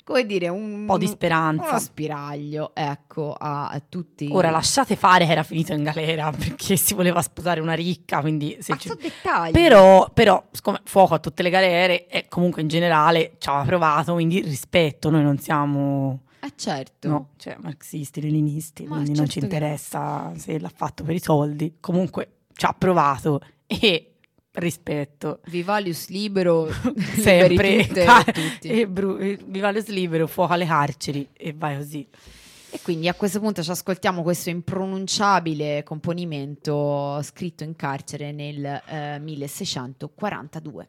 come 0.05 0.27
dire, 0.27 0.49
un, 0.49 0.85
po' 0.87 0.99
di 0.99 1.07
speranza. 1.07 1.69
uno 1.69 1.79
spiraglio, 1.79 2.71
ecco, 2.75 3.33
a, 3.33 3.69
a 3.69 3.83
tutti. 3.87 4.29
Ora 4.31 4.51
lasciate 4.51 4.97
fare 4.97 5.27
che 5.27 5.33
era 5.33 5.43
finito 5.43 5.73
in 5.73 5.83
galera 5.83 6.31
perché 6.31 6.77
si 6.77 6.95
voleva 6.95 7.23
sposare 7.23 7.61
una 7.61 7.75
ricca, 7.75 8.21
quindi 8.21 8.57
se 8.61 8.73
Ma 8.73 8.79
ci- 8.79 8.93
dettagli. 8.97 9.53
Però, 9.53 10.09
però, 10.13 10.45
siccome 10.51 10.81
fuoco 10.85 11.15
a 11.15 11.19
tutte 11.19 11.43
le 11.43 11.51
galere 11.51 12.07
e 12.07 12.27
comunque 12.29 12.63
in 12.63 12.69
generale 12.69 13.35
ci 13.39 13.49
aveva 13.49 13.65
provato, 13.65 14.13
quindi 14.13 14.41
rispetto, 14.41 15.11
noi 15.11 15.23
non 15.23 15.36
siamo 15.39 16.23
Eh 16.41 16.53
certo. 16.57 17.09
no, 17.09 17.29
cioè, 17.37 17.57
marxisti, 17.61 18.21
leninisti, 18.21 18.85
Ma 18.85 18.97
quindi 18.97 19.13
non 19.19 19.27
ci 19.27 19.41
certo 19.41 19.49
che- 19.49 19.55
interessa 19.55 20.33
se 20.37 20.59
l'ha 20.59 20.73
fatto 20.75 21.03
per 21.05 21.15
i 21.15 21.21
soldi, 21.21 21.75
comunque 21.81 22.31
ci 22.55 22.65
ha 22.67 22.73
provato 22.77 23.41
e 23.67 24.13
rispetto. 24.53 25.41
Vivalius 25.47 26.09
libero, 26.09 26.69
Sempre 27.19 27.87
tutte 27.87 28.05
ca- 28.07 28.25
tutti. 28.25 28.69
e 28.69 28.87
bru- 28.89 29.19
Vivalius 29.45 29.87
libero, 29.89 30.27
fuoco 30.27 30.53
alle 30.55 30.65
carceri 30.67 31.29
e 31.33 31.53
vai 31.53 31.77
così. 31.77 32.07
E 32.71 32.81
quindi 32.83 33.09
a 33.09 33.15
questo 33.15 33.39
punto 33.41 33.63
ci 33.63 33.71
ascoltiamo 33.71 34.23
questo 34.23 34.51
impronunciabile 34.51 35.83
componimento 35.83 37.21
scritto 37.23 37.65
in 37.65 37.75
carcere 37.77 38.33
nel 38.33 38.65
eh, 38.87 39.19
1642. 39.21 40.89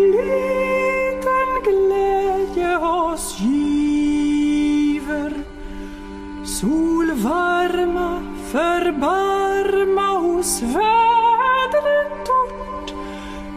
Solvarma, 6.61 8.21
förbarma 8.51 10.07
hos 10.19 10.61
vädret 10.61 12.25
torrt. 12.27 12.93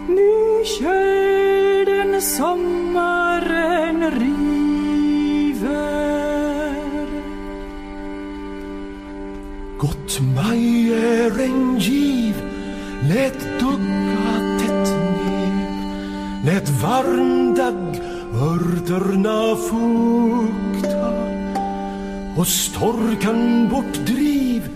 Ny 0.08 0.64
kölden 0.64 2.22
sommaren 2.22 4.10
river. 4.10 4.94
Gott 9.78 10.20
maj 10.36 10.92
är 10.92 11.40
en 11.40 11.78
giv, 11.78 12.34
lät 13.14 13.40
dugga 13.60 14.34
tätt 14.60 14.88
ner. 15.20 15.54
Lät 16.44 16.68
varm 16.82 17.54
dag 17.54 18.00
örterna 18.34 19.56
fukta 19.56 20.93
och 22.36 22.46
storkan 22.46 23.68
bortdriv, 23.68 24.68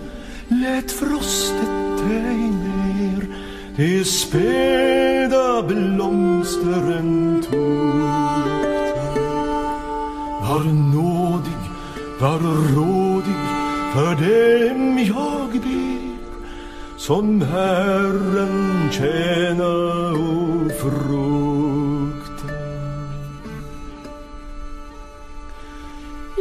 lät 0.47 0.91
frostet 0.91 1.97
dig 2.09 2.37
ner. 2.37 3.27
De 3.75 4.03
späda 4.03 5.63
blomstren 5.63 7.43
tog 7.51 7.99
Var 10.41 10.63
nådig, 10.93 11.61
var 12.19 12.39
rådig 12.75 13.39
för 13.93 14.15
dem 14.15 14.97
jag 14.97 15.51
ber 15.51 15.99
som 16.97 17.41
Herren 17.41 18.89
tjäna 18.91 19.67
och 20.11 20.71
fråga 20.81 21.58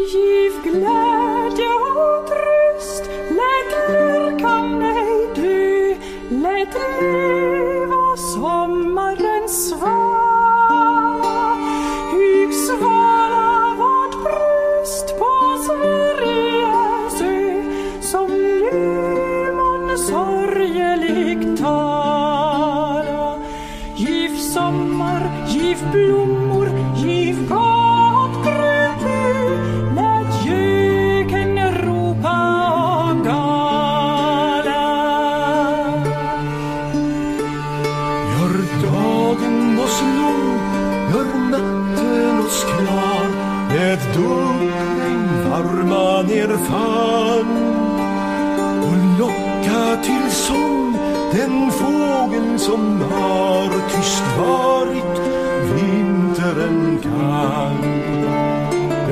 Giv 0.06 0.52
glädje 0.62 1.68
och 1.96 2.26
tröst, 2.26 3.04
lät 3.28 3.90
lärkan 3.90 4.82
ej 4.82 5.28
dö, 5.34 5.94
lät 6.28 6.74
leva 7.00 8.16
sommarens 8.16 9.68
svar 9.68 10.17
ett 43.98 44.14
duggregn 44.14 45.50
varma 45.50 46.22
nerfall 46.22 47.46
och 48.82 49.18
locka 49.18 50.02
till 50.02 50.30
sång 50.30 50.96
den 51.32 51.70
fågel 51.70 52.58
som 52.58 53.00
har 53.10 53.70
tyst 53.88 54.24
varit 54.38 55.20
vintern 55.74 56.98
kall. 57.02 57.84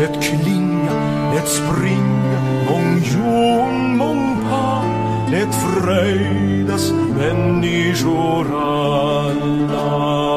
Ett 0.03 0.22
klinga, 0.22 1.32
ett 1.37 1.49
springa, 1.49 2.41
mång 2.70 3.03
jon, 3.05 3.97
mång 3.97 4.37
par, 4.51 5.34
ett 5.34 5.55
fröjdas 5.55 6.93
människor 6.93 8.47
alla. 8.62 10.36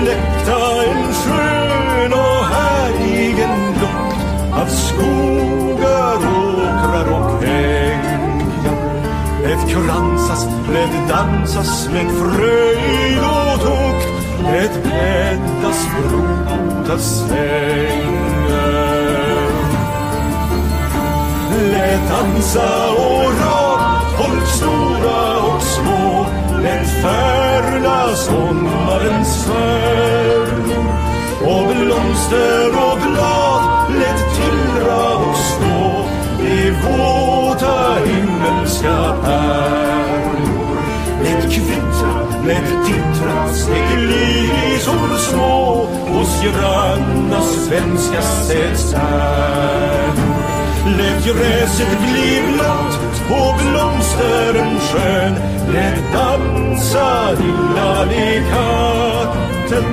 Fläkta 0.00 0.84
en 0.84 1.12
skön 1.12 2.12
och 2.12 2.44
härlig 2.44 3.38
en 3.38 3.66
lukt 3.80 4.52
av 4.52 4.66
skogar, 4.66 6.16
åkrar 6.16 7.12
och 7.12 7.44
ängar. 7.44 8.76
Lät 9.42 9.68
kransas, 9.68 10.48
lät 10.72 11.08
dansas 11.08 11.88
med 11.92 12.06
fröjd 12.06 13.18
och 13.18 13.60
tukt, 13.60 14.08
lät 14.42 14.84
bäddas, 14.84 15.88
brotas 15.94 17.28
sängar. 17.28 18.64
Lät 21.72 22.08
dansa 22.08 22.90
och 22.90 23.32
rad, 23.40 23.80
folk 24.18 24.46
stora 24.46 25.38
och 25.38 25.62
små, 25.62 26.26
lät 26.62 27.02
sommarens 28.14 29.44
färg. 29.44 30.74
Och 31.40 31.76
blomster 31.76 32.68
och 32.68 32.98
blad 33.00 33.62
lät 33.98 34.34
tillra 34.36 35.16
och 35.16 35.36
stå 35.36 36.04
i 36.44 36.70
våta 36.70 37.94
himmelska 38.04 39.14
pärlor. 39.24 40.78
Lät 41.22 41.42
kvittra, 41.52 42.14
lät 42.46 42.86
dittra, 42.86 43.48
steglisor 43.52 45.18
små 45.18 45.86
hos 46.06 46.42
granna 46.42 47.40
svenska 47.42 48.22
städstärnor. 48.22 49.54
Lät 50.98 51.24
gräset 51.24 51.98
bli 52.00 52.42
blått 52.52 53.13
och 53.30 53.54
blomstren 53.58 54.80
skön. 54.80 55.34
Lät 55.72 56.12
dansa 56.12 57.30
lilla 57.30 58.04
katten 58.50 59.84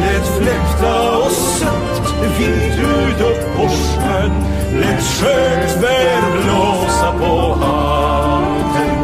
Lät 0.00 0.26
fläkta 0.38 1.18
och 1.18 1.30
sött 1.30 2.14
vilt 2.38 2.78
ut 2.78 3.20
upp 3.20 3.56
på 3.56 3.68
sjön. 3.68 4.32
Lät 4.80 5.02
skötvär 5.02 6.22
blåsa 6.32 7.12
på 7.18 7.54
hatten 7.60 8.96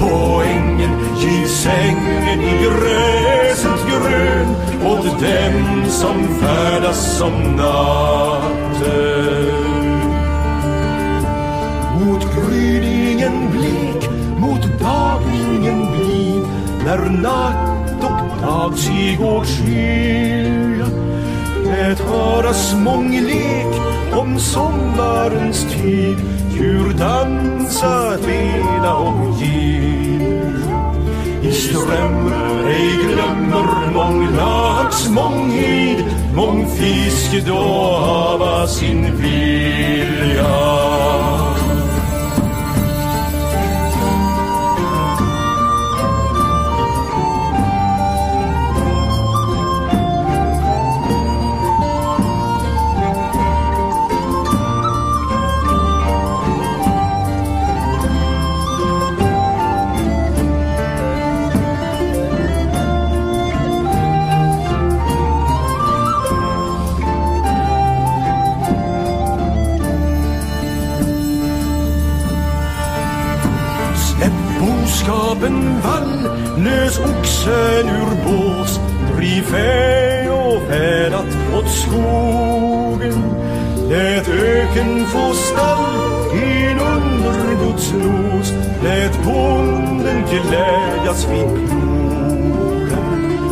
På 0.00 0.42
ängen 0.42 0.90
giv 1.18 1.46
sängen 1.46 2.40
i 2.40 2.64
gräset 2.64 3.86
grön. 3.88 4.48
Åt 4.86 5.04
dem 5.04 5.84
som 5.88 6.28
färdas 6.40 7.20
om 7.20 7.56
natten. 7.56 8.38
Ingen 15.54 15.92
blid 15.92 16.42
när 16.84 16.98
natt 17.22 18.04
och 18.04 18.42
dag 18.42 18.78
sig 18.78 19.16
går 19.20 19.44
skilja. 19.44 20.86
Det 21.64 22.00
höras 22.02 22.74
månglek 22.74 23.80
om 24.12 24.38
sommarens 24.38 25.64
tid, 25.64 26.16
djur 26.50 26.92
dansa, 26.98 28.16
vela 28.16 28.94
och 28.94 29.42
gill. 29.42 30.18
I 31.42 31.52
strömmar 31.52 32.68
ej 32.68 32.90
glömmer 33.02 33.92
mång 33.94 34.28
lax, 34.36 35.08
mång 35.08 35.50
hid, 35.50 36.04
mång 36.34 36.66
fisk 36.66 37.46
då 37.46 37.96
hava 38.06 38.66
sin 38.66 39.16
vilja. 39.16 40.58
Neus, 76.62 76.98
ook 76.98 77.24
zijn 77.24 77.86
uur 77.86 78.16
boos, 78.24 78.78
privé 79.14 80.30
of 80.30 80.66
hij 80.66 81.08
dat 81.08 81.24
wat 81.52 81.68
schoegen. 81.68 83.36
Het 83.88 84.28
eugen 84.28 85.06
voorstel 85.06 85.86
in 86.32 86.80
ondergoed 86.80 87.80
snoes, 87.80 88.52
het 88.80 89.22
bonden 89.22 90.26
geleid 90.26 91.08
als 91.08 91.26
wie 91.26 91.44
ploegen. 91.44 92.98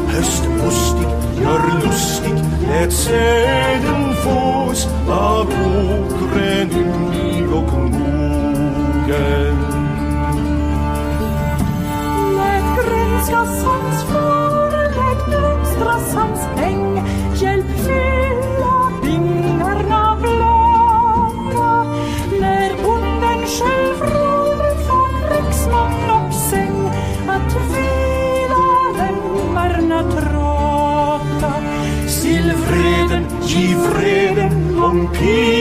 Hust, 0.06 0.42
moest 0.62 0.94
ik, 1.00 1.42
jar, 1.42 1.78
lust 1.82 2.24
ik, 2.24 2.38
het 2.64 2.92
zijden 2.92 4.14
voos, 4.14 4.86
abokren, 5.08 6.70
ik 6.70 7.52
ook 7.52 7.72
moegen. 7.72 9.65
Ska 13.26 13.34
Skasans 13.34 14.02
fågelhet 14.04 15.26
blomstrar 15.26 15.98
sams 16.12 16.40
äng 16.62 17.02
Hjälp 17.34 17.66
fylla 17.76 18.90
vingarna 19.02 20.18
blåa 20.22 21.84
När 22.40 22.82
bonden 22.82 23.46
själv 23.46 24.00
råder 24.00 24.74
från 24.86 25.30
riksman 25.30 26.10
och 26.10 26.34
säng 26.34 26.90
Att 27.28 27.56
vila 27.70 28.66
lemmarna 28.98 30.02
tråta 30.10 31.54
Sill 32.08 32.52
vreden, 32.52 33.26
giv 33.42 33.76
vreden 33.76 34.78
om 34.84 35.08
pil 35.12 35.55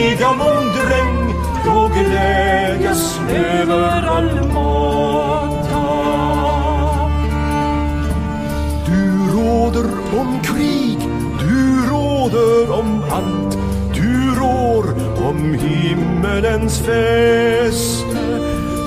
om 15.46 15.54
himmelens 15.54 16.78
fäste. 16.78 18.40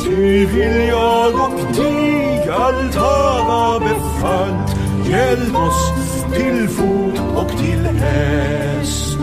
Ty 0.03 0.45
vill 0.45 0.87
jag 0.87 1.33
och 1.35 1.75
dig 1.75 2.49
allt 2.49 2.95
hava 2.95 3.79
befallt, 3.79 4.75
hjälp 5.09 5.55
oss 5.55 5.93
till 6.33 6.69
fot 6.69 7.19
och 7.35 7.49
till 7.49 7.85
häst. 7.85 9.17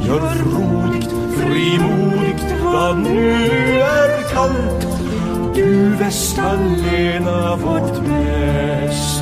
Gör 0.00 0.34
frodigt, 0.34 1.10
frimodigt 1.36 2.54
vad 2.64 2.98
nu 2.98 3.34
är 3.80 4.22
kallt, 4.32 4.86
du 5.54 5.94
väst 5.94 6.38
allena 6.38 7.56
vårt 7.56 8.08
Mäster. 8.08 9.20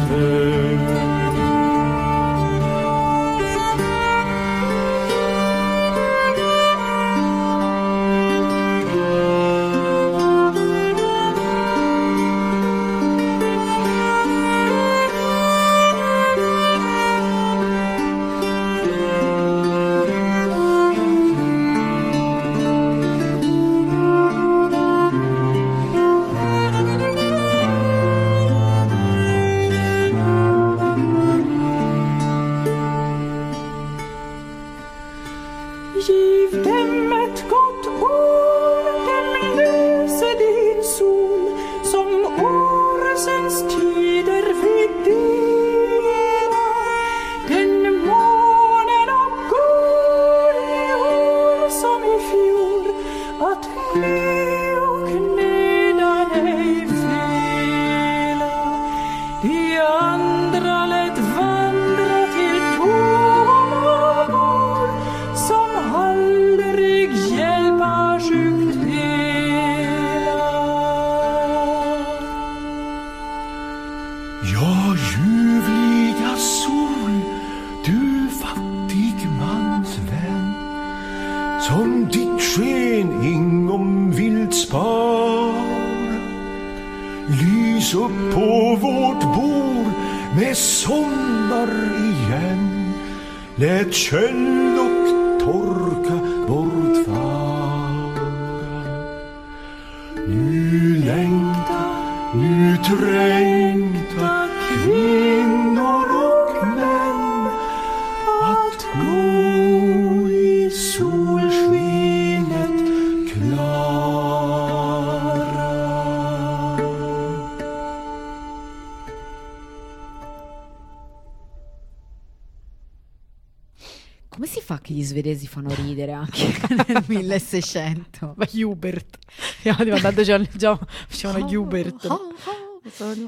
Ridere 125.98 126.12
anche 126.12 126.54
nel 126.86 127.04
1600? 127.06 128.34
Ma 128.36 128.46
Hubert. 128.52 129.18
Stiamo 129.58 129.84
diventando 129.84 130.22
già, 130.22 130.38
già 130.54 130.78
facevano 131.08 131.46
Hubert. 131.46 132.06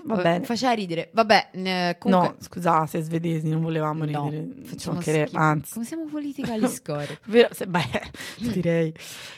Va 0.05 0.15
bene. 0.17 0.45
Faceva 0.47 0.73
ridere. 0.73 1.11
Vabbè, 1.13 1.51
eh, 1.53 1.97
comunque... 1.99 2.29
No, 2.29 2.35
scusate, 2.39 3.03
svedesi, 3.03 3.49
non 3.49 3.61
volevamo 3.61 4.05
No, 4.07 4.29
ridere. 4.29 4.47
facciamo 4.65 4.79
Ci 4.79 4.89
mancherebbe- 4.91 5.27
schifo. 5.29 5.43
anzi, 5.43 5.73
Come 5.75 5.85
siamo 5.85 6.05
politically 6.11 6.69
score? 6.73 7.19
vero, 7.27 7.49
se- 7.53 7.67
beh, 7.67 8.11
direi. 8.39 8.95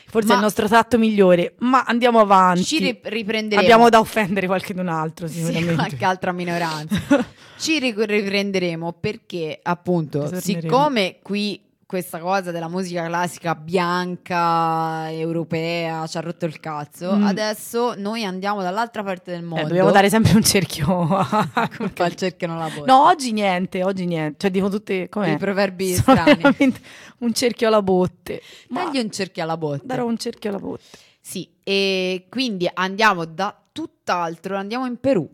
Forse 0.07 0.27
Ma- 0.27 0.33
è 0.33 0.37
il 0.37 0.43
nostro 0.43 0.67
tatto 0.67 0.97
migliore, 0.97 1.55
ma 1.59 1.83
andiamo 1.83 2.19
avanti. 2.19 2.63
Ci 2.63 2.77
ri- 2.79 2.99
riprenderemo. 3.03 3.61
Abbiamo 3.61 3.89
da 3.89 3.99
offendere 3.99 4.45
qualcun 4.47 4.87
altro, 4.87 5.27
Sì, 5.27 5.39
sicuramente. 5.39 5.73
qualche 5.75 6.05
altra 6.05 6.31
minoranza. 6.31 7.25
Ci 7.57 7.79
ri- 7.79 7.93
riprenderemo 7.97 8.93
perché, 8.93 9.59
appunto, 9.61 10.39
siccome 10.39 11.17
qui 11.21 11.59
questa 11.93 12.17
cosa 12.17 12.49
della 12.49 12.67
musica 12.69 13.05
classica 13.05 13.53
bianca, 13.53 15.11
europea, 15.11 16.07
ci 16.07 16.17
ha 16.17 16.21
rotto 16.21 16.45
il 16.45 16.59
cazzo, 16.59 17.15
Mm. 17.15 17.23
adesso 17.27 17.93
noi 17.97 18.23
andiamo 18.23 18.63
dall'altra 18.63 19.03
parte 19.03 19.29
del 19.31 19.43
mondo. 19.43 19.65
Eh, 19.65 19.67
dobbiamo 19.67 19.91
dare 19.91 20.09
sempre 20.09 20.33
un 20.33 20.41
cerchio. 20.41 21.07
Il 22.03 22.15
cerchio 22.15 22.47
non 22.47 22.57
la 22.57 22.69
botte. 22.69 22.89
no, 22.91 23.05
oggi 23.05 23.31
niente, 23.31 23.83
oggi 23.83 24.05
niente. 24.07 24.37
Cioè, 24.39 24.49
dico 24.49 24.69
tutte 24.69 25.07
come 25.07 25.33
I 25.33 25.37
proverbi 25.37 25.93
Sono 25.93 26.17
strani. 26.19 26.75
un 27.19 27.33
cerchio 27.33 27.67
alla 27.67 27.83
botte. 27.83 28.41
Ma 28.69 28.85
Dagli 28.85 28.97
un 28.99 29.11
cerchio 29.11 29.43
alla 29.43 29.57
botte. 29.57 29.81
darò 29.85 30.05
un 30.07 30.17
cerchio 30.17 30.49
alla 30.49 30.59
botte. 30.59 30.81
Sì, 31.21 31.47
e 31.63 32.25
quindi 32.27 32.67
andiamo 32.73 33.25
da 33.25 33.55
tutt'altro, 33.71 34.57
andiamo 34.57 34.87
in 34.87 34.99
Perù. 34.99 35.29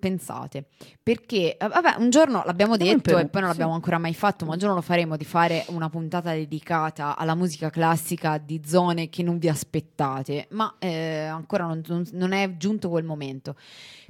Pensate, 0.00 0.64
perché 1.02 1.58
eh, 1.58 1.68
vabbè, 1.68 1.96
un 1.98 2.08
giorno 2.08 2.42
l'abbiamo 2.46 2.78
detto 2.78 3.10
e 3.18 3.26
poi 3.28 3.40
non 3.42 3.50
l'abbiamo 3.50 3.74
ancora 3.74 3.98
mai 3.98 4.14
fatto, 4.14 4.46
ma 4.46 4.52
un 4.52 4.58
giorno 4.58 4.74
lo 4.74 4.80
faremo 4.80 5.18
di 5.18 5.26
fare 5.26 5.64
una 5.68 5.90
puntata 5.90 6.32
dedicata 6.32 7.16
alla 7.18 7.34
musica 7.34 7.68
classica 7.68 8.38
di 8.38 8.62
zone 8.64 9.10
che 9.10 9.22
non 9.22 9.36
vi 9.38 9.50
aspettate, 9.50 10.46
ma 10.52 10.74
eh, 10.78 11.24
ancora 11.26 11.66
non- 11.66 12.06
non 12.12 12.32
è 12.32 12.56
giunto 12.56 12.88
quel 12.88 13.04
momento. 13.04 13.54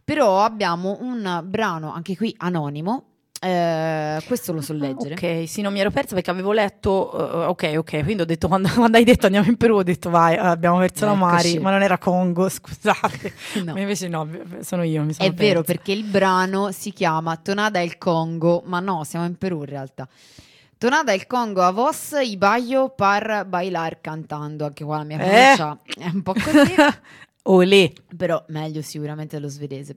Però 0.05 0.43
abbiamo 0.45 0.99
un 1.01 1.43
brano 1.45 1.93
anche 1.93 2.17
qui 2.17 2.33
anonimo, 2.39 3.05
eh, 3.43 4.23
questo 4.27 4.53
lo 4.53 4.61
so 4.61 4.75
leggere. 4.75 5.15
Ok, 5.15 5.49
sì, 5.49 5.63
non 5.63 5.73
mi 5.73 5.81
ero 5.81 5.91
persa 5.91 6.15
perché 6.15 6.31
avevo 6.31 6.53
letto. 6.53 7.43
eh, 7.43 7.47
ok, 7.47 7.73
ok. 7.79 8.03
Quindi 8.05 8.23
ho 8.23 8.27
detto 8.27 8.49
quando, 8.49 8.69
quando 8.75 8.99
hai 8.99 9.05
detto 9.05 9.27
andiamo 9.27 9.49
in 9.49 9.57
Perù, 9.57 9.77
ho 9.77 9.83
detto 9.83 10.11
vai, 10.11 10.35
eh, 10.35 10.39
abbiamo 10.39 10.79
perso 10.79 11.07
la. 11.07 11.15
Mari, 11.15 11.59
ma 11.59 11.71
non 11.71 11.83
era 11.83 11.97
Congo, 11.99 12.49
scusate. 12.51 13.33
No. 13.65 13.73
Ma 13.73 13.81
invece 13.81 14.09
no, 14.09 14.29
sono 14.61 14.83
io. 14.83 15.03
Mi 15.03 15.13
sono 15.15 15.29
È 15.29 15.33
vero 15.33 15.63
persa. 15.63 15.73
perché 15.75 15.93
il 15.93 16.05
brano 16.05 16.71
si 16.71 16.93
chiama 16.93 17.37
Tonada 17.37 17.81
il 17.81 17.97
Congo, 17.99 18.63
ma 18.67 18.79
no, 18.81 19.05
siamo 19.05 19.25
in 19.27 19.37
Perù 19.37 19.61
in 19.61 19.67
realtà. 19.67 20.07
Tonada 20.79 21.13
il 21.13 21.27
Congo 21.27 21.63
a 21.63 21.73
vos 21.73 22.13
y 22.23 22.37
baio 22.39 22.89
par 22.91 23.45
bailar 23.47 24.01
cantando, 24.01 24.65
anche 24.65 24.83
qua 24.85 24.99
la 24.99 25.05
mia 25.05 25.19
Eh. 25.19 25.55
pronuncia 25.57 25.79
è 25.99 26.07
un 26.13 26.23
po' 26.23 26.33
così, 26.33 26.75
Olè. 27.45 27.91
però 28.17 28.45
meglio 28.49 28.83
sicuramente 28.83 29.37
dello 29.37 29.49
svedese. 29.49 29.97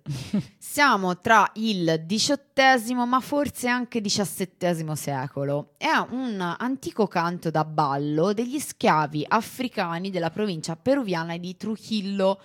Siamo 0.58 1.20
tra 1.20 1.52
il 1.56 2.06
XVIII 2.08 3.06
ma 3.06 3.20
forse 3.20 3.68
anche 3.68 4.00
XVII 4.02 4.96
secolo. 4.96 5.74
È 5.78 5.90
un 6.12 6.40
antico 6.58 7.08
canto 7.08 7.52
da 7.52 7.66
ballo 7.66 8.32
degli 8.34 8.60
schiavi 8.60 9.26
africani 9.28 10.10
della 10.10 10.30
provincia 10.30 10.78
peruviana 10.78 11.36
di 11.38 11.58
Trujillo 11.58 12.40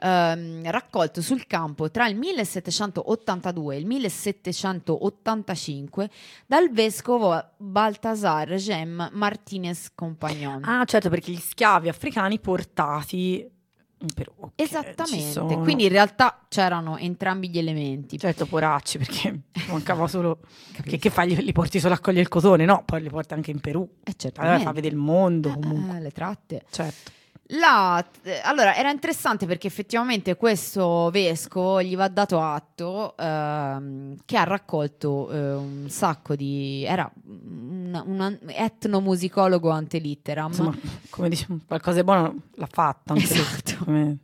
ehm, 0.00 0.70
raccolto 0.70 1.20
sul 1.20 1.46
campo 1.46 1.90
tra 1.90 2.08
il 2.08 2.16
1782 2.16 3.74
e 3.74 3.78
il 3.78 3.86
1785 3.86 6.10
dal 6.46 6.70
vescovo 6.70 7.50
Baltasar 7.58 8.54
Gem 8.54 9.10
Martinez 9.12 9.90
Compagnon. 9.94 10.64
Ah, 10.64 10.84
certo, 10.84 11.10
perché 11.10 11.32
gli 11.32 11.38
schiavi 11.38 11.88
africani 11.88 12.38
portati 12.38 13.56
ok, 14.00 14.50
ci 14.54 14.62
Esattamente, 14.62 15.56
quindi 15.58 15.84
in 15.84 15.90
realtà 15.90 16.44
c'erano 16.48 16.96
entrambi 16.96 17.48
gli 17.48 17.58
elementi. 17.58 18.18
Certo, 18.18 18.46
poracci, 18.46 18.98
perché 18.98 19.40
mancava 19.70 20.06
solo... 20.06 20.40
Che, 20.82 20.98
che 20.98 21.10
fai? 21.10 21.34
Li 21.42 21.52
porti 21.52 21.80
solo 21.80 21.94
a 21.94 21.98
cogliere 21.98 22.22
il 22.22 22.28
cotone? 22.28 22.64
No, 22.64 22.82
poi 22.84 23.02
li 23.02 23.08
porti 23.10 23.34
anche 23.34 23.50
in 23.50 23.60
Perù. 23.60 23.88
Eh, 24.04 24.32
Allora 24.36 24.58
fa 24.60 24.72
vedere 24.72 24.94
il 24.94 25.00
mondo 25.00 25.50
comunque. 25.50 25.96
Eh, 25.96 26.00
le 26.00 26.10
tratte. 26.10 26.64
Certo. 26.70 27.16
La- 27.52 28.04
eh, 28.24 28.40
allora, 28.44 28.76
era 28.76 28.90
interessante 28.90 29.46
perché 29.46 29.66
effettivamente 29.68 30.36
questo 30.36 31.08
vescovo 31.10 31.82
gli 31.82 31.96
va 31.96 32.08
dato 32.08 32.40
atto 32.42 33.16
ehm, 33.16 34.16
che 34.26 34.36
ha 34.36 34.44
raccolto 34.44 35.30
eh, 35.30 35.54
un 35.54 35.86
sacco 35.88 36.36
di... 36.36 36.84
era 36.86 37.10
un, 37.26 38.02
un 38.04 38.38
etnomusicologo 38.48 39.70
ante 39.70 39.96
litteram. 39.98 40.48
Insomma, 40.48 40.76
come 41.08 41.30
diciamo, 41.30 41.58
qualcosa 41.66 41.96
di 41.98 42.04
buono 42.04 42.34
l'ha 42.56 42.66
lui. 43.14 43.22
Esatto. 43.22 43.84
Come- 43.84 44.18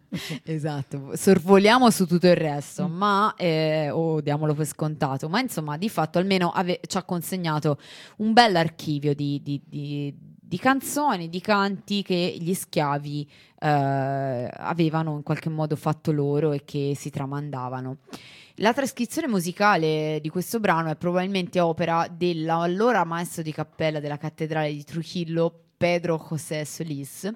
Esatto, 0.44 1.10
sorvoliamo 1.16 1.90
su 1.90 2.06
tutto 2.06 2.26
il 2.28 2.36
resto, 2.36 2.86
Mm. 2.86 2.92
ma 2.94 3.34
eh, 3.36 3.90
o 3.90 4.20
diamolo 4.20 4.54
per 4.54 4.66
scontato, 4.66 5.28
ma 5.28 5.40
insomma 5.40 5.76
di 5.76 5.88
fatto 5.88 6.18
almeno 6.18 6.50
ave- 6.52 6.78
ci 6.86 6.96
ha 6.98 7.02
consegnato 7.02 7.78
un 8.18 8.32
bel 8.32 8.54
archivio 8.54 9.12
di, 9.14 9.40
di- 9.42 9.60
di- 9.64 10.14
di 10.46 10.58
canzoni, 10.58 11.28
di 11.28 11.40
canti 11.40 12.02
che 12.02 12.36
gli 12.38 12.52
schiavi 12.52 13.28
eh, 13.58 14.50
avevano 14.52 15.16
in 15.16 15.22
qualche 15.22 15.48
modo 15.48 15.74
fatto 15.74 16.12
loro 16.12 16.52
e 16.52 16.64
che 16.64 16.92
si 16.96 17.10
tramandavano. 17.10 17.98
La 18.58 18.72
trascrizione 18.72 19.26
musicale 19.26 20.18
di 20.20 20.28
questo 20.28 20.60
brano 20.60 20.90
è 20.90 20.96
probabilmente 20.96 21.58
opera 21.60 22.06
dell'allora 22.08 23.04
maestro 23.04 23.42
di 23.42 23.52
cappella 23.52 24.00
della 24.00 24.18
cattedrale 24.18 24.72
di 24.72 24.84
Trujillo, 24.84 25.52
Pedro 25.76 26.24
José 26.28 26.64
Solís. 26.64 27.32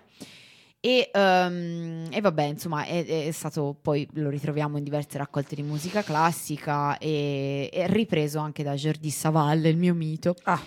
E, 0.81 1.11
ehm, 1.13 2.07
e 2.11 2.21
vabbè, 2.21 2.43
insomma, 2.45 2.85
è, 2.85 3.05
è 3.05 3.31
stato 3.33 3.77
poi 3.81 4.07
lo 4.13 4.29
ritroviamo 4.29 4.79
in 4.79 4.85
diverse 4.85 5.19
raccolte 5.19 5.57
di 5.57 5.63
musica 5.63 6.05
classica 6.05 6.99
e 6.99 7.69
è 7.73 7.89
ripreso 7.89 8.39
anche 8.39 8.63
da 8.63 8.75
Jordi 8.75 9.11
Savall, 9.11 9.65
il 9.65 9.77
mio 9.77 9.95
mito. 9.95 10.37
Ah, 10.45 10.63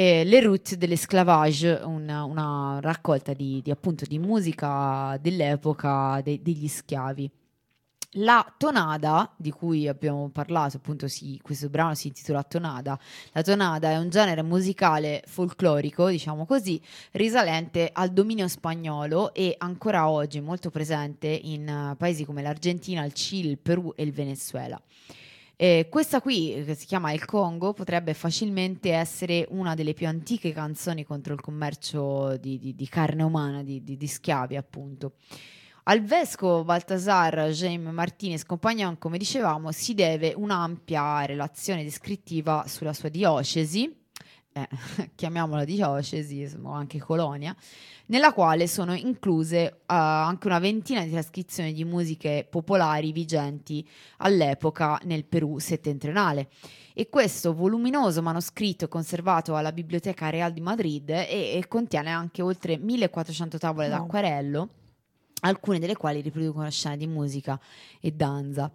E 0.00 0.22
Le 0.22 0.40
Routes 0.40 0.76
de 0.76 0.86
l'Esclavage, 0.86 1.80
una, 1.82 2.22
una 2.22 2.78
raccolta 2.80 3.32
di, 3.32 3.60
di, 3.64 3.72
appunto 3.72 4.04
di 4.04 4.20
musica 4.20 5.18
dell'epoca 5.20 6.20
de- 6.22 6.40
degli 6.40 6.68
schiavi. 6.68 7.28
La 8.12 8.54
tonada, 8.56 9.34
di 9.36 9.50
cui 9.50 9.88
abbiamo 9.88 10.28
parlato, 10.28 10.76
appunto, 10.76 11.08
sì, 11.08 11.40
questo 11.42 11.68
brano 11.68 11.96
si 11.96 12.06
intitola 12.06 12.44
Tonada. 12.44 12.96
La 13.32 13.42
tonada 13.42 13.90
è 13.90 13.96
un 13.98 14.08
genere 14.08 14.42
musicale 14.42 15.24
folclorico, 15.26 16.06
diciamo 16.06 16.46
così, 16.46 16.80
risalente 17.10 17.90
al 17.92 18.10
dominio 18.10 18.46
spagnolo 18.46 19.34
e 19.34 19.56
ancora 19.58 20.08
oggi 20.08 20.40
molto 20.40 20.70
presente 20.70 21.26
in 21.26 21.66
eh, 21.66 21.96
paesi 21.96 22.24
come 22.24 22.42
l'Argentina, 22.42 23.04
il 23.04 23.14
Cile, 23.14 23.50
il 23.50 23.58
Perù 23.58 23.92
e 23.96 24.04
il 24.04 24.12
Venezuela. 24.12 24.80
Eh, 25.60 25.88
questa 25.90 26.20
qui, 26.20 26.62
che 26.64 26.76
si 26.76 26.86
chiama 26.86 27.10
Il 27.10 27.24
Congo, 27.24 27.72
potrebbe 27.72 28.14
facilmente 28.14 28.92
essere 28.92 29.44
una 29.50 29.74
delle 29.74 29.92
più 29.92 30.06
antiche 30.06 30.52
canzoni 30.52 31.04
contro 31.04 31.34
il 31.34 31.40
commercio 31.40 32.36
di, 32.36 32.60
di- 32.60 32.76
di 32.76 32.88
carne 32.88 33.24
umana, 33.24 33.64
di, 33.64 33.82
di- 33.82 34.06
schiavi, 34.06 34.54
appunto. 34.54 35.14
Al 35.84 36.00
vescovo 36.00 36.62
Baltasar 36.62 37.48
Jaime 37.48 37.90
Martinez 37.90 38.44
Compagnon, 38.44 38.98
come 38.98 39.18
dicevamo, 39.18 39.72
si 39.72 39.94
deve 39.94 40.32
un'ampia 40.36 41.24
relazione 41.24 41.82
descrittiva 41.82 42.64
sulla 42.68 42.92
sua 42.92 43.08
diocesi, 43.08 43.92
eh, 44.52 44.68
chiamiamola 45.14 45.64
diocesi 45.64 46.48
o 46.62 46.70
anche 46.70 46.98
colonia, 46.98 47.54
nella 48.06 48.32
quale 48.32 48.66
sono 48.66 48.94
incluse 48.94 49.58
eh, 49.66 49.74
anche 49.86 50.46
una 50.46 50.58
ventina 50.58 51.04
di 51.04 51.10
trascrizioni 51.10 51.72
di 51.72 51.84
musiche 51.84 52.46
popolari 52.48 53.12
vigenti 53.12 53.86
all'epoca 54.18 54.98
nel 55.04 55.24
Perù 55.24 55.58
settentrionale. 55.58 56.48
E 56.94 57.08
questo 57.08 57.54
voluminoso 57.54 58.22
manoscritto 58.22 58.86
è 58.86 58.88
conservato 58.88 59.54
alla 59.54 59.70
Biblioteca 59.70 60.30
Real 60.30 60.52
di 60.52 60.60
Madrid 60.60 61.08
e, 61.10 61.54
e 61.54 61.64
contiene 61.68 62.10
anche 62.10 62.42
oltre 62.42 62.76
1400 62.76 63.58
tavole 63.58 63.88
Wow. 63.88 63.98
d'acquarello, 63.98 64.68
alcune 65.42 65.78
delle 65.78 65.96
quali 65.96 66.20
riproducono 66.20 66.68
scene 66.70 66.96
di 66.96 67.06
musica 67.06 67.60
e 68.00 68.10
danza. 68.10 68.72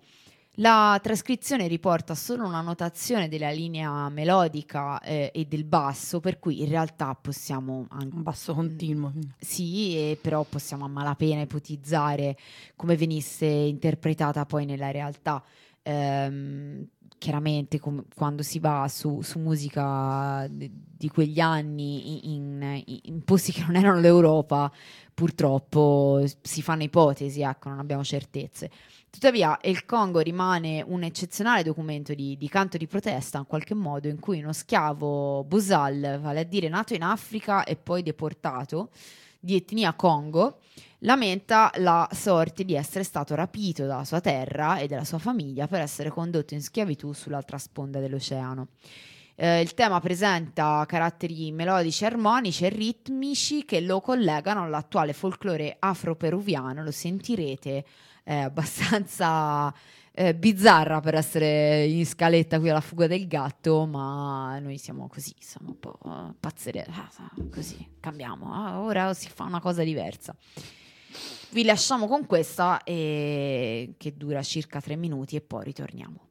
La 0.58 1.00
trascrizione 1.02 1.66
riporta 1.68 2.14
solo 2.14 2.46
una 2.46 2.62
notazione 2.62 3.28
della 3.28 3.50
linea 3.50 4.08
melodica 4.10 5.00
eh, 5.02 5.32
e 5.34 5.46
del 5.46 5.64
basso, 5.64 6.20
per 6.20 6.38
cui 6.38 6.62
in 6.62 6.70
realtà 6.70 7.16
possiamo 7.16 7.88
anche 7.90 8.16
Un 8.16 8.22
basso 8.22 8.54
continuo. 8.54 9.12
sì, 9.40 9.96
e 9.98 10.18
però 10.22 10.44
possiamo 10.44 10.86
a 10.86 10.88
malapena 10.88 11.42
ipotizzare 11.42 12.38
come 12.76 12.96
venisse 12.96 13.48
interpretata 13.48 14.46
poi 14.46 14.66
nella 14.66 14.92
realtà. 14.92 15.44
Ehm, 15.82 16.88
chiaramente 17.18 17.80
com- 17.80 18.04
quando 18.14 18.44
si 18.44 18.60
va 18.60 18.86
su, 18.90 19.22
su 19.22 19.40
musica 19.40 20.46
di, 20.50 20.70
di 20.72 21.08
quegli 21.10 21.40
anni 21.40 22.32
in, 22.36 22.62
in- 22.86 23.00
in 23.06 23.24
posti 23.24 23.54
che 23.54 23.62
non 23.66 23.76
erano 23.76 24.00
l'Europa, 24.00 24.72
purtroppo 25.14 26.24
si 26.42 26.62
fanno 26.62 26.84
ipotesi, 26.84 27.42
ecco, 27.42 27.70
non 27.70 27.80
abbiamo 27.80 28.04
certezze. 28.04 28.70
Tuttavia, 29.14 29.60
il 29.62 29.86
Congo 29.86 30.22
rimane 30.22 30.84
un 30.86 31.04
eccezionale 31.04 31.62
documento 31.62 32.16
di, 32.16 32.36
di 32.36 32.50
canto 32.50 32.78
di 32.78 32.88
protesta, 32.88 33.38
in 33.38 33.46
qualche 33.46 33.76
modo, 33.76 34.08
in 34.08 34.20
cui 34.20 34.42
uno 34.42 34.54
schiavo 34.54 35.44
Buzal, 35.44 36.18
vale 36.20 36.40
a 36.40 36.44
dire 36.44 36.68
nato 36.68 36.96
in 36.96 37.04
Africa 37.04 37.64
e 37.64 37.76
poi 37.76 38.02
deportato, 38.02 38.90
di 39.40 39.56
etnia 39.56 39.94
Congo, 39.94 40.62
lamenta 41.00 41.72
la 41.76 42.10
sorte 42.12 42.66
di 42.66 42.74
essere 42.74 43.04
stato 43.04 43.36
rapito 43.36 43.86
dalla 43.86 44.04
sua 44.04 44.20
terra 44.20 44.80
e 44.80 44.88
dalla 44.88 45.06
sua 45.06 45.20
famiglia 45.20 45.68
per 45.68 45.82
essere 45.82 46.10
condotto 46.10 46.56
in 46.56 46.64
schiavitù 46.64 47.14
sull'altra 47.14 47.60
sponda 47.60 48.00
dell'oceano. 48.00 48.70
Eh, 49.36 49.62
il 49.62 49.76
tema 49.76 50.00
presenta 50.00 50.84
caratteri 50.88 51.52
melodici, 51.52 52.04
armonici 52.04 52.66
e 52.66 52.70
ritmici 52.70 53.64
che 53.64 53.80
lo 53.80 54.02
collegano 54.02 54.64
all'attuale 54.64 55.14
folklore 55.14 55.76
afro-peruviano, 55.78 56.84
lo 56.84 56.92
sentirete, 56.92 57.86
è 58.24 58.36
abbastanza 58.36 59.74
eh, 60.14 60.36
bizzarra 60.36 61.00
per 61.02 61.16
essere 61.16 61.86
in 61.86 62.06
scaletta 62.06 62.60
qui 62.60 62.70
alla 62.70 62.82
fuga 62.82 63.08
del 63.08 63.28
gatto, 63.28 63.86
ma 63.86 64.58
noi 64.60 64.78
siamo 64.78 65.08
così, 65.08 65.34
siamo 65.40 65.70
un 65.70 65.80
po' 65.80 66.00
eh, 66.06 66.34
pazzere, 66.40 66.86
ah, 66.90 67.10
così, 67.52 67.96
cambiamo, 68.00 68.54
ah, 68.54 68.80
ora 68.80 69.14
si 69.14 69.30
fa 69.30 69.44
una 69.44 69.60
cosa 69.60 69.84
diversa. 69.84 70.36
Vi 71.50 71.64
lasciamo 71.64 72.08
con 72.08 72.26
questa 72.26 72.82
eh, 72.84 73.94
che 73.98 74.14
dura 74.16 74.42
circa 74.42 74.82
tre 74.82 74.96
minuti 74.96 75.36
e 75.36 75.42
poi 75.42 75.64
ritorniamo. 75.66 76.28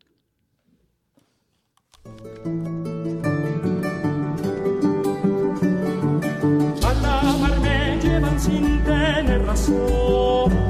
Allamarme 6.83 7.99
llevan 8.03 8.39
sin 8.41 8.83
tener 8.85 9.45
razón. 9.45 10.62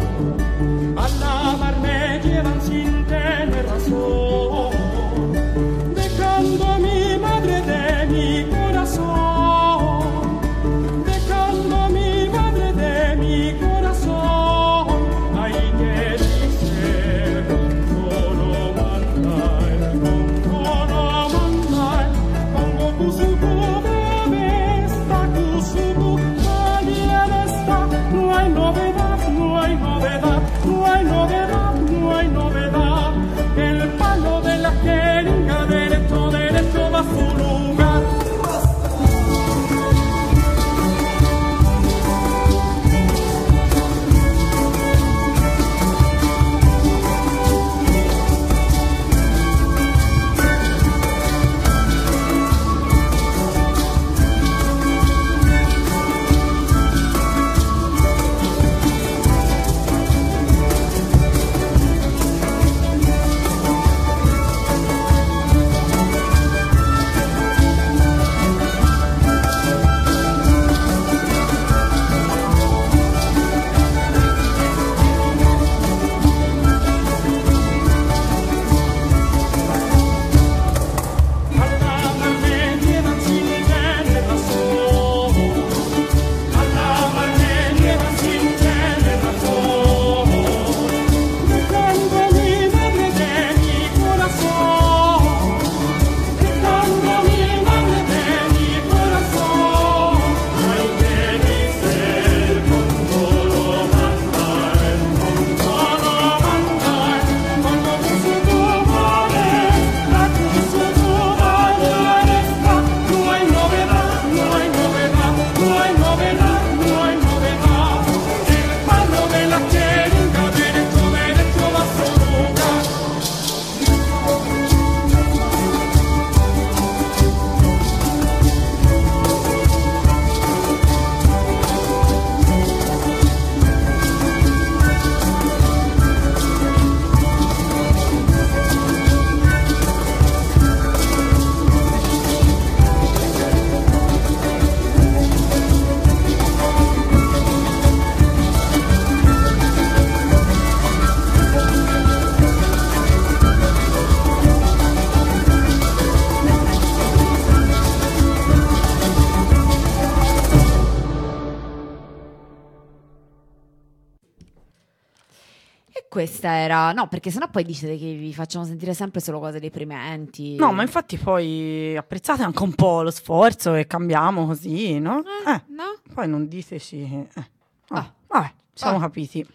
No, 166.93 167.09
perché 167.09 167.31
sennò 167.31 167.49
poi 167.49 167.65
dicete 167.65 167.97
che 167.99 168.15
vi 168.15 168.33
facciamo 168.35 168.65
sentire 168.65 168.95
sempre 168.95 169.21
solo 169.21 169.39
cose 169.41 169.59
deprimenti. 169.61 170.57
No, 170.57 170.73
ma 170.73 170.83
infatti 170.83 171.17
poi 171.17 171.97
apprezzate 171.97 172.43
anche 172.43 172.63
un 172.63 172.75
po' 172.75 173.03
lo 173.03 173.11
sforzo 173.11 173.75
e 173.75 173.87
cambiamo 173.87 174.47
così, 174.47 174.99
no? 174.99 175.23
Eh, 175.47 175.63
No? 175.69 175.97
poi 176.15 176.29
non 176.29 176.47
diteci... 176.49 177.01
Eh. 177.03 177.27
Ah. 177.35 177.49
Ah, 177.89 178.13
vabbè, 178.29 178.53
siamo 178.73 178.97
Ah. 178.97 179.01
capiti. 179.01 179.47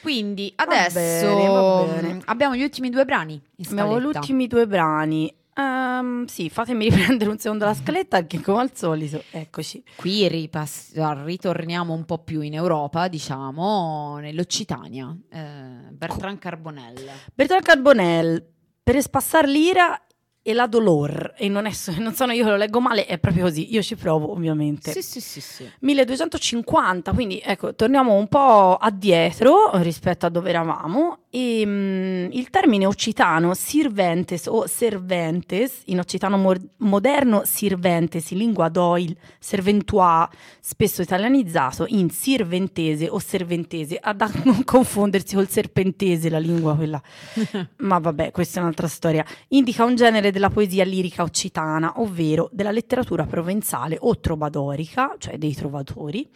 Quindi 0.00 0.52
Va 0.56 0.64
adesso 0.64 0.94
bene, 0.98 1.48
va 1.48 1.82
bene. 2.00 2.22
abbiamo 2.26 2.54
gli 2.54 2.62
ultimi 2.62 2.88
due 2.88 3.04
brani. 3.04 3.40
Abbiamo 3.66 4.00
gli 4.00 4.04
ultimi 4.04 4.46
due 4.46 4.66
brani. 4.66 5.34
Ehm, 5.58 6.26
sì, 6.26 6.48
fatemi 6.48 6.88
riprendere 6.88 7.30
un 7.30 7.38
secondo 7.38 7.64
la 7.64 7.74
scaletta 7.74 8.18
perché 8.18 8.40
come 8.40 8.60
al 8.60 8.70
solito, 8.74 9.22
eccoci. 9.30 9.82
Qui 9.96 10.28
ripass- 10.28 10.92
ritorniamo 11.24 11.92
un 11.92 12.04
po' 12.04 12.18
più 12.18 12.40
in 12.40 12.54
Europa, 12.54 13.08
diciamo, 13.08 14.18
nell'Occitania. 14.18 15.14
Eh, 15.30 15.90
Bertrand 15.90 16.38
Carbonell. 16.38 17.10
Bertrand 17.34 17.64
Carbonell, 17.64 18.44
per 18.82 18.96
espassar 18.96 19.46
l'ira 19.48 20.00
e 20.40 20.54
la 20.54 20.66
dolor, 20.66 21.34
e 21.36 21.48
non, 21.48 21.66
è, 21.66 21.72
non 21.98 22.14
sono 22.14 22.32
io 22.32 22.44
che 22.44 22.50
lo 22.50 22.56
leggo 22.56 22.80
male, 22.80 23.04
è 23.04 23.18
proprio 23.18 23.44
così, 23.44 23.70
io 23.70 23.82
ci 23.82 23.96
provo 23.96 24.30
ovviamente. 24.30 24.92
Sì, 24.92 25.02
sì, 25.02 25.20
sì, 25.20 25.40
sì. 25.42 25.70
1250, 25.80 27.12
quindi 27.12 27.38
ecco, 27.44 27.74
torniamo 27.74 28.14
un 28.14 28.28
po' 28.28 28.76
addietro 28.76 29.72
rispetto 29.74 30.24
a 30.24 30.30
dove 30.30 30.48
eravamo 30.48 31.24
E, 31.30 31.62
mm, 31.66 32.30
il 32.32 32.48
termine 32.48 32.86
occitano 32.86 33.52
sirventes 33.52 34.46
o 34.46 34.66
serventes, 34.66 35.82
in 35.86 35.98
occitano 35.98 36.38
mor- 36.38 36.58
moderno 36.78 37.42
sirventes, 37.44 38.30
in 38.30 38.38
lingua 38.38 38.70
d'oil, 38.70 39.14
serventua, 39.38 40.28
spesso 40.58 41.02
italianizzato 41.02 41.84
in 41.88 42.08
sirventese 42.08 43.08
o 43.10 43.18
serventese, 43.18 43.98
ad 44.00 44.22
a 44.22 44.30
non 44.44 44.64
confondersi 44.64 45.34
col 45.34 45.48
serpentese, 45.48 46.30
la 46.30 46.38
lingua 46.38 46.74
quella. 46.74 47.00
Ma 47.78 47.98
vabbè, 47.98 48.30
questa 48.30 48.60
è 48.60 48.62
un'altra 48.62 48.88
storia. 48.88 49.22
Indica 49.48 49.84
un 49.84 49.96
genere 49.96 50.30
della 50.30 50.48
poesia 50.48 50.84
lirica 50.84 51.22
occitana, 51.22 52.00
ovvero 52.00 52.48
della 52.52 52.70
letteratura 52.70 53.26
provenzale 53.26 53.98
o 54.00 54.18
trovadorica, 54.18 55.14
cioè 55.18 55.36
dei 55.36 55.54
trovatori, 55.54 56.26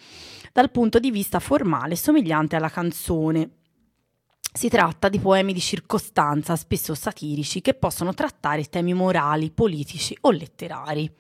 dal 0.53 0.71
punto 0.71 0.99
di 0.99 1.11
vista 1.11 1.39
formale 1.39 1.97
somigliante 1.97 2.57
alla 2.57 2.69
canzone. 2.69 3.49
Si 4.55 4.69
tratta 4.69 5.09
di 5.09 5.19
poemi 5.19 5.55
di 5.55 5.61
circostanza, 5.61 6.57
spesso 6.57 6.95
satirici, 6.95 7.63
che 7.63 7.73
possono 7.73 8.13
trattare 8.13 8.65
temi 8.65 8.93
morali, 8.93 9.51
politici 9.51 10.15
o 10.21 10.31
letterari. 10.31 11.11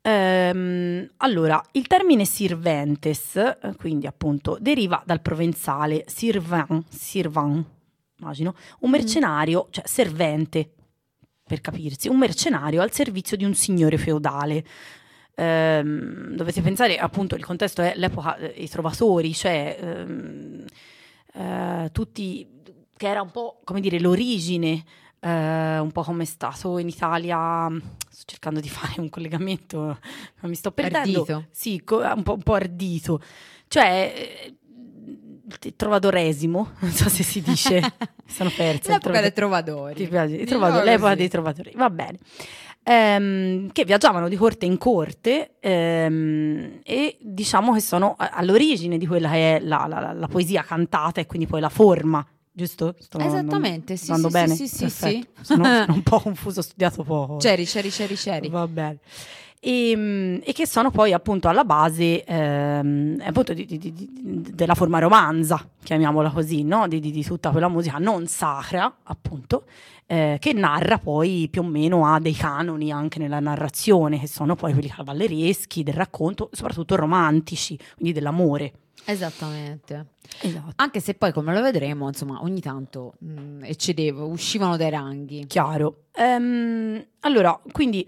Ehm, 0.00 1.10
allora, 1.18 1.62
il 1.72 1.86
termine 1.86 2.24
sirventes, 2.24 3.36
eh, 3.36 3.74
quindi 3.76 4.06
appunto, 4.06 4.56
deriva 4.58 5.02
dal 5.04 5.20
provenzale 5.20 6.04
sirvan, 6.06 6.82
sirvan, 6.88 7.62
immagino, 8.18 8.54
un 8.80 8.90
mercenario, 8.90 9.68
cioè 9.68 9.86
servente, 9.86 10.72
per 11.44 11.60
capirsi, 11.60 12.08
un 12.08 12.16
mercenario 12.16 12.80
al 12.80 12.92
servizio 12.92 13.36
di 13.36 13.44
un 13.44 13.54
signore 13.54 13.98
feudale. 13.98 14.64
Ehm, 15.34 16.34
dovete 16.34 16.62
pensare, 16.62 16.96
appunto, 16.96 17.34
il 17.34 17.44
contesto 17.44 17.82
è 17.82 17.92
l'epoca 17.94 18.38
dei 18.40 18.68
trovatori, 18.70 19.34
cioè 19.34 19.76
ehm, 19.78 20.64
eh, 21.34 21.88
tutti, 21.92 22.46
che 22.96 23.08
era 23.08 23.22
un 23.22 23.30
po' 23.30 23.60
come 23.64 23.80
dire 23.80 23.98
l'origine, 24.00 24.82
eh, 25.20 25.78
un 25.78 25.90
po' 25.92 26.02
come 26.02 26.22
è 26.22 26.26
stato 26.26 26.78
in 26.78 26.88
Italia. 26.88 27.68
Sto 28.08 28.24
cercando 28.26 28.60
di 28.60 28.68
fare 28.70 29.00
un 29.00 29.08
collegamento, 29.08 29.98
ma 30.40 30.48
mi 30.48 30.54
sto 30.54 30.72
perdendo. 30.72 31.20
Ardito. 31.20 31.44
Sì, 31.50 31.82
co- 31.84 32.00
un 32.00 32.22
po', 32.22 32.34
un 32.34 32.42
po' 32.42 32.54
ardito. 32.54 33.20
Cioè, 33.68 34.12
eh, 34.44 34.56
il 35.64 35.76
trovadoresimo, 35.76 36.72
non 36.80 36.90
so 36.90 37.08
se 37.08 37.22
si 37.22 37.40
dice, 37.40 37.80
sono 38.26 38.50
persa. 38.54 38.92
L'epoca 38.92 39.20
dei 39.20 39.32
trova- 39.32 39.62
trovatori. 39.62 39.94
ti 39.94 40.08
piace? 40.08 40.44
Trovatori, 40.44 40.84
l'epoca 40.84 41.08
così. 41.08 41.16
dei 41.16 41.28
trovatori, 41.28 41.72
va 41.74 41.90
bene. 41.90 42.18
Ehm, 42.84 43.70
che 43.70 43.84
viaggiavano 43.84 44.28
di 44.28 44.34
corte 44.36 44.66
in 44.66 44.76
corte 44.76 45.52
ehm, 45.60 46.80
e 46.82 47.16
diciamo 47.20 47.72
che 47.72 47.80
sono 47.80 48.16
all'origine 48.18 48.98
di 48.98 49.06
quella 49.06 49.30
che 49.30 49.56
è 49.56 49.60
la, 49.60 49.86
la- 49.88 50.12
la- 50.12 50.26
poesia 50.26 50.62
cantata 50.64 51.20
e 51.20 51.26
quindi 51.26 51.46
poi 51.46 51.60
la 51.60 51.68
forma, 51.68 52.26
giusto? 52.50 52.96
Sto 52.98 53.20
Esattamente, 53.20 53.96
sì, 53.96 54.12
sì, 54.12 54.28
bene? 54.28 54.54
sì, 54.56 54.66
sì, 54.66 54.88
sì, 54.88 54.90
sì. 54.90 55.26
Sono, 55.42 55.64
sono 55.64 55.94
un 55.94 56.02
po' 56.02 56.18
confuso, 56.20 56.58
ho 56.58 56.62
studiato 56.64 57.04
poco. 57.04 57.36
C'eri, 57.36 57.64
c'eri, 57.66 57.90
c'eri, 57.90 58.16
c'eri. 58.16 58.48
Va 58.48 58.66
bene. 58.66 58.98
E, 59.64 59.92
mm, 59.96 60.38
e 60.42 60.52
che 60.52 60.66
sono 60.66 60.90
poi 60.90 61.12
appunto 61.12 61.46
alla 61.46 61.62
base 61.62 62.24
ehm, 62.24 63.22
appunto 63.24 63.52
di- 63.54 63.64
di- 63.64 63.78
di- 63.78 64.10
della 64.52 64.74
forma 64.74 64.98
romanza, 64.98 65.64
chiamiamola 65.84 66.30
così, 66.30 66.64
no? 66.64 66.88
di, 66.88 67.22
tutta 67.24 67.50
quella 67.50 67.68
musica 67.68 67.98
non 67.98 68.26
sacra, 68.26 68.92
appunto, 69.04 69.66
eh, 70.06 70.38
che 70.40 70.52
narra 70.52 70.98
poi 70.98 71.46
più 71.48 71.62
o 71.62 71.64
meno 71.64 72.04
ha 72.06 72.18
dei 72.18 72.34
canoni 72.34 72.90
anche 72.90 73.20
nella 73.20 73.38
narrazione, 73.38 74.18
che 74.18 74.26
sono 74.26 74.56
poi 74.56 74.72
quelli 74.72 74.88
cavallereschi, 74.88 75.84
del 75.84 75.94
racconto, 75.94 76.50
soprattutto 76.50 76.96
romantici, 76.96 77.78
quindi 77.94 78.12
dell'amore. 78.12 78.72
Esattamente. 79.04 80.06
Esatto. 80.40 80.72
Anche 80.76 80.98
se 80.98 81.14
poi, 81.14 81.32
come 81.32 81.54
lo 81.54 81.62
vedremo, 81.62 82.08
insomma, 82.08 82.42
ogni 82.42 82.60
tanto 82.60 83.14
mh, 83.20 83.62
eccedevo, 83.62 84.26
uscivano 84.26 84.76
dai 84.76 84.90
ranghi. 84.90 85.46
Chiaro. 85.46 86.06
Ehm, 86.16 87.04
allora, 87.20 87.58
quindi 87.70 88.04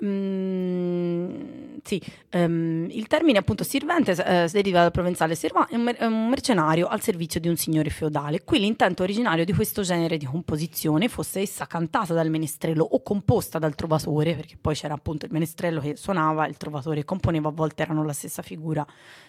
ehm, 0.00 1.80
sì, 1.82 2.00
ehm, 2.30 2.88
il 2.90 3.06
termine 3.06 3.38
appunto 3.38 3.64
sirvente 3.64 4.12
eh, 4.12 4.48
deriva 4.50 4.80
dal 4.80 4.90
provenzale 4.90 5.34
serva, 5.34 5.66
è 5.68 5.74
un, 5.76 5.82
mer- 5.82 6.00
un 6.02 6.28
mercenario 6.28 6.86
al 6.86 7.00
servizio 7.02 7.40
di 7.40 7.48
un 7.48 7.56
signore 7.56 7.90
feudale. 7.90 8.42
Qui 8.44 8.58
l'intento 8.58 9.02
originario 9.02 9.44
di 9.44 9.52
questo 9.52 9.82
genere 9.82 10.16
di 10.16 10.26
composizione, 10.26 11.08
fosse 11.08 11.40
essa 11.40 11.66
cantata 11.66 12.14
dal 12.14 12.30
menestrello 12.30 12.84
o 12.84 13.02
composta 13.02 13.58
dal 13.58 13.74
trovatore, 13.74 14.34
perché 14.34 14.56
poi 14.60 14.74
c'era 14.74 14.94
appunto 14.94 15.26
il 15.26 15.32
menestrello 15.32 15.80
che 15.80 15.96
suonava, 15.96 16.46
il 16.46 16.56
trovatore 16.56 17.00
che 17.00 17.04
componeva, 17.04 17.48
a 17.48 17.52
volte 17.52 17.82
erano 17.82 18.04
la 18.04 18.12
stessa 18.12 18.42
figura, 18.42 18.84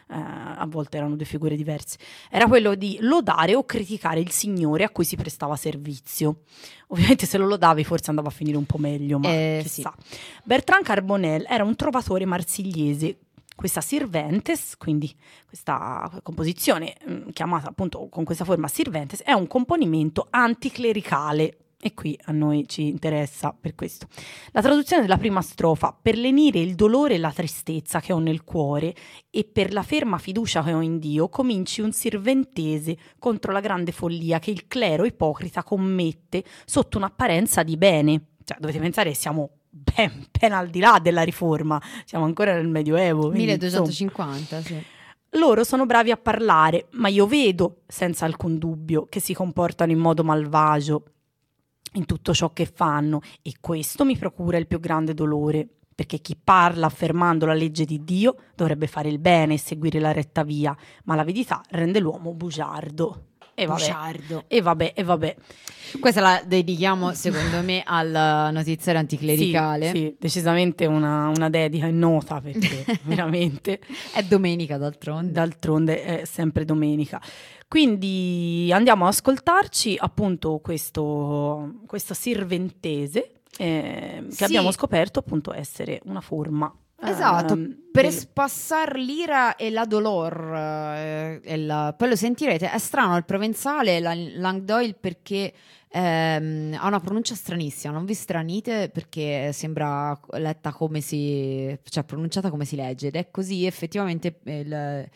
eh, 0.07 0.13
a 0.15 0.65
volte 0.67 0.97
erano 0.97 1.15
due 1.15 1.25
figure 1.25 1.55
diverse, 1.55 1.97
era 2.29 2.47
quello 2.47 2.75
di 2.75 2.97
lodare 3.01 3.55
o 3.55 3.63
criticare 3.65 4.19
il 4.19 4.31
signore 4.31 4.83
a 4.83 4.89
cui 4.89 5.03
si 5.03 5.15
prestava 5.15 5.55
servizio. 5.55 6.37
Ovviamente 6.89 7.25
se 7.25 7.39
lo 7.39 7.47
lodavi 7.47 7.83
forse 7.83 8.11
andava 8.11 8.27
a 8.27 8.31
finire 8.31 8.57
un 8.57 8.65
po' 8.65 8.77
meglio, 8.77 9.17
ma 9.17 9.27
Eh, 9.29 9.59
chissà. 9.63 9.93
Bertrand 10.47 10.85
Carbonel 10.85 11.47
era 11.49 11.63
un 11.63 11.75
trovatore 11.75 12.23
marsigliese. 12.23 13.17
Questa 13.55 13.81
Sirventes, 13.81 14.77
quindi 14.77 15.11
questa 15.47 16.19
composizione 16.21 16.97
mm, 17.09 17.29
chiamata 17.29 17.69
appunto 17.69 18.07
con 18.09 18.23
questa 18.23 18.45
forma 18.45 18.67
Sirventes, 18.67 19.23
è 19.23 19.31
un 19.31 19.47
componimento 19.47 20.27
anticlericale. 20.29 21.57
E 21.79 21.95
qui 21.95 22.17
a 22.25 22.31
noi 22.31 22.67
ci 22.67 22.87
interessa 22.87 23.55
per 23.59 23.73
questo. 23.73 24.05
La 24.51 24.61
traduzione 24.61 25.01
della 25.01 25.17
prima 25.17 25.41
strofa, 25.41 25.97
per 25.99 26.15
lenire 26.15 26.59
il 26.59 26.75
dolore 26.75 27.15
e 27.15 27.17
la 27.17 27.31
tristezza 27.31 27.99
che 27.99 28.13
ho 28.13 28.19
nel 28.19 28.43
cuore 28.43 28.93
e 29.31 29.45
per 29.45 29.73
la 29.73 29.83
ferma 29.83 30.19
fiducia 30.19 30.61
che 30.61 30.73
ho 30.73 30.81
in 30.81 30.99
Dio, 30.99 31.27
cominci 31.27 31.81
un 31.81 31.91
sirventese 31.91 32.95
contro 33.17 33.51
la 33.51 33.61
grande 33.61 33.91
follia 33.91 34.37
che 34.37 34.51
il 34.51 34.67
clero 34.67 35.05
ipocrita 35.05 35.63
commette 35.63 36.43
sotto 36.65 36.97
un'apparenza 36.97 37.63
di 37.63 37.77
bene. 37.77 38.25
Cioè, 38.43 38.57
dovete 38.59 38.79
pensare 38.79 39.09
che 39.09 39.15
siamo 39.15 39.49
ben, 39.77 40.25
ben 40.31 40.53
al 40.53 40.69
di 40.69 40.79
là 40.79 40.99
della 41.01 41.23
riforma, 41.23 41.81
siamo 42.05 42.23
ancora 42.23 42.53
nel 42.53 42.67
Medioevo. 42.67 43.29
quindi, 43.29 43.51
insomma, 43.51 43.83
1250, 43.83 44.61
sì. 44.61 44.83
loro 45.31 45.63
sono 45.65 45.85
bravi 45.85 46.11
a 46.11 46.17
parlare, 46.17 46.87
ma 46.91 47.09
io 47.09 47.27
vedo, 47.27 47.81
senza 47.85 48.25
alcun 48.25 48.57
dubbio, 48.57 49.07
che 49.09 49.19
si 49.19 49.33
comportano 49.33 49.91
in 49.91 49.99
modo 49.99 50.23
malvagio 50.23 51.03
in 51.93 52.05
tutto 52.05 52.33
ciò 52.33 52.51
che 52.51 52.65
fanno 52.65 53.21
e 53.41 53.53
questo 53.59 54.03
mi 54.03 54.17
procura 54.17 54.57
il 54.57 54.67
più 54.67 54.79
grande 54.79 55.13
dolore, 55.13 55.67
perché 55.93 56.19
chi 56.19 56.37
parla 56.41 56.87
affermando 56.87 57.45
la 57.45 57.53
legge 57.53 57.85
di 57.85 58.03
Dio 58.03 58.35
dovrebbe 58.53 58.87
fare 58.87 59.09
il 59.09 59.19
bene 59.19 59.53
e 59.53 59.59
seguire 59.59 59.99
la 59.99 60.11
retta 60.11 60.43
via, 60.43 60.75
ma 61.05 61.15
l'avidità 61.15 61.61
rende 61.69 61.99
l'uomo 61.99 62.33
bugiardo. 62.33 63.27
E 63.57 63.65
vabbè, 63.65 63.79
Bugiardo. 63.81 64.43
e 64.47 64.61
vabbè, 64.61 64.91
e 64.95 65.03
vabbè. 65.03 65.35
Questa 65.99 66.19
la 66.19 66.43
dedichiamo, 66.45 67.13
secondo 67.13 67.61
me, 67.63 67.81
al 67.85 68.49
notiziario 68.51 68.99
anticlericale. 68.99 69.85
Sì, 69.91 69.97
sì, 69.97 70.15
decisamente 70.19 70.85
una, 70.85 71.29
una 71.29 71.49
dedica 71.49 71.85
in 71.85 71.97
nota 71.97 72.41
perché 72.41 72.83
veramente 73.03 73.79
È 74.13 74.21
domenica, 74.23 74.77
d'altronde. 74.77 75.31
d'altronde 75.31 76.03
è 76.03 76.25
sempre 76.25 76.65
domenica. 76.65 77.21
Quindi 77.67 78.69
andiamo 78.73 79.05
ad 79.05 79.11
ascoltarci 79.13 79.95
appunto 79.99 80.59
questo, 80.59 81.75
questo 81.87 82.13
sirventese 82.13 83.41
eh, 83.57 84.23
che 84.27 84.33
Sì. 84.33 84.43
abbiamo 84.43 84.71
scoperto 84.71 85.19
appunto 85.19 85.53
essere 85.53 86.01
una 86.05 86.21
forma. 86.21 86.73
Esatto, 87.11 87.53
ehm, 87.53 87.77
per 87.91 88.03
del- 88.03 88.13
spassar 88.13 88.95
l'ira 88.97 89.55
e 89.55 89.69
la 89.69 89.85
dolor, 89.85 90.53
eh, 90.55 91.57
la- 91.57 91.93
poi 91.97 92.09
lo 92.09 92.15
sentirete, 92.15 92.69
è 92.71 92.77
strano 92.77 93.15
il 93.17 93.25
provenzale, 93.25 93.99
la 93.99 94.13
Languedoc 94.13 94.93
perché 94.99 95.53
ehm, 95.89 96.75
ha 96.77 96.87
una 96.87 96.99
pronuncia 96.99 97.35
stranissima, 97.35 97.93
non 97.93 98.03
vi 98.05 98.13
stranite 98.13 98.89
perché 98.89 99.51
sembra 99.53 100.19
letta 100.31 100.73
come 100.73 100.99
si, 100.99 101.73
cioè 101.89 102.03
pronunciata 102.03 102.49
come 102.49 102.65
si 102.65 102.75
legge 102.75 103.07
ed 103.07 103.15
è 103.15 103.31
così 103.31 103.65
effettivamente 103.65 104.39
il- 104.43 105.09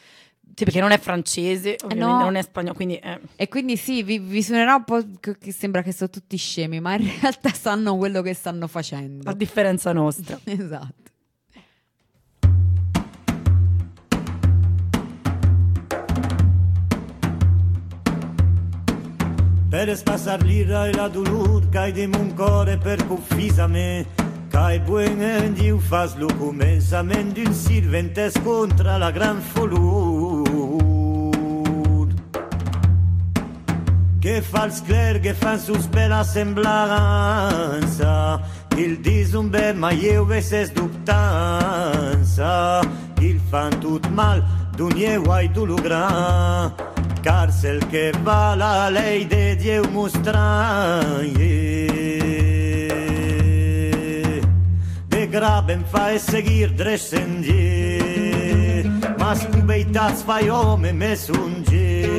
Sì, 0.56 0.64
perché 0.64 0.80
non 0.80 0.92
è 0.92 0.98
francese, 0.98 1.76
ovviamente 1.84 2.14
no. 2.18 2.24
non 2.24 2.36
è 2.36 2.42
spagnolo, 2.42 2.76
quindi 2.76 2.96
eh, 2.96 3.20
e 3.36 3.48
quindi 3.50 3.76
sì, 3.78 4.04
vi, 4.04 4.20
vi 4.20 4.42
suonerà 4.42 4.76
un 4.76 4.84
po' 4.86 5.04
che 5.20 5.52
sembra 5.52 5.82
che 5.82 5.92
sono 5.92 6.10
tutti 6.10 6.38
scemi, 6.38 6.80
ma 6.80 6.96
in 6.96 7.10
realtà 7.22 7.50
sanno 7.54 7.98
quello 7.98 8.22
che 8.22 8.34
stanno 8.34 8.68
facendo. 8.68 9.30
a 9.30 9.34
differenza 9.34 9.92
nostra. 9.92 10.40
Esatto. 10.46 11.09
per 19.70 19.90
espasar 19.90 20.44
l'ira 20.44 20.88
e 20.90 20.94
la 20.94 21.08
dolor 21.08 21.70
cai 21.70 21.92
de 21.92 22.08
mon 22.08 22.34
core 22.34 22.78
per 22.78 22.98
confisame 23.08 24.06
cai 24.50 24.80
buen 24.80 25.22
en 25.22 25.54
diu 25.54 25.80
fas 25.80 26.16
lo 26.18 26.28
començament 26.40 27.34
d'un 27.34 27.54
sirventes 27.54 28.34
contra 28.44 28.98
la 28.98 29.12
gran 29.12 29.42
folur 29.54 30.48
que 34.20 34.42
fals 34.42 34.82
clair 34.88 35.22
que 35.22 35.34
fan 35.34 35.60
sus 35.60 35.88
per 35.88 36.12
semblança 36.26 38.16
il 38.80 39.02
dis 39.02 39.34
un 39.34 39.50
ben 39.50 39.78
mai 39.78 40.06
eu 40.06 40.26
veces 40.26 40.72
dubtança. 40.74 42.52
Il 43.22 43.40
fan 43.52 43.72
tot 43.82 44.08
mal 44.16 44.44
d'un 44.78 44.90
lleu 44.96 45.32
ai 45.32 45.50
dolor 45.50 45.82
gran 45.82 46.72
cárcel 47.22 47.80
que 47.88 48.12
va 48.24 48.56
la 48.56 48.90
ley 48.90 49.26
de 49.26 49.56
Dieu 49.56 49.84
mostraie. 49.92 50.40
De 55.08 55.28
graben 55.28 55.84
fa 55.92 56.14
e 56.14 56.20
seguir 56.20 56.70
drescendier, 56.70 57.56
mas 59.18 59.46
cu 59.46 59.62
beitats 59.62 60.24
fai 60.24 60.50
ome 60.50 60.94
mesunger. 60.94 62.19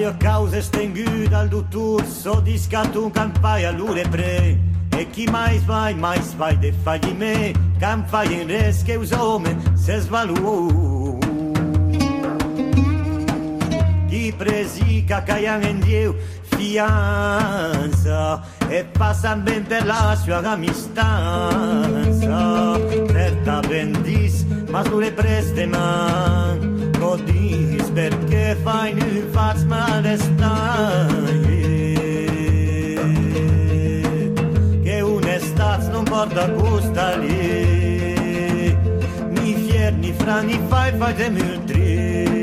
io 0.00 0.16
causa 0.16 0.62
stenguda 0.62 1.40
al 1.40 1.48
dottor 1.48 2.02
so 2.06 2.40
discatto 2.40 3.04
un 3.04 3.10
campai 3.10 3.66
all'ure 3.66 4.08
pre. 4.08 4.58
E 4.96 5.10
chi 5.10 5.28
mai 5.28 5.58
vai 5.58 5.94
mai 5.94 6.18
vai 6.36 6.58
de 6.58 6.72
fagli 6.72 7.12
me 7.12 7.52
can 7.78 8.06
fai 8.06 8.40
in 8.40 8.46
res 8.46 8.82
che 8.82 8.94
usome 8.96 9.56
se 9.74 10.00
svalu 10.00 11.18
chi 14.08 14.32
presica 14.36 15.22
caian 15.22 15.62
in 15.62 15.78
dieu 15.80 16.14
fianza 16.42 18.42
e 18.68 18.84
passan 18.84 19.42
ben 19.42 19.66
per 19.66 19.86
la 19.86 20.14
sua 20.22 20.42
amistanza 20.42 21.08
certa 23.06 23.60
bendis 23.60 24.44
ma 24.68 24.82
sulle 24.82 25.12
preste 25.12 25.64
man 25.66 26.79
codis 27.00 27.88
perché 27.94 28.56
fai 28.62 28.92
nu 28.92 29.08
faz 29.32 29.64
malestar 29.64 31.08
che 34.84 35.00
un'estate 35.00 35.88
non 35.92 36.04
porta 36.04 36.46
gusta 36.48 37.16
lì 37.16 38.76
ni 39.34 39.54
fier 39.64 39.92
ni 39.94 40.12
fai 40.68 40.92
fai 40.98 41.14
de 41.14 42.39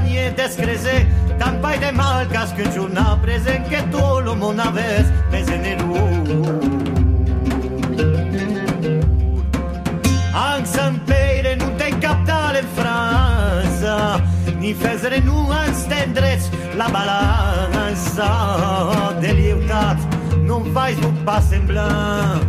nie 0.00 0.32
descreze 0.36 1.06
Tan 1.38 1.60
pai 1.60 1.78
de 1.78 1.92
mal 1.92 2.26
cas 2.28 2.52
que 2.52 2.64
una 2.80 3.18
presen 3.22 3.64
que 3.70 3.82
tu 3.90 4.20
lo 4.20 4.34
mona 4.34 4.70
vez 4.70 5.06
mes 5.30 5.48
en 5.48 5.64
el 5.64 5.78
Ansam 10.32 11.00
peire 11.04 11.56
nu 11.58 11.68
te 11.76 11.88
captale 12.00 12.58
în 12.58 12.68
Franța 12.74 14.20
Ni 14.58 14.72
fezre 14.72 15.22
nu 15.24 15.48
ans 15.50 15.82
te 15.88 16.08
la 16.76 16.86
balanța 16.90 18.30
De 19.20 19.26
liutat 19.26 19.98
nu 20.44 20.56
vai 20.72 20.96
un 21.04 21.14
pas 21.24 21.44
în 21.50 21.62
blanc 21.66 22.42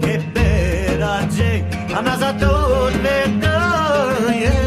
E 0.00 0.20
perage 0.32 1.64
Am 1.96 2.04
nazat 2.04 2.38
tot 2.38 2.92
pe 3.02 3.30
tăie 3.40 4.63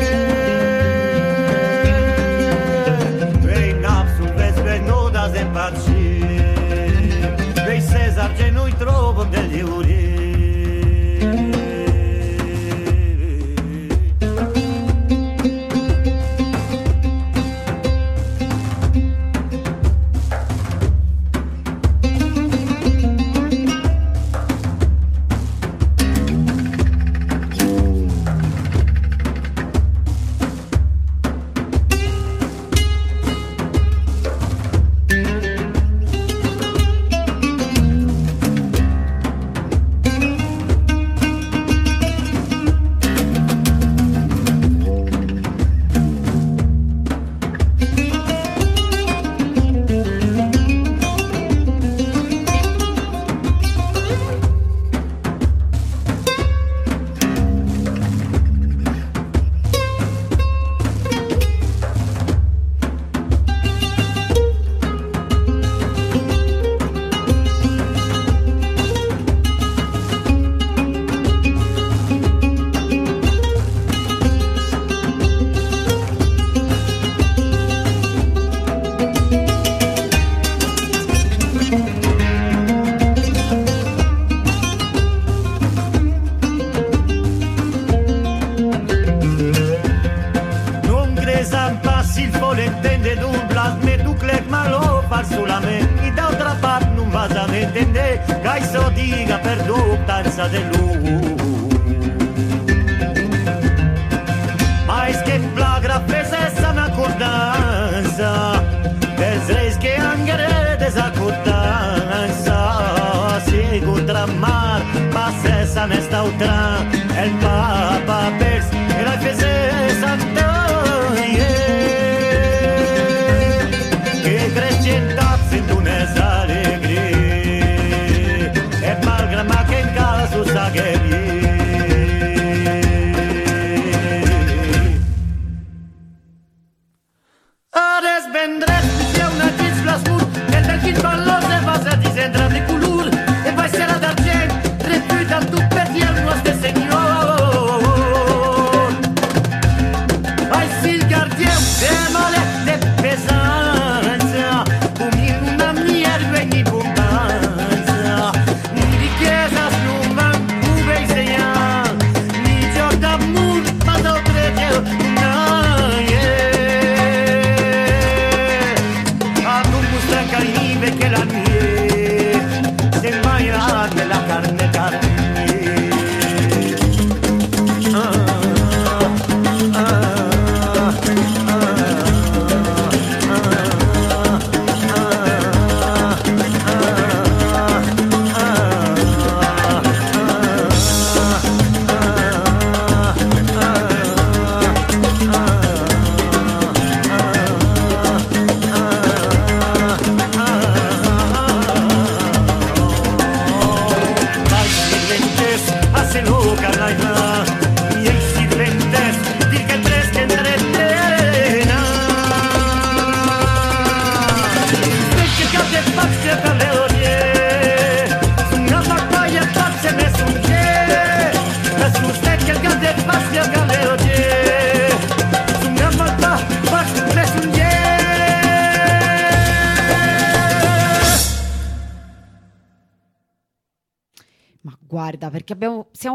mar, 114.26 114.82
passes 115.14 115.70
esa 115.70 115.86
nesta 115.88 116.20
altra, 116.20 116.80
el 117.22 117.32
pas. 117.40 117.97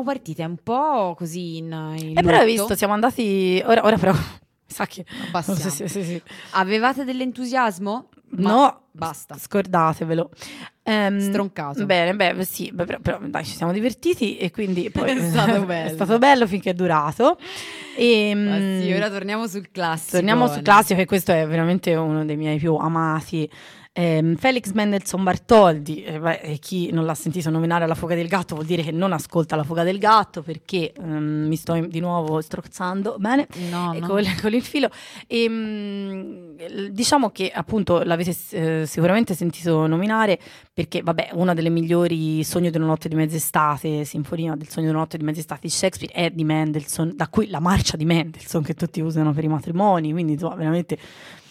Siamo 0.03 0.05
partite 0.05 0.45
un 0.45 0.57
po' 0.63 1.15
così 1.17 1.59
in, 1.59 1.95
in 1.99 2.19
E 2.19 2.23
però 2.23 2.39
hai 2.39 2.47
visto, 2.47 2.75
siamo 2.75 2.93
andati. 2.93 3.63
Ora, 3.65 3.85
ora 3.85 3.97
però. 3.97 4.13
Sa 4.67 4.87
che. 4.87 5.05
Passiamo. 5.31 5.59
Sì, 5.71 5.71
sì, 5.71 5.89
sì, 5.89 6.03
sì. 6.03 6.23
Avevate 6.53 7.05
dell'entusiasmo? 7.05 8.09
Ma 8.35 8.51
No, 8.51 8.81
basta. 8.93 9.37
Scordatevelo. 9.37 10.31
Ehm, 10.85 11.19
Stroncato. 11.19 11.85
Bene, 11.85 12.17
beh, 12.17 12.43
sì, 12.45 12.71
beh, 12.73 12.85
però, 12.87 12.99
però, 13.01 13.19
dai, 13.27 13.45
ci 13.45 13.55
siamo 13.55 13.73
divertiti 13.73 14.39
e 14.39 14.51
quindi 14.51 14.91
poi 14.91 15.11
È 15.13 15.21
stato 15.31 15.65
bello. 15.65 15.91
è 15.91 15.93
stato 15.93 16.19
bello 16.19 16.47
finché 16.47 16.71
è 16.71 16.75
durato. 16.75 17.39
E, 17.95 18.35
Ma 18.35 18.57
sì, 18.57 18.91
ora 18.93 19.11
torniamo 19.11 19.47
sul 19.47 19.71
classico. 19.71 20.17
Torniamo 20.17 20.49
sul 20.49 20.63
classico 20.63 21.01
e 21.01 21.05
questo 21.05 21.33
è 21.33 21.47
veramente 21.47 21.95
uno 21.95 22.25
dei 22.25 22.37
miei 22.37 22.59
più 22.59 22.75
amati. 22.75 23.49
Ehm, 23.95 24.37
Felix 24.37 24.73
Mendelssohn 24.73 25.23
Bartoldi, 25.23 26.03
eh, 26.03 26.19
beh, 26.19 26.41
e 26.41 26.59
chi 26.59 26.91
non 26.93 27.05
l'ha 27.05 27.15
sentito 27.15 27.51
nominare 27.51 27.87
La 27.87 27.95
fuga 27.95 28.15
del 28.15 28.27
gatto 28.27 28.55
vuol 28.55 28.67
dire 28.67 28.83
che 28.83 28.91
non 28.91 29.13
ascolta 29.13 29.55
La 29.55 29.65
fuga 29.65 29.83
del 29.83 29.99
gatto 29.99 30.41
perché 30.41 30.95
ehm, 30.95 31.45
mi 31.47 31.57
sto 31.57 31.79
di 31.79 32.01
nuovo 32.01 32.41
strozzando 32.41 33.17
bene 33.19 33.47
No, 33.71 33.93
e 33.93 34.01
no. 34.01 34.07
Con, 34.07 34.25
con 34.41 34.55
il 34.55 34.63
filo. 34.63 34.89
E, 35.27 35.47
l- 35.47 36.89
diciamo 36.91 37.29
che 37.31 37.51
appunto 37.55 38.03
l'avete 38.03 38.35
eh, 38.53 38.87
sicuramente 38.87 39.35
sentito 39.35 39.87
nominare 39.87 40.39
perché, 40.73 41.03
vabbè, 41.03 41.31
una 41.35 41.53
delle 41.53 41.69
migliori 41.69 42.43
Sogno 42.45 42.71
di 42.71 42.77
una 42.79 42.87
notte 42.87 43.11
di 43.11 43.15
mezz'estate, 43.15 44.07
Sinfonia 44.07 44.55
del 44.57 44.71
Sogno 44.71 44.87
di 44.87 44.93
una 44.93 45.01
notte 45.01 45.19
di 45.19 45.25
mezz'estate 45.25 45.61
di 45.65 45.69
Shakespeare 45.69 46.15
è 46.15 46.31
di 46.31 46.45
Mendelssohn, 46.45 47.13
da 47.15 47.29
cui 47.29 47.49
la 47.49 47.61
marcia 47.61 47.99
di 47.99 48.07
Mendelssohn 48.07 48.63
che 48.63 48.73
tutti 48.73 49.03
usano 49.03 49.35
per 49.35 49.45
i 49.45 49.49
matrimoni, 49.49 50.13
quindi 50.13 50.33
insomma, 50.33 50.55
veramente 50.55 50.99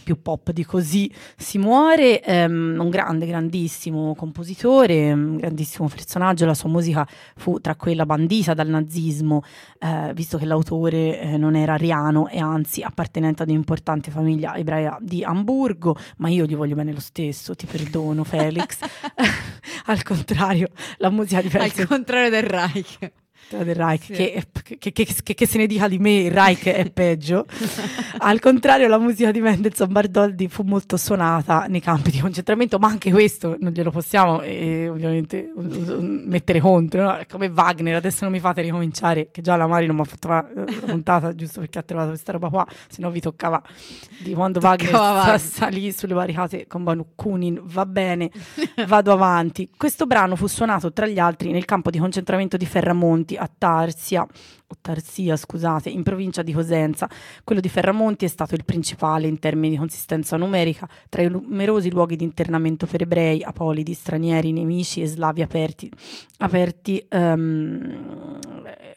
più 0.03 0.21
pop 0.21 0.51
di 0.51 0.65
così 0.65 1.11
si 1.37 1.57
muore, 1.57 2.21
ehm, 2.21 2.77
un 2.79 2.89
grande, 2.89 3.25
grandissimo 3.25 4.15
compositore, 4.15 5.11
un 5.11 5.37
grandissimo 5.37 5.87
personaggio, 5.87 6.45
la 6.45 6.53
sua 6.53 6.69
musica 6.69 7.07
fu 7.35 7.59
tra 7.59 7.75
quella 7.75 8.05
bandita 8.05 8.53
dal 8.53 8.67
nazismo, 8.67 9.43
eh, 9.79 10.11
visto 10.13 10.37
che 10.37 10.45
l'autore 10.45 11.19
eh, 11.19 11.37
non 11.37 11.55
era 11.55 11.73
ariano 11.73 12.27
e 12.27 12.39
anzi 12.39 12.81
appartenente 12.81 13.43
ad 13.43 13.49
un'importante 13.49 14.11
famiglia 14.11 14.55
ebraia 14.55 14.97
di 14.99 15.23
Amburgo, 15.23 15.95
ma 16.17 16.29
io 16.29 16.45
gli 16.45 16.55
voglio 16.55 16.75
bene 16.75 16.93
lo 16.93 16.99
stesso, 16.99 17.55
ti 17.55 17.65
perdono 17.65 18.23
Felix. 18.23 18.79
Al 19.85 20.03
contrario, 20.03 20.69
la 20.97 21.09
musica 21.09 21.41
di 21.41 21.47
Al 21.47 21.51
Felix 21.51 21.87
contrario 21.87 22.29
del 22.29 22.43
Reich. 22.43 23.11
Del 23.57 23.75
Reich, 23.75 24.03
Sì. 24.05 24.13
che, 24.13 24.43
che- 24.79 24.91
che- 24.91 25.05
che- 25.23 25.33
che 25.33 25.45
se 25.47 25.57
ne 25.57 25.67
dica 25.67 25.87
di 25.87 25.97
me, 25.99 26.11
il 26.21 26.31
Reich 26.31 26.67
è 26.67 26.89
peggio. 26.91 27.45
Al 28.19 28.39
contrario, 28.39 28.87
la 28.87 28.97
musica 28.97 29.31
di 29.31 29.39
Mendelssohn 29.41 29.91
Bardoldi 29.91 30.47
fu 30.47 30.63
molto 30.63 30.97
suonata 30.97 31.65
nei 31.67 31.81
campi 31.81 32.11
di 32.11 32.19
concentramento, 32.19 32.77
ma 32.79 32.87
anche 32.87 33.11
questo 33.11 33.57
non 33.59 33.71
glielo 33.71 33.91
possiamo 33.91 34.41
eh, 34.41 34.87
ovviamente 34.89 35.51
mettere 35.55 36.59
contro. 36.59 37.01
no? 37.03 37.19
Come 37.29 37.47
Wagner, 37.47 37.95
adesso 37.95 38.23
non 38.23 38.33
mi 38.33 38.39
fate 38.39 38.61
ricominciare, 38.61 39.29
che 39.31 39.41
già 39.41 39.55
la 39.55 39.67
Mari 39.67 39.85
non 39.87 39.95
mi 39.95 40.01
ha 40.01 40.05
fatto 40.05 40.27
la 40.27 40.45
puntata 40.85 41.33
giusto 41.35 41.59
perché 41.59 41.79
ha 41.79 41.83
trovato 41.83 42.09
questa 42.09 42.31
roba 42.31 42.49
qua, 42.49 42.65
se 42.87 43.01
no 43.01 43.09
vi 43.11 43.19
toccava 43.19 43.61
di 44.19 44.33
quando 44.33 44.59
Wagner 44.61 45.39
salì 45.39 45.91
sulle 45.91 46.13
barricate 46.13 46.67
con 46.67 46.83
Bakunin, 46.83 47.61
va 47.63 47.85
bene, 47.85 48.29
vado 48.87 49.11
avanti. 49.11 49.69
Questo 49.75 50.05
brano 50.05 50.35
fu 50.35 50.47
suonato 50.47 50.91
tra 50.93 51.05
gli 51.07 51.19
altri 51.19 51.51
nel 51.51 51.65
campo 51.65 51.89
di 51.89 51.99
concentramento 51.99 52.57
di 52.57 52.65
Ferramonti 52.65 53.35
a 53.41 53.49
Tarsia, 53.55 54.25
Tarsia, 54.79 55.35
scusate, 55.35 55.89
in 55.89 56.03
provincia 56.03 56.41
di 56.43 56.53
Cosenza. 56.53 57.09
Quello 57.43 57.59
di 57.59 57.69
Ferramonti 57.69 58.25
è 58.25 58.27
stato 58.27 58.55
il 58.55 58.63
principale 58.63 59.27
in 59.27 59.39
termini 59.39 59.71
di 59.71 59.77
consistenza 59.77 60.37
numerica 60.37 60.87
tra 61.09 61.21
i 61.21 61.29
numerosi 61.29 61.91
luoghi 61.91 62.15
di 62.15 62.23
internamento 62.23 62.85
per 62.85 63.01
ebrei, 63.01 63.43
apolidi, 63.43 63.93
stranieri, 63.93 64.51
nemici 64.51 65.01
e 65.01 65.07
slavi 65.07 65.41
aperti, 65.41 65.91
aperti 66.37 67.05
ehm, 67.09 68.39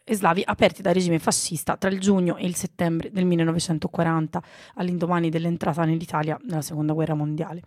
e 0.05 0.15
slavi 0.15 0.43
aperti 0.45 0.83
dal 0.83 0.95
regime 0.95 1.19
fascista 1.19 1.77
tra 1.77 1.91
il 1.91 1.99
giugno 1.99 2.37
e 2.37 2.47
il 2.47 2.55
settembre 2.55 3.11
del 3.11 3.25
1940, 3.25 4.43
all'indomani 4.75 5.31
dell'entrata 5.31 5.85
nell'Italia 5.85 6.39
nella 6.45 6.62
seconda 6.62 6.93
guerra 6.93 7.15
mondiale. 7.15 7.62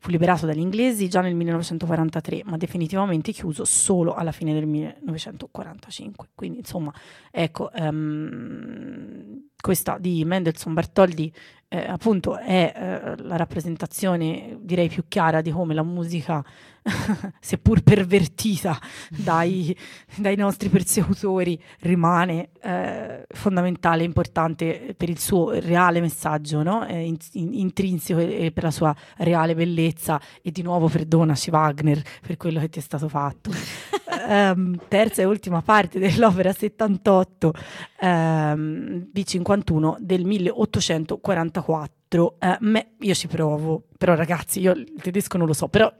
Fu 0.00 0.10
liberato 0.10 0.46
dagli 0.46 0.60
inglesi 0.60 1.08
già 1.08 1.20
nel 1.20 1.34
1943, 1.34 2.42
ma 2.44 2.56
definitivamente 2.56 3.32
chiuso 3.32 3.64
solo 3.64 4.14
alla 4.14 4.32
fine 4.32 4.54
del 4.54 4.66
1945. 4.66 6.28
Quindi, 6.34 6.58
insomma, 6.58 6.92
ecco, 7.30 7.72
ehm, 7.72 9.48
questa 9.60 9.98
di 9.98 10.24
Mendelssohn 10.24 10.74
Bartoldi 10.74 11.32
eh, 11.70 11.86
appunto 11.86 12.38
è 12.38 12.72
eh, 12.74 13.22
la 13.22 13.36
rappresentazione 13.36 14.56
direi 14.60 14.88
più 14.88 15.04
chiara 15.06 15.42
di 15.42 15.50
come 15.50 15.74
la 15.74 15.82
musica 15.82 16.42
seppur 17.40 17.82
pervertita 17.82 18.78
dai, 19.10 19.76
dai 20.16 20.36
nostri 20.36 20.70
persecutori 20.70 21.60
rimane 21.80 22.50
eh, 22.62 23.26
fondamentale, 23.28 24.04
importante 24.04 24.94
per 24.96 25.10
il 25.10 25.18
suo 25.18 25.50
reale 25.60 26.00
messaggio 26.00 26.62
no? 26.62 26.86
In- 26.88 27.16
in- 27.32 27.52
intrinseco 27.52 28.20
e, 28.20 28.46
e 28.46 28.52
per 28.52 28.64
la 28.64 28.70
sua 28.70 28.96
reale 29.18 29.54
bellezza. 29.54 30.20
E 30.40 30.50
di 30.50 30.62
nuovo 30.62 30.88
perdonaci 30.88 31.50
Wagner 31.50 32.02
per 32.26 32.36
quello 32.36 32.60
che 32.60 32.70
ti 32.70 32.78
è 32.78 32.82
stato 32.82 33.08
fatto 33.08 33.50
Ehm, 34.30 34.78
terza 34.88 35.22
e 35.22 35.24
ultima 35.24 35.62
parte 35.62 35.98
dell'opera 35.98 36.52
78 36.52 37.52
ehm, 38.00 39.08
B51 39.14 39.96
del 40.00 40.24
1844 40.26 42.36
Eh, 42.38 42.56
me- 42.60 42.90
io 43.00 43.14
ci 43.14 43.26
provo 43.26 43.84
però 43.96 44.14
ragazzi 44.14 44.60
io 44.60 44.72
il 44.72 44.92
tedesco 45.00 45.36
non 45.38 45.46
lo 45.46 45.52
so 45.52 45.68
però 45.68 45.92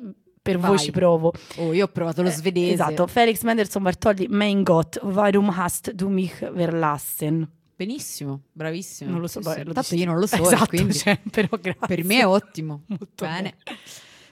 per 0.42 0.58
voi 0.58 0.70
Vai. 0.76 0.78
ci 0.78 0.90
provo 0.90 1.32
Oh, 1.56 1.72
io 1.72 1.84
ho 1.84 1.88
provato 1.88 2.22
lo 2.22 2.28
Eh, 2.28 2.32
svedese. 2.32 2.72
esatto 2.74 3.06
Felix 3.06 3.42
Mendelssohn 3.42 3.82
Bartholdy 3.82 4.26
Mein 4.28 4.62
Gott 4.62 4.98
warum 5.02 5.50
hast 5.50 5.90
du 5.92 6.08
mich 6.08 6.38
verlassen 6.52 7.48
Benissimo, 7.76 8.40
bravissimo. 8.52 9.10
non 9.10 9.20
lo 9.20 9.28
so 9.28 9.40
Sì, 9.40 9.62
lo 9.64 9.72
Tanto 9.72 9.94
io 9.94 10.04
non 10.06 10.18
lo 10.18 10.26
so, 10.26 10.42
esatto, 10.42 10.66
quindi 10.66 10.94
cioè, 10.94 11.18
però 11.30 11.48
grazie 11.60 11.86
per 11.86 12.04
me 12.04 12.18
è 12.18 12.26
ottimo. 12.26 12.82
Molto 12.86 13.24
bene. 13.24 13.54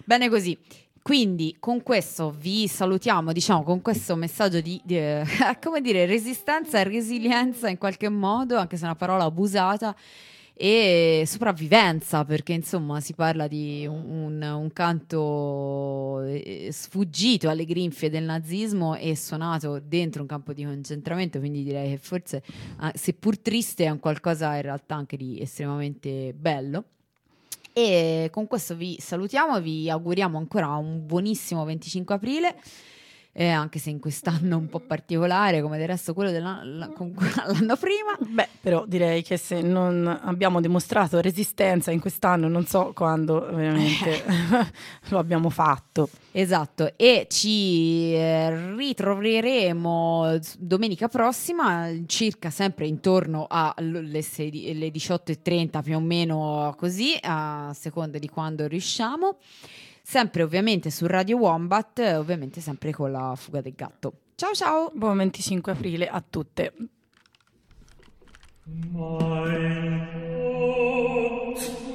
Bene 0.05 0.29
così. 0.29 0.59
Quindi 1.07 1.55
con 1.61 1.85
questo 1.85 2.35
vi 2.37 2.67
salutiamo, 2.67 3.31
diciamo, 3.33 3.63
con 3.63 3.81
questo 3.81 4.17
messaggio 4.17 4.61
di, 4.61 4.81
di, 4.83 4.99
eh, 4.99 5.25
come 5.63 5.81
dire, 5.81 6.05
resistenza 6.05 6.81
e 6.81 6.83
resilienza 6.83 7.69
in 7.69 7.79
qualche 7.79 8.09
modo, 8.09 8.57
anche 8.57 8.77
se 8.77 8.83
è 8.83 8.87
una 8.87 8.97
parola 8.97 9.23
abusata, 9.23 9.95
e 10.53 11.23
sopravvivenza, 11.25 12.25
perché 12.25 12.55
insomma 12.55 12.99
si 12.99 13.15
parla 13.15 13.47
di 13.47 13.87
un, 13.87 14.43
un- 14.43 14.71
canto 14.73 16.23
eh, 16.23 16.71
sfuggito 16.73 17.49
alle 17.49 17.67
grinfie 17.67 18.11
del 18.11 18.25
nazismo 18.25 18.97
e 18.97 19.15
suonato 19.15 19.79
dentro 19.79 20.23
un 20.23 20.27
campo 20.27 20.53
di 20.53 20.65
concentramento, 20.65 21.39
quindi 21.39 21.63
direi 21.63 21.91
che 21.91 21.99
forse, 21.99 22.43
ah, 22.79 22.91
seppur 22.97 23.39
triste, 23.39 23.85
è 23.85 23.91
un 23.91 24.01
qualcosa 24.01 24.57
in 24.57 24.63
realtà 24.63 24.97
anche 24.97 25.17
di 25.17 25.41
estremamente 25.41 26.35
bello. 26.37 26.83
E 27.79 28.31
con 28.33 28.47
questo 28.47 28.75
vi 28.75 28.97
salutiamo, 28.99 29.61
vi 29.61 29.91
auguriamo 29.91 30.39
ancora 30.39 30.69
un 30.77 31.05
buonissimo 31.05 31.63
25 31.63 32.15
aprile, 32.15 32.57
eh, 33.39 33.51
anche 33.51 33.79
se 33.79 33.91
in 33.91 34.01
quest'anno 34.01 34.57
un 34.57 34.67
po' 34.71 34.81
particolare, 34.81 35.61
come 35.61 35.77
del 35.77 35.89
resto 35.89 36.15
quello 36.15 36.31
dell'anno 36.31 36.89
prima. 37.77 38.17
Beh, 38.19 38.49
però 38.63 38.87
direi 38.87 39.23
che 39.23 39.37
se 39.37 39.61
non 39.61 40.07
abbiamo 40.23 40.59
dimostrato 40.63 41.21
resistenza 41.21 41.91
in 41.91 42.01
quest'anno, 42.01 42.49
non 42.49 42.65
so 42.65 42.93
quando 42.95 43.47
veramente 43.53 44.25
lo 45.09 45.19
abbiamo 45.19 45.51
fatto. 45.51 46.09
Esatto, 46.33 46.95
e 46.97 47.27
ci 47.29 48.15
eh, 48.15 48.75
ritroveremo 48.75 50.39
domenica 50.59 51.09
prossima, 51.09 51.91
circa 52.07 52.49
sempre 52.49 52.87
intorno 52.87 53.47
alle 53.51 54.21
18.30 54.21 55.83
più 55.83 55.97
o 55.97 56.01
meno 56.01 56.75
così, 56.79 57.19
a 57.21 57.71
seconda 57.75 58.19
di 58.19 58.31
quando 58.31 58.67
riusciamo. 58.67 59.37
Sempre 60.09 60.45
ovviamente 60.45 60.93
su 60.93 61.05
Radio 61.09 61.37
Wombat, 61.37 61.99
ovviamente 62.17 62.61
sempre 62.61 62.93
con 62.93 63.11
la 63.11 63.35
fuga 63.35 63.61
del 63.61 63.75
gatto. 63.75 64.13
Ciao 64.37 64.53
ciao! 64.53 64.93
Buon 64.95 65.17
25 65.17 65.73
aprile 65.73 66.07
a 66.07 66.23
tutte. 66.23 66.73
Mein 68.63 68.93
Gott, 71.59 71.86